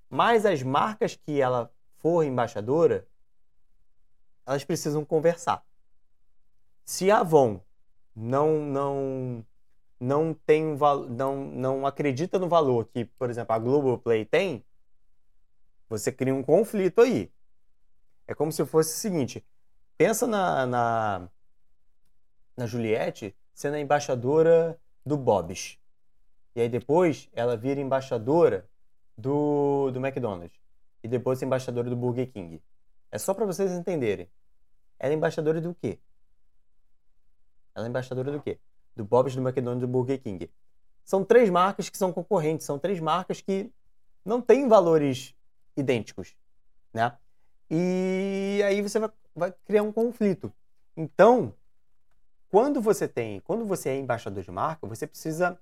Mas 0.10 0.46
as 0.46 0.64
marcas 0.64 1.16
que 1.16 1.42
ela 1.42 1.72
for 1.98 2.24
embaixadora, 2.24 3.08
elas 4.46 4.64
precisam 4.64 5.04
conversar. 5.04 5.64
Se 6.86 7.12
a 7.12 7.20
Avon 7.20 7.62
não 8.16 8.62
não 8.62 9.46
não 10.00 10.34
tem 10.34 10.78
não 11.10 11.46
não 11.46 11.86
acredita 11.86 12.40
no 12.40 12.48
valor 12.48 12.86
que, 12.86 13.06
por 13.06 13.30
exemplo, 13.30 13.54
a 13.54 13.60
Globoplay 13.60 14.26
tem, 14.26 14.66
você 15.90 16.12
cria 16.12 16.34
um 16.34 16.42
conflito 16.42 17.02
aí. 17.02 17.32
É 18.26 18.34
como 18.34 18.52
se 18.52 18.66
fosse 18.66 18.96
o 18.96 18.98
seguinte: 18.98 19.46
pensa 19.98 20.26
na, 20.26 20.66
na, 20.66 21.30
na 22.56 22.66
Juliette 22.66 23.36
sendo 23.60 23.74
a 23.74 23.80
embaixadora 23.82 24.80
do 25.06 25.18
Bob's. 25.18 25.78
E 26.56 26.62
aí 26.62 26.70
depois 26.70 27.28
ela 27.34 27.58
vira 27.58 27.82
embaixadora 27.82 28.66
do, 29.18 29.92
do 29.92 30.00
McDonald's. 30.00 30.58
E 31.04 31.10
depois 31.10 31.42
embaixadora 31.42 31.90
do 31.90 31.96
Burger 31.98 32.32
King. 32.32 32.64
É 33.12 33.18
só 33.18 33.34
para 33.34 33.46
vocês 33.46 33.70
entenderem. 33.74 34.30
Ela 34.98 35.12
é 35.12 35.18
embaixadora 35.18 35.60
do 35.60 35.76
quê? 35.76 36.00
Ela 37.76 37.88
é 37.88 37.90
embaixadora 37.90 38.32
do 38.32 38.42
quê? 38.42 38.58
Do 38.96 39.04
Bob's, 39.04 39.36
do 39.36 39.42
McDonald's 39.42 39.84
e 39.84 39.86
do 39.86 39.92
Burger 39.92 40.22
King. 40.22 40.50
São 41.04 41.26
três 41.26 41.50
marcas 41.50 41.90
que 41.90 41.98
são 41.98 42.14
concorrentes, 42.14 42.66
são 42.66 42.80
três 42.80 43.02
marcas 43.02 43.42
que 43.42 43.70
não 44.24 44.42
têm 44.42 44.70
valores 44.70 45.36
idênticos, 45.76 46.34
né? 46.94 47.12
E 47.70 48.62
aí 48.64 48.82
você 48.82 49.00
vai, 49.00 49.12
vai 49.36 49.54
criar 49.66 49.84
um 49.84 49.92
conflito. 49.92 50.50
Então, 50.96 51.54
quando 52.50 52.82
você 52.82 53.08
tem, 53.08 53.40
quando 53.42 53.64
você 53.64 53.90
é 53.90 53.98
embaixador 53.98 54.44
de 54.44 54.52
marca, 54.52 54.88
você 54.88 55.06
precisa 55.06 55.60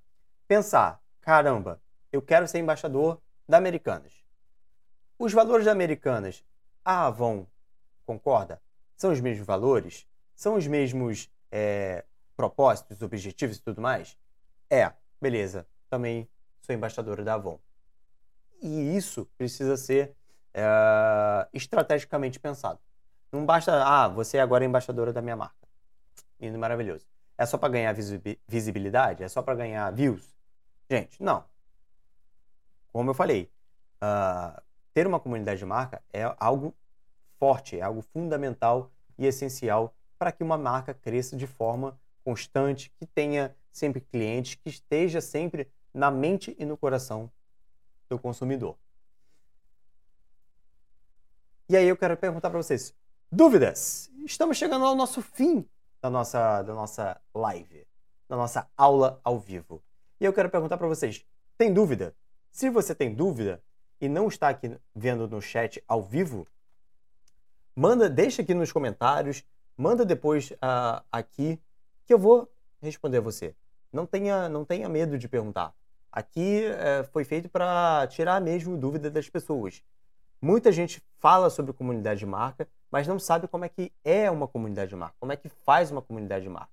pensar, 0.47 1.01
caramba, 1.19 1.81
eu 2.11 2.21
quero 2.21 2.47
ser 2.47 2.59
embaixador 2.59 3.21
da 3.47 3.57
Americanas. 3.57 4.13
Os 5.19 5.33
valores 5.33 5.65
da 5.65 5.71
Americanas, 5.71 6.43
a 6.85 7.07
Avon 7.07 7.45
concorda? 8.05 8.61
São 8.95 9.11
os 9.11 9.19
mesmos 9.19 9.45
valores? 9.45 10.07
São 10.33 10.55
os 10.55 10.65
mesmos 10.65 11.29
é, 11.51 12.05
propósitos, 12.35 13.01
objetivos 13.01 13.57
e 13.57 13.61
tudo 13.61 13.81
mais? 13.81 14.17
É, 14.69 14.91
beleza. 15.21 15.67
Também 15.89 16.29
sou 16.61 16.73
embaixadora 16.73 17.23
da 17.23 17.33
Avon. 17.33 17.59
E 18.61 18.95
isso 18.95 19.29
precisa 19.37 19.75
ser 19.75 20.15
é, 20.53 21.47
estrategicamente 21.53 22.39
pensado. 22.39 22.79
Não 23.31 23.45
basta, 23.45 23.83
ah, 23.83 24.07
você 24.07 24.39
agora 24.39 24.63
é 24.63 24.67
embaixadora 24.67 25.11
da 25.11 25.21
minha 25.21 25.35
marca. 25.35 25.56
Lindo 26.39 26.57
maravilhoso. 26.57 27.05
É 27.37 27.45
só 27.45 27.57
para 27.57 27.69
ganhar 27.69 27.93
visibilidade? 28.47 29.23
É 29.23 29.27
só 29.27 29.41
para 29.41 29.55
ganhar 29.55 29.91
views? 29.91 30.35
Gente, 30.89 31.21
não. 31.21 31.45
Como 32.91 33.09
eu 33.09 33.13
falei, 33.13 33.51
uh, 34.03 34.61
ter 34.93 35.05
uma 35.05 35.19
comunidade 35.19 35.59
de 35.59 35.65
marca 35.65 36.01
é 36.11 36.23
algo 36.39 36.75
forte, 37.39 37.77
é 37.77 37.81
algo 37.81 38.01
fundamental 38.01 38.91
e 39.17 39.25
essencial 39.25 39.93
para 40.17 40.31
que 40.31 40.43
uma 40.43 40.57
marca 40.57 40.93
cresça 40.93 41.37
de 41.37 41.45
forma 41.45 41.99
constante, 42.23 42.91
que 42.99 43.05
tenha 43.05 43.55
sempre 43.71 44.01
clientes, 44.01 44.55
que 44.55 44.69
esteja 44.69 45.21
sempre 45.21 45.71
na 45.93 46.09
mente 46.09 46.55
e 46.57 46.65
no 46.65 46.75
coração 46.75 47.31
do 48.09 48.17
consumidor. 48.17 48.75
E 51.69 51.77
aí 51.77 51.87
eu 51.87 51.97
quero 51.97 52.17
perguntar 52.17 52.49
para 52.49 52.61
vocês: 52.61 52.95
dúvidas? 53.31 54.09
Estamos 54.25 54.57
chegando 54.57 54.85
ao 54.85 54.95
nosso 54.95 55.21
fim 55.21 55.67
da 56.01 56.09
nossa, 56.09 56.61
da 56.61 56.73
nossa 56.73 57.21
live, 57.33 57.87
da 58.27 58.35
nossa 58.35 58.69
aula 58.75 59.19
ao 59.23 59.39
vivo. 59.39 59.81
E 60.19 60.25
eu 60.25 60.33
quero 60.33 60.49
perguntar 60.49 60.77
para 60.77 60.87
vocês: 60.87 61.25
tem 61.57 61.73
dúvida? 61.73 62.15
Se 62.51 62.69
você 62.69 62.95
tem 62.95 63.13
dúvida 63.13 63.61
e 63.99 64.07
não 64.07 64.27
está 64.27 64.49
aqui 64.49 64.75
vendo 64.95 65.27
no 65.27 65.41
chat 65.41 65.83
ao 65.87 66.01
vivo, 66.01 66.47
manda, 67.75 68.09
deixa 68.09 68.41
aqui 68.41 68.53
nos 68.53 68.71
comentários, 68.71 69.43
manda 69.75 70.05
depois 70.05 70.51
uh, 70.51 71.03
aqui 71.11 71.59
que 72.05 72.13
eu 72.13 72.19
vou 72.19 72.51
responder 72.81 73.17
a 73.17 73.21
você. 73.21 73.55
Não 73.91 74.05
tenha, 74.05 74.49
não 74.49 74.65
tenha 74.65 74.89
medo 74.89 75.17
de 75.17 75.27
perguntar. 75.27 75.73
Aqui 76.11 76.63
uh, 76.67 77.03
foi 77.11 77.23
feito 77.23 77.49
para 77.49 78.07
tirar 78.07 78.41
mesmo 78.41 78.77
dúvida 78.77 79.09
das 79.09 79.29
pessoas. 79.29 79.83
Muita 80.41 80.71
gente 80.71 81.01
fala 81.19 81.49
sobre 81.49 81.73
comunidade 81.73 82.19
de 82.19 82.25
marca, 82.25 82.67
mas 82.91 83.07
não 83.07 83.19
sabe 83.19 83.47
como 83.47 83.65
é 83.65 83.69
que 83.69 83.91
é 84.03 84.29
uma 84.29 84.47
comunidade 84.47 84.89
de 84.89 84.95
marca, 84.95 85.15
como 85.19 85.31
é 85.31 85.35
que 85.35 85.49
faz 85.49 85.91
uma 85.91 86.01
comunidade 86.01 86.43
de 86.43 86.49
marca. 86.49 86.71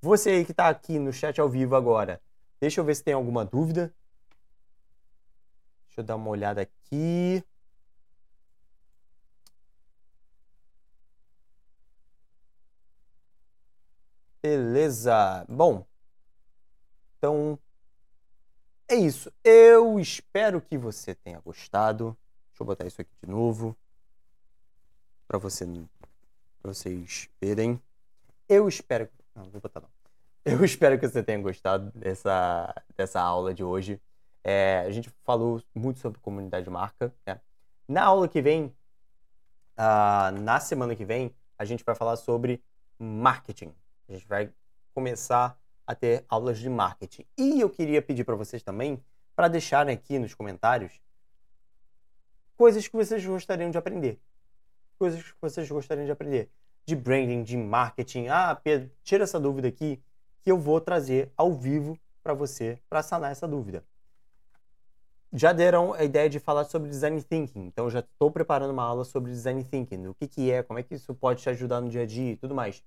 Você 0.00 0.30
aí 0.30 0.44
que 0.44 0.52
está 0.52 0.68
aqui 0.68 0.98
no 0.98 1.12
chat 1.12 1.40
ao 1.40 1.48
vivo 1.48 1.74
agora, 1.74 2.20
deixa 2.60 2.80
eu 2.80 2.84
ver 2.84 2.94
se 2.94 3.02
tem 3.02 3.14
alguma 3.14 3.44
dúvida. 3.44 3.92
Deixa 5.86 6.00
eu 6.00 6.04
dar 6.04 6.16
uma 6.16 6.30
olhada 6.30 6.60
aqui. 6.62 7.42
Beleza. 14.42 15.44
Bom, 15.48 15.84
então 17.16 17.58
é 18.88 18.94
isso. 18.94 19.32
Eu 19.42 19.98
espero 19.98 20.60
que 20.60 20.78
você 20.78 21.14
tenha 21.14 21.40
gostado. 21.40 22.16
Deixa 22.58 22.64
eu 22.64 22.66
botar 22.66 22.86
isso 22.88 23.00
aqui 23.00 23.12
de 23.22 23.30
novo 23.30 23.76
para 25.28 25.38
você, 25.38 25.64
vocês 26.60 27.30
verem. 27.40 27.80
Eu 28.48 28.66
espero. 28.68 29.08
Não, 29.32 29.44
não 29.44 29.50
vou 29.52 29.60
botar 29.60 29.80
não. 29.80 29.88
Eu 30.44 30.64
espero 30.64 30.98
que 30.98 31.06
você 31.06 31.22
tenha 31.22 31.40
gostado 31.40 31.92
dessa, 31.94 32.74
dessa 32.96 33.20
aula 33.20 33.54
de 33.54 33.62
hoje. 33.62 34.00
É, 34.42 34.82
a 34.84 34.90
gente 34.90 35.08
falou 35.22 35.62
muito 35.72 36.00
sobre 36.00 36.18
comunidade 36.18 36.64
de 36.64 36.70
marca. 36.70 37.14
Né? 37.24 37.40
Na 37.86 38.02
aula 38.02 38.26
que 38.26 38.42
vem, 38.42 38.74
uh, 39.78 40.40
na 40.40 40.58
semana 40.58 40.96
que 40.96 41.04
vem, 41.04 41.32
a 41.56 41.64
gente 41.64 41.84
vai 41.84 41.94
falar 41.94 42.16
sobre 42.16 42.60
marketing. 42.98 43.72
A 44.08 44.14
gente 44.14 44.26
vai 44.26 44.52
começar 44.92 45.56
a 45.86 45.94
ter 45.94 46.24
aulas 46.28 46.58
de 46.58 46.68
marketing. 46.68 47.24
E 47.36 47.60
eu 47.60 47.70
queria 47.70 48.02
pedir 48.02 48.24
para 48.24 48.34
vocês 48.34 48.64
também 48.64 49.00
para 49.36 49.46
deixarem 49.46 49.94
aqui 49.94 50.18
nos 50.18 50.34
comentários 50.34 51.00
coisas 52.58 52.88
que 52.88 52.96
vocês 52.96 53.24
gostariam 53.24 53.70
de 53.70 53.78
aprender. 53.78 54.20
Coisas 54.98 55.22
que 55.22 55.38
vocês 55.40 55.70
gostariam 55.70 56.04
de 56.04 56.10
aprender. 56.10 56.50
De 56.84 56.96
branding, 56.96 57.44
de 57.44 57.56
marketing. 57.56 58.26
Ah, 58.26 58.54
Pedro, 58.56 58.90
tira 59.04 59.22
essa 59.22 59.38
dúvida 59.38 59.68
aqui 59.68 60.02
que 60.42 60.50
eu 60.50 60.58
vou 60.58 60.80
trazer 60.80 61.30
ao 61.36 61.54
vivo 61.54 61.96
para 62.20 62.34
você 62.34 62.80
para 62.90 63.00
sanar 63.00 63.30
essa 63.30 63.46
dúvida. 63.46 63.84
Já 65.32 65.52
deram 65.52 65.92
a 65.92 66.02
ideia 66.02 66.28
de 66.28 66.40
falar 66.40 66.64
sobre 66.64 66.88
design 66.88 67.22
thinking, 67.22 67.66
então 67.66 67.88
já 67.88 68.00
estou 68.00 68.30
preparando 68.30 68.72
uma 68.72 68.82
aula 68.82 69.04
sobre 69.04 69.30
design 69.30 69.62
thinking, 69.62 70.06
o 70.06 70.14
que, 70.14 70.26
que 70.26 70.50
é, 70.50 70.62
como 70.62 70.78
é 70.78 70.82
que 70.82 70.94
isso 70.94 71.14
pode 71.14 71.42
te 71.42 71.50
ajudar 71.50 71.82
no 71.82 71.88
dia 71.90 72.02
a 72.02 72.06
dia 72.06 72.32
e 72.32 72.36
tudo 72.36 72.54
mais. 72.54 72.82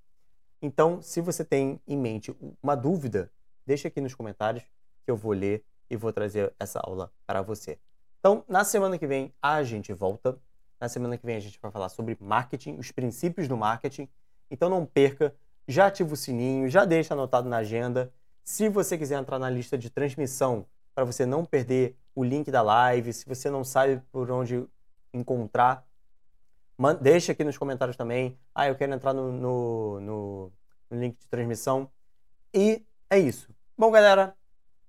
Então, 0.60 1.02
se 1.02 1.22
você 1.22 1.46
tem 1.46 1.80
em 1.88 1.96
mente 1.96 2.36
uma 2.62 2.76
dúvida, 2.76 3.32
deixa 3.66 3.88
aqui 3.88 4.02
nos 4.02 4.16
comentários 4.16 4.64
que 4.64 5.12
eu 5.12 5.16
vou 5.16 5.32
ler 5.34 5.64
e 5.90 5.96
vou 5.96 6.12
trazer 6.12 6.52
essa 6.60 6.80
aula 6.80 7.12
para 7.26 7.42
você. 7.44 7.78
Então, 8.22 8.46
na 8.48 8.64
semana 8.64 9.00
que 9.00 9.08
vem, 9.08 9.34
a 9.42 9.64
gente 9.64 9.92
volta. 9.94 10.38
Na 10.80 10.88
semana 10.88 11.18
que 11.18 11.26
vem, 11.26 11.36
a 11.36 11.40
gente 11.40 11.60
vai 11.60 11.72
falar 11.72 11.90
sobre 11.90 12.16
marketing, 12.22 12.76
os 12.78 12.92
princípios 12.92 13.48
do 13.48 13.58
marketing. 13.58 14.08
Então, 14.50 14.70
não 14.70 14.86
perca, 14.86 15.34
já 15.68 15.88
ativa 15.88 16.14
o 16.14 16.16
sininho, 16.16 16.70
já 16.70 16.86
deixa 16.86 17.16
anotado 17.16 17.50
na 17.50 17.58
agenda. 17.58 18.14
Se 18.44 18.70
você 18.70 18.96
quiser 18.96 19.20
entrar 19.20 19.40
na 19.40 19.50
lista 19.50 19.76
de 19.76 19.90
transmissão, 19.90 20.68
para 20.94 21.04
você 21.04 21.26
não 21.26 21.44
perder 21.44 21.98
o 22.14 22.24
link 22.24 22.52
da 22.52 22.62
live, 22.62 23.12
se 23.12 23.26
você 23.26 23.50
não 23.50 23.64
sabe 23.64 24.00
por 24.12 24.30
onde 24.30 24.68
encontrar, 25.12 25.84
deixa 27.02 27.32
aqui 27.32 27.44
nos 27.44 27.58
comentários 27.58 27.98
também. 27.98 28.38
Ah, 28.54 28.68
eu 28.68 28.76
quero 28.76 28.94
entrar 28.94 29.14
no, 29.14 29.32
no, 29.32 30.00
no- 30.00 30.54
no 30.92 31.00
link 31.00 31.18
de 31.18 31.28
transmissão. 31.28 31.90
E 32.54 32.86
é 33.10 33.18
isso. 33.18 33.50
Bom, 33.76 33.90
galera, 33.90 34.36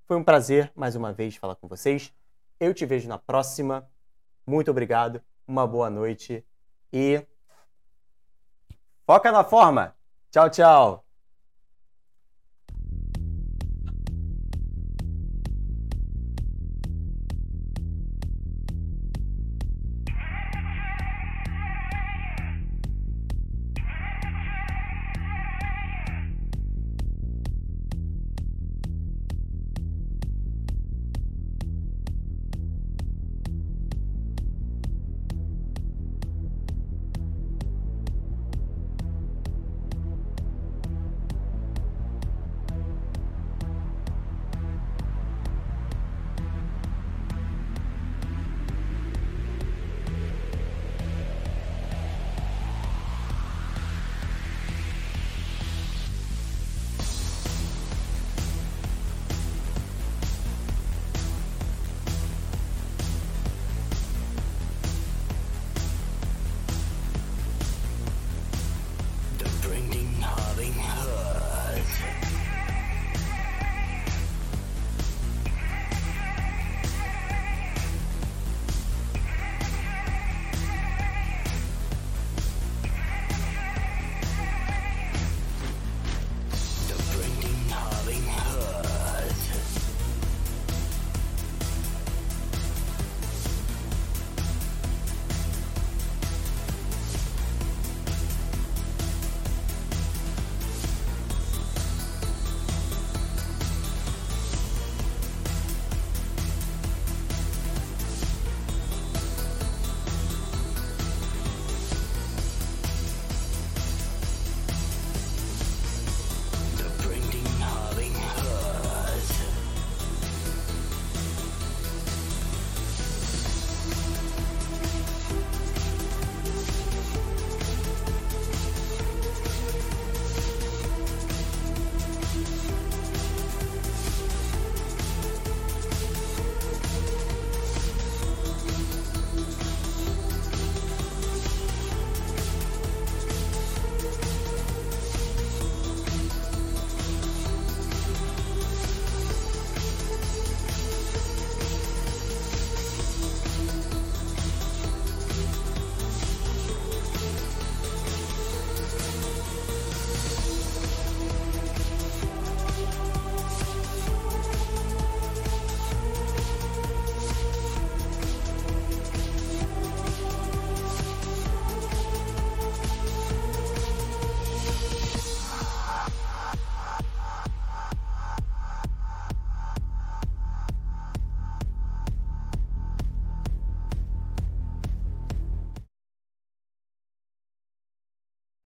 foi 0.06 0.18
um 0.18 0.24
prazer 0.24 0.70
mais 0.74 0.96
uma 0.96 1.14
vez 1.14 1.36
falar 1.36 1.56
com 1.56 1.66
vocês. 1.66 2.12
Eu 2.62 2.72
te 2.72 2.86
vejo 2.86 3.08
na 3.08 3.18
próxima. 3.18 3.90
Muito 4.46 4.70
obrigado. 4.70 5.20
Uma 5.48 5.66
boa 5.66 5.90
noite 5.90 6.46
e 6.92 7.26
foca 9.04 9.32
na 9.32 9.42
forma. 9.42 9.96
Tchau, 10.30 10.48
tchau. 10.48 11.01